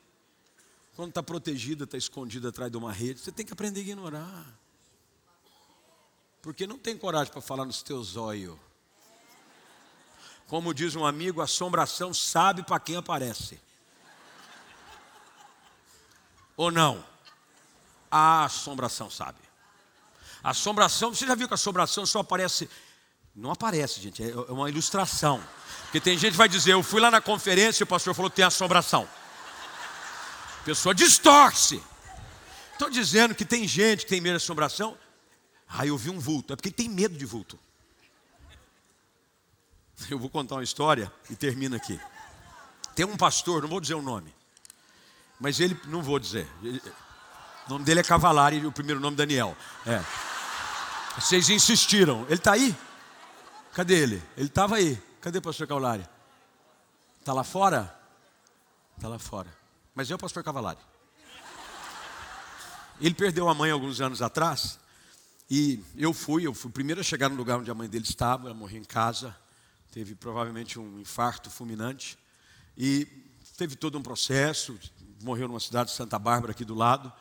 quando 0.94 1.08
está 1.08 1.22
protegida, 1.22 1.84
está 1.84 1.96
escondida 1.96 2.50
atrás 2.50 2.70
de 2.70 2.76
uma 2.76 2.92
rede, 2.92 3.20
você 3.20 3.32
tem 3.32 3.46
que 3.46 3.52
aprender 3.52 3.80
a 3.80 3.82
ignorar. 3.82 4.46
Porque 6.42 6.66
não 6.66 6.78
tem 6.78 6.96
coragem 6.96 7.32
para 7.32 7.40
falar 7.40 7.64
nos 7.64 7.82
teus 7.82 8.16
olhos. 8.16 8.58
Como 10.46 10.74
diz 10.74 10.94
um 10.94 11.06
amigo, 11.06 11.40
assombração 11.40 12.12
sabe 12.12 12.62
para 12.62 12.78
quem 12.78 12.96
aparece. 12.96 13.60
ou 16.56 16.70
não? 16.70 17.02
A 18.10 18.44
assombração 18.44 19.08
sabe. 19.08 19.38
A 20.44 20.50
assombração, 20.50 21.14
você 21.14 21.26
já 21.26 21.34
viu 21.34 21.48
que 21.48 21.54
a 21.54 21.56
assombração 21.56 22.04
só 22.04 22.18
aparece. 22.18 22.68
Não 23.34 23.50
aparece, 23.50 24.00
gente, 24.00 24.22
é 24.22 24.34
uma 24.52 24.68
ilustração. 24.68 25.42
Porque 25.84 26.00
tem 26.00 26.18
gente 26.18 26.32
que 26.32 26.38
vai 26.38 26.48
dizer, 26.48 26.72
eu 26.72 26.82
fui 26.82 27.00
lá 27.00 27.10
na 27.10 27.20
conferência 27.20 27.82
e 27.82 27.84
o 27.84 27.86
pastor 27.86 28.12
falou 28.14 28.30
que 28.30 28.36
tem 28.36 28.44
assombração. 28.44 29.08
A 30.62 30.64
pessoa 30.64 30.94
distorce. 30.94 31.82
Estou 32.72 32.88
dizendo 32.88 33.34
que 33.34 33.44
tem 33.44 33.66
gente 33.66 34.04
que 34.04 34.10
tem 34.10 34.20
medo 34.20 34.38
de 34.38 34.44
assombração. 34.44 34.96
Ah, 35.68 35.84
eu 35.84 35.98
vi 35.98 36.08
um 36.08 36.20
vulto. 36.20 36.52
É 36.52 36.56
porque 36.56 36.70
tem 36.70 36.88
medo 36.88 37.18
de 37.18 37.26
vulto. 37.26 37.58
Eu 40.08 40.20
vou 40.20 40.30
contar 40.30 40.54
uma 40.54 40.62
história 40.62 41.12
e 41.28 41.34
termino 41.34 41.74
aqui. 41.74 42.00
Tem 42.94 43.04
um 43.04 43.16
pastor, 43.16 43.62
não 43.62 43.68
vou 43.68 43.80
dizer 43.80 43.94
o 43.94 44.02
nome, 44.02 44.32
mas 45.40 45.58
ele, 45.58 45.78
não 45.86 46.00
vou 46.00 46.18
dizer. 46.18 46.46
o 47.66 47.70
nome 47.70 47.84
dele 47.84 47.98
é 48.00 48.04
Cavalari 48.04 48.58
e 48.58 48.66
o 48.66 48.70
primeiro 48.70 49.00
nome 49.00 49.16
Daniel. 49.16 49.56
É. 49.84 50.00
Vocês 51.18 51.50
insistiram. 51.50 52.22
Ele 52.26 52.34
está 52.34 52.52
aí? 52.52 52.76
Cadê 53.72 53.94
ele? 53.94 54.22
Ele 54.36 54.46
estava 54.46 54.76
aí. 54.76 55.02
Cadê 55.20 55.38
o 55.38 55.42
pastor 55.42 55.66
Cavalari? 55.66 56.06
Está 57.18 57.32
lá 57.32 57.42
fora? 57.42 57.92
Está 58.96 59.08
lá 59.08 59.18
fora. 59.18 59.61
Mas 59.94 60.10
é 60.10 60.14
o 60.14 60.18
pastor 60.18 60.42
Cavalari. 60.42 60.80
Ele 63.00 63.14
perdeu 63.14 63.48
a 63.48 63.54
mãe 63.54 63.70
alguns 63.70 64.00
anos 64.00 64.22
atrás. 64.22 64.78
E 65.50 65.82
eu 65.96 66.12
fui, 66.12 66.46
eu 66.46 66.54
fui 66.54 66.70
o 66.70 66.72
primeiro 66.72 67.00
a 67.00 67.04
chegar 67.04 67.28
no 67.28 67.36
lugar 67.36 67.58
onde 67.58 67.70
a 67.70 67.74
mãe 67.74 67.88
dele 67.88 68.04
estava, 68.04 68.46
ela 68.46 68.54
morreu 68.54 68.80
em 68.80 68.84
casa, 68.84 69.36
teve 69.90 70.14
provavelmente 70.14 70.78
um 70.78 70.98
infarto 70.98 71.50
fulminante. 71.50 72.18
E 72.76 73.06
teve 73.56 73.76
todo 73.76 73.98
um 73.98 74.02
processo, 74.02 74.78
morreu 75.22 75.48
numa 75.48 75.60
cidade 75.60 75.90
de 75.90 75.96
Santa 75.96 76.18
Bárbara 76.18 76.52
aqui 76.52 76.64
do 76.64 76.74
lado. 76.74 77.12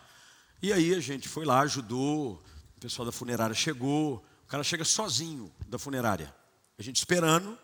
E 0.62 0.72
aí 0.72 0.94
a 0.94 1.00
gente 1.00 1.28
foi 1.28 1.44
lá, 1.44 1.62
ajudou, 1.62 2.42
o 2.78 2.80
pessoal 2.80 3.06
da 3.06 3.12
funerária 3.12 3.56
chegou, 3.56 4.24
o 4.44 4.48
cara 4.48 4.64
chega 4.64 4.86
sozinho 4.86 5.52
da 5.68 5.78
funerária. 5.78 6.34
A 6.78 6.84
gente 6.84 6.98
esperando, 6.98 7.58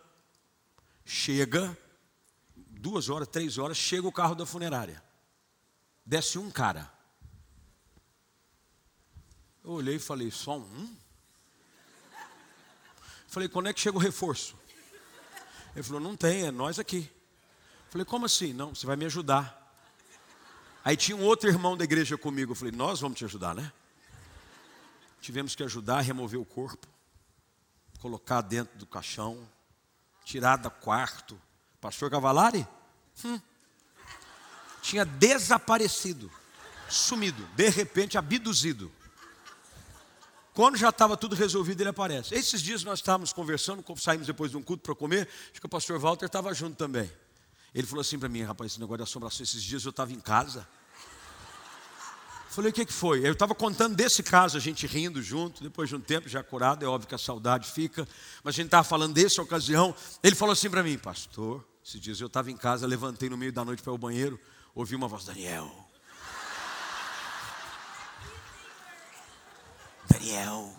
chega, 1.05 1.77
duas 2.77 3.09
horas, 3.09 3.27
três 3.27 3.57
horas, 3.57 3.77
chega 3.77 4.07
o 4.07 4.11
carro 4.11 4.35
da 4.35 4.45
funerária. 4.45 5.03
Desce 6.05 6.37
um 6.37 6.49
cara. 6.49 6.91
Eu 9.63 9.71
olhei 9.71 9.95
e 9.95 9.99
falei, 9.99 10.31
só 10.31 10.57
um? 10.57 10.95
Falei, 13.27 13.49
quando 13.49 13.67
é 13.67 13.73
que 13.73 13.79
chega 13.79 13.97
o 13.97 13.99
reforço? 13.99 14.55
Ele 15.75 15.83
falou, 15.83 15.99
não 15.99 16.15
tem, 16.15 16.47
é 16.47 16.51
nós 16.51 16.79
aqui. 16.79 17.11
Falei, 17.89 18.05
como 18.05 18.25
assim? 18.25 18.53
Não, 18.53 18.73
você 18.73 18.85
vai 18.85 18.95
me 18.95 19.05
ajudar. 19.05 19.55
Aí 20.83 20.95
tinha 20.95 21.17
um 21.17 21.23
outro 21.23 21.49
irmão 21.49 21.75
da 21.75 21.83
igreja 21.83 22.17
comigo. 22.17 22.53
Eu 22.53 22.55
falei, 22.55 22.73
nós 22.73 23.01
vamos 23.01 23.17
te 23.17 23.25
ajudar, 23.25 23.53
né? 23.53 23.71
Tivemos 25.19 25.53
que 25.55 25.63
ajudar 25.63 25.97
a 25.97 26.01
remover 26.01 26.39
o 26.39 26.45
corpo, 26.45 26.87
colocar 27.99 28.41
dentro 28.41 28.77
do 28.77 28.85
caixão, 28.85 29.37
tirar 30.23 30.55
do 30.55 30.71
quarto. 30.71 31.39
Pastor 31.81 32.09
Cavalari? 32.09 32.67
Hum. 33.23 33.39
Tinha 34.81 35.05
desaparecido, 35.05 36.31
sumido, 36.89 37.45
de 37.55 37.69
repente 37.69 38.17
abduzido. 38.17 38.91
Quando 40.53 40.75
já 40.75 40.89
estava 40.89 41.15
tudo 41.15 41.35
resolvido, 41.35 41.81
ele 41.81 41.89
aparece. 41.89 42.33
Esses 42.33 42.61
dias 42.61 42.83
nós 42.83 42.99
estávamos 42.99 43.31
conversando, 43.31 43.83
saímos 43.97 44.25
depois 44.25 44.49
de 44.49 44.57
um 44.57 44.63
culto 44.63 44.81
para 44.81 44.95
comer, 44.95 45.27
acho 45.51 45.59
que 45.59 45.65
o 45.65 45.69
pastor 45.69 45.99
Walter 45.99 46.25
estava 46.25 46.53
junto 46.53 46.75
também. 46.75 47.11
Ele 47.75 47.85
falou 47.85 48.01
assim 48.01 48.17
para 48.17 48.27
mim, 48.27 48.41
rapaz, 48.41 48.71
esse 48.71 48.79
negócio 48.79 48.97
de 48.97 49.03
assombração, 49.03 49.43
esses 49.43 49.61
dias 49.61 49.83
eu 49.83 49.91
estava 49.91 50.11
em 50.13 50.19
casa. 50.19 50.67
Falei, 52.57 52.71
o 52.71 52.73
que, 52.73 52.87
que 52.87 52.93
foi? 52.93 53.23
Eu 53.23 53.33
estava 53.33 53.53
contando 53.53 53.95
desse 53.95 54.23
caso, 54.23 54.57
a 54.57 54.59
gente 54.59 54.87
rindo 54.87 55.21
junto, 55.21 55.61
depois 55.61 55.89
de 55.89 55.95
um 55.95 56.01
tempo 56.01 56.27
já 56.27 56.41
curado, 56.41 56.83
é 56.83 56.87
óbvio 56.87 57.07
que 57.07 57.13
a 57.13 57.17
saudade 57.19 57.69
fica, 57.69 58.07
mas 58.43 58.55
a 58.55 58.55
gente 58.55 58.65
estava 58.65 58.83
falando 58.83 59.13
dessa 59.13 59.39
ocasião. 59.43 59.93
Ele 60.23 60.35
falou 60.35 60.53
assim 60.53 60.67
para 60.67 60.81
mim, 60.81 60.97
pastor, 60.97 61.63
esses 61.85 62.01
dias 62.01 62.19
eu 62.19 62.25
estava 62.25 62.49
em 62.49 62.57
casa, 62.57 62.87
levantei 62.87 63.29
no 63.29 63.37
meio 63.37 63.53
da 63.53 63.63
noite 63.63 63.83
para 63.83 63.93
o 63.93 63.97
banheiro, 63.99 64.39
ouvi 64.73 64.95
uma 64.95 65.07
voz, 65.07 65.23
Daniel. 65.23 65.69
Daniel. 70.09 70.75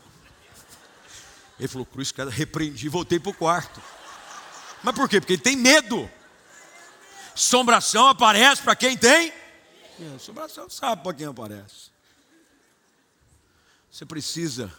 Ele 1.61 1.68
falou, 1.68 1.87
cruz, 1.87 2.11
cara, 2.11 2.29
repreendi 2.29 2.89
voltei 2.89 3.20
para 3.20 3.31
o 3.31 3.35
quarto. 3.35 3.81
Mas 4.83 4.97
por 4.97 5.09
quê? 5.09 5.20
Porque 5.20 5.35
ele 5.35 5.43
tem 5.43 5.55
medo. 5.55 6.11
Sombração 7.37 8.09
aparece 8.09 8.62
para 8.62 8.74
quem 8.74 8.97
tem? 8.97 9.33
É, 10.01 10.18
sombração 10.18 10.70
sabe 10.70 11.03
para 11.03 11.12
quem 11.12 11.26
aparece. 11.26 11.90
Você 13.90 14.07
precisa 14.07 14.72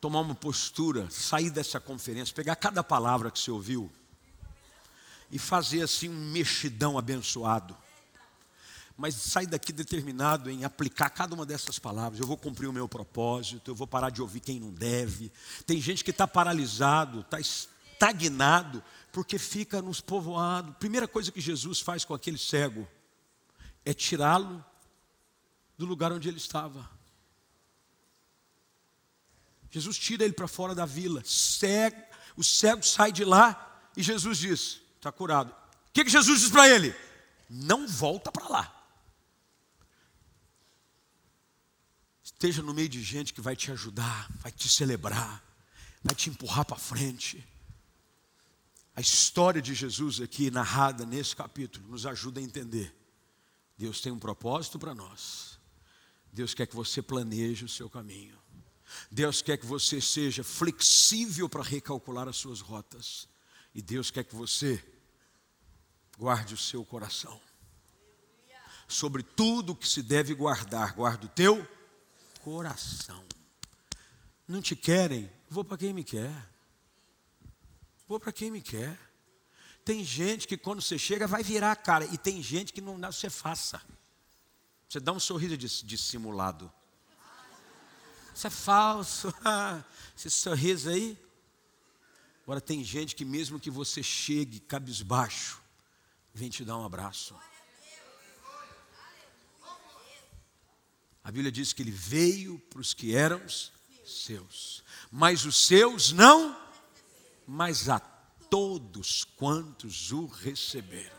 tomar 0.00 0.20
uma 0.20 0.36
postura, 0.36 1.10
sair 1.10 1.50
dessa 1.50 1.80
conferência, 1.80 2.32
pegar 2.34 2.54
cada 2.54 2.84
palavra 2.84 3.28
que 3.28 3.40
você 3.40 3.50
ouviu 3.50 3.90
e 5.32 5.38
fazer 5.38 5.82
assim 5.82 6.08
um 6.08 6.30
mexidão 6.30 6.96
abençoado. 6.96 7.76
Mas 8.96 9.16
sair 9.16 9.46
daqui 9.46 9.72
determinado 9.72 10.48
em 10.48 10.64
aplicar 10.64 11.10
cada 11.10 11.34
uma 11.34 11.44
dessas 11.44 11.78
palavras. 11.78 12.20
Eu 12.20 12.26
vou 12.26 12.36
cumprir 12.36 12.68
o 12.68 12.72
meu 12.72 12.88
propósito, 12.88 13.70
eu 13.70 13.74
vou 13.74 13.86
parar 13.86 14.10
de 14.10 14.22
ouvir 14.22 14.38
quem 14.38 14.60
não 14.60 14.70
deve. 14.70 15.32
Tem 15.66 15.80
gente 15.80 16.04
que 16.04 16.12
está 16.12 16.26
paralisado, 16.26 17.20
está 17.20 17.40
estagnado, 17.40 18.82
porque 19.10 19.38
fica 19.38 19.82
nos 19.82 20.00
povoados. 20.00 20.76
Primeira 20.76 21.08
coisa 21.08 21.32
que 21.32 21.40
Jesus 21.40 21.80
faz 21.80 22.04
com 22.04 22.14
aquele 22.14 22.38
cego 22.38 22.86
é 23.86 23.94
tirá-lo 23.94 24.62
do 25.78 25.86
lugar 25.86 26.12
onde 26.12 26.28
ele 26.28 26.38
estava. 26.38 26.90
Jesus 29.70 29.96
tira 29.96 30.24
ele 30.24 30.34
para 30.34 30.48
fora 30.48 30.74
da 30.74 30.84
vila. 30.84 31.22
Cego, 31.24 32.02
o 32.36 32.42
cego 32.42 32.82
sai 32.82 33.12
de 33.12 33.24
lá 33.24 33.90
e 33.96 34.02
Jesus 34.02 34.38
diz: 34.38 34.80
está 34.96 35.12
curado. 35.12 35.50
O 35.88 35.92
que, 35.92 36.04
que 36.04 36.10
Jesus 36.10 36.40
diz 36.40 36.50
para 36.50 36.68
ele? 36.68 36.94
Não 37.48 37.86
volta 37.86 38.32
para 38.32 38.48
lá. 38.48 38.72
Esteja 42.24 42.60
no 42.60 42.74
meio 42.74 42.88
de 42.88 43.02
gente 43.02 43.32
que 43.32 43.40
vai 43.40 43.54
te 43.54 43.70
ajudar, 43.70 44.28
vai 44.40 44.50
te 44.50 44.68
celebrar, 44.68 45.42
vai 46.02 46.14
te 46.14 46.28
empurrar 46.28 46.64
para 46.64 46.76
frente. 46.76 47.46
A 48.96 49.00
história 49.00 49.62
de 49.62 49.74
Jesus 49.74 50.20
aqui 50.20 50.50
narrada 50.50 51.06
nesse 51.06 51.36
capítulo 51.36 51.86
nos 51.88 52.04
ajuda 52.04 52.40
a 52.40 52.42
entender. 52.42 53.05
Deus 53.76 54.00
tem 54.00 54.10
um 54.12 54.18
propósito 54.18 54.78
para 54.78 54.94
nós. 54.94 55.58
Deus 56.32 56.54
quer 56.54 56.66
que 56.66 56.76
você 56.76 57.02
planeje 57.02 57.64
o 57.64 57.68
seu 57.68 57.88
caminho. 57.88 58.38
Deus 59.10 59.42
quer 59.42 59.56
que 59.56 59.66
você 59.66 60.00
seja 60.00 60.44
flexível 60.44 61.48
para 61.48 61.62
recalcular 61.62 62.28
as 62.28 62.36
suas 62.36 62.60
rotas. 62.60 63.28
E 63.74 63.82
Deus 63.82 64.10
quer 64.10 64.24
que 64.24 64.34
você 64.34 64.82
guarde 66.18 66.54
o 66.54 66.58
seu 66.58 66.84
coração. 66.84 67.40
Sobre 68.88 69.22
tudo 69.22 69.74
que 69.74 69.88
se 69.88 70.02
deve 70.02 70.34
guardar, 70.34 70.94
guarda 70.94 71.26
o 71.26 71.30
teu 71.30 71.66
coração. 72.42 73.24
Não 74.46 74.62
te 74.62 74.76
querem? 74.76 75.30
Vou 75.50 75.64
para 75.64 75.76
quem 75.76 75.92
me 75.92 76.04
quer. 76.04 76.50
Vou 78.06 78.20
para 78.20 78.32
quem 78.32 78.50
me 78.50 78.62
quer. 78.62 79.05
Tem 79.86 80.02
gente 80.02 80.48
que 80.48 80.56
quando 80.56 80.82
você 80.82 80.98
chega 80.98 81.28
vai 81.28 81.44
virar 81.44 81.70
a 81.70 81.76
cara. 81.76 82.04
E 82.06 82.18
tem 82.18 82.42
gente 82.42 82.72
que 82.72 82.80
não 82.80 82.98
você 82.98 83.30
faça. 83.30 83.80
Você 84.88 84.98
dá 84.98 85.12
um 85.12 85.20
sorriso 85.20 85.56
dissimulado. 85.56 86.72
Isso 88.34 88.48
é 88.48 88.50
falso. 88.50 89.32
Esse 90.18 90.28
sorriso 90.28 90.90
aí. 90.90 91.16
Agora 92.42 92.60
tem 92.60 92.82
gente 92.82 93.14
que 93.14 93.24
mesmo 93.24 93.60
que 93.60 93.70
você 93.70 94.02
chegue 94.02 94.58
cabisbaixo, 94.58 95.62
vem 96.34 96.50
te 96.50 96.64
dar 96.64 96.78
um 96.78 96.84
abraço. 96.84 97.36
A 101.22 101.30
Bíblia 101.30 101.52
diz 101.52 101.72
que 101.72 101.82
ele 101.82 101.92
veio 101.92 102.58
para 102.58 102.80
os 102.80 102.92
que 102.92 103.14
eram 103.14 103.40
seus, 104.04 104.82
mas 105.12 105.44
os 105.44 105.64
seus 105.64 106.10
não 106.10 106.56
mas 107.46 107.88
a 107.88 108.00
todos 108.50 109.24
quantos 109.36 110.12
o 110.12 110.26
receberam, 110.26 111.16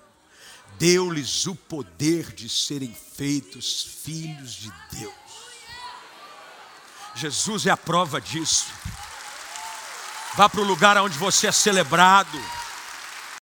deu-lhes 0.78 1.46
o 1.46 1.56
poder 1.56 2.34
de 2.34 2.50
serem 2.50 2.94
feitos 2.94 3.84
filhos 3.84 4.54
de 4.54 4.72
Deus. 4.92 5.14
Jesus 7.16 7.66
é 7.66 7.72
a 7.72 7.78
prova 7.78 8.22
disso. 8.22 8.68
Vá 10.36 10.48
para 10.48 10.62
o 10.62 10.66
lugar 10.66 10.98
onde 10.98 11.18
você 11.18 11.48
é 11.48 11.52
celebrado 11.52 12.38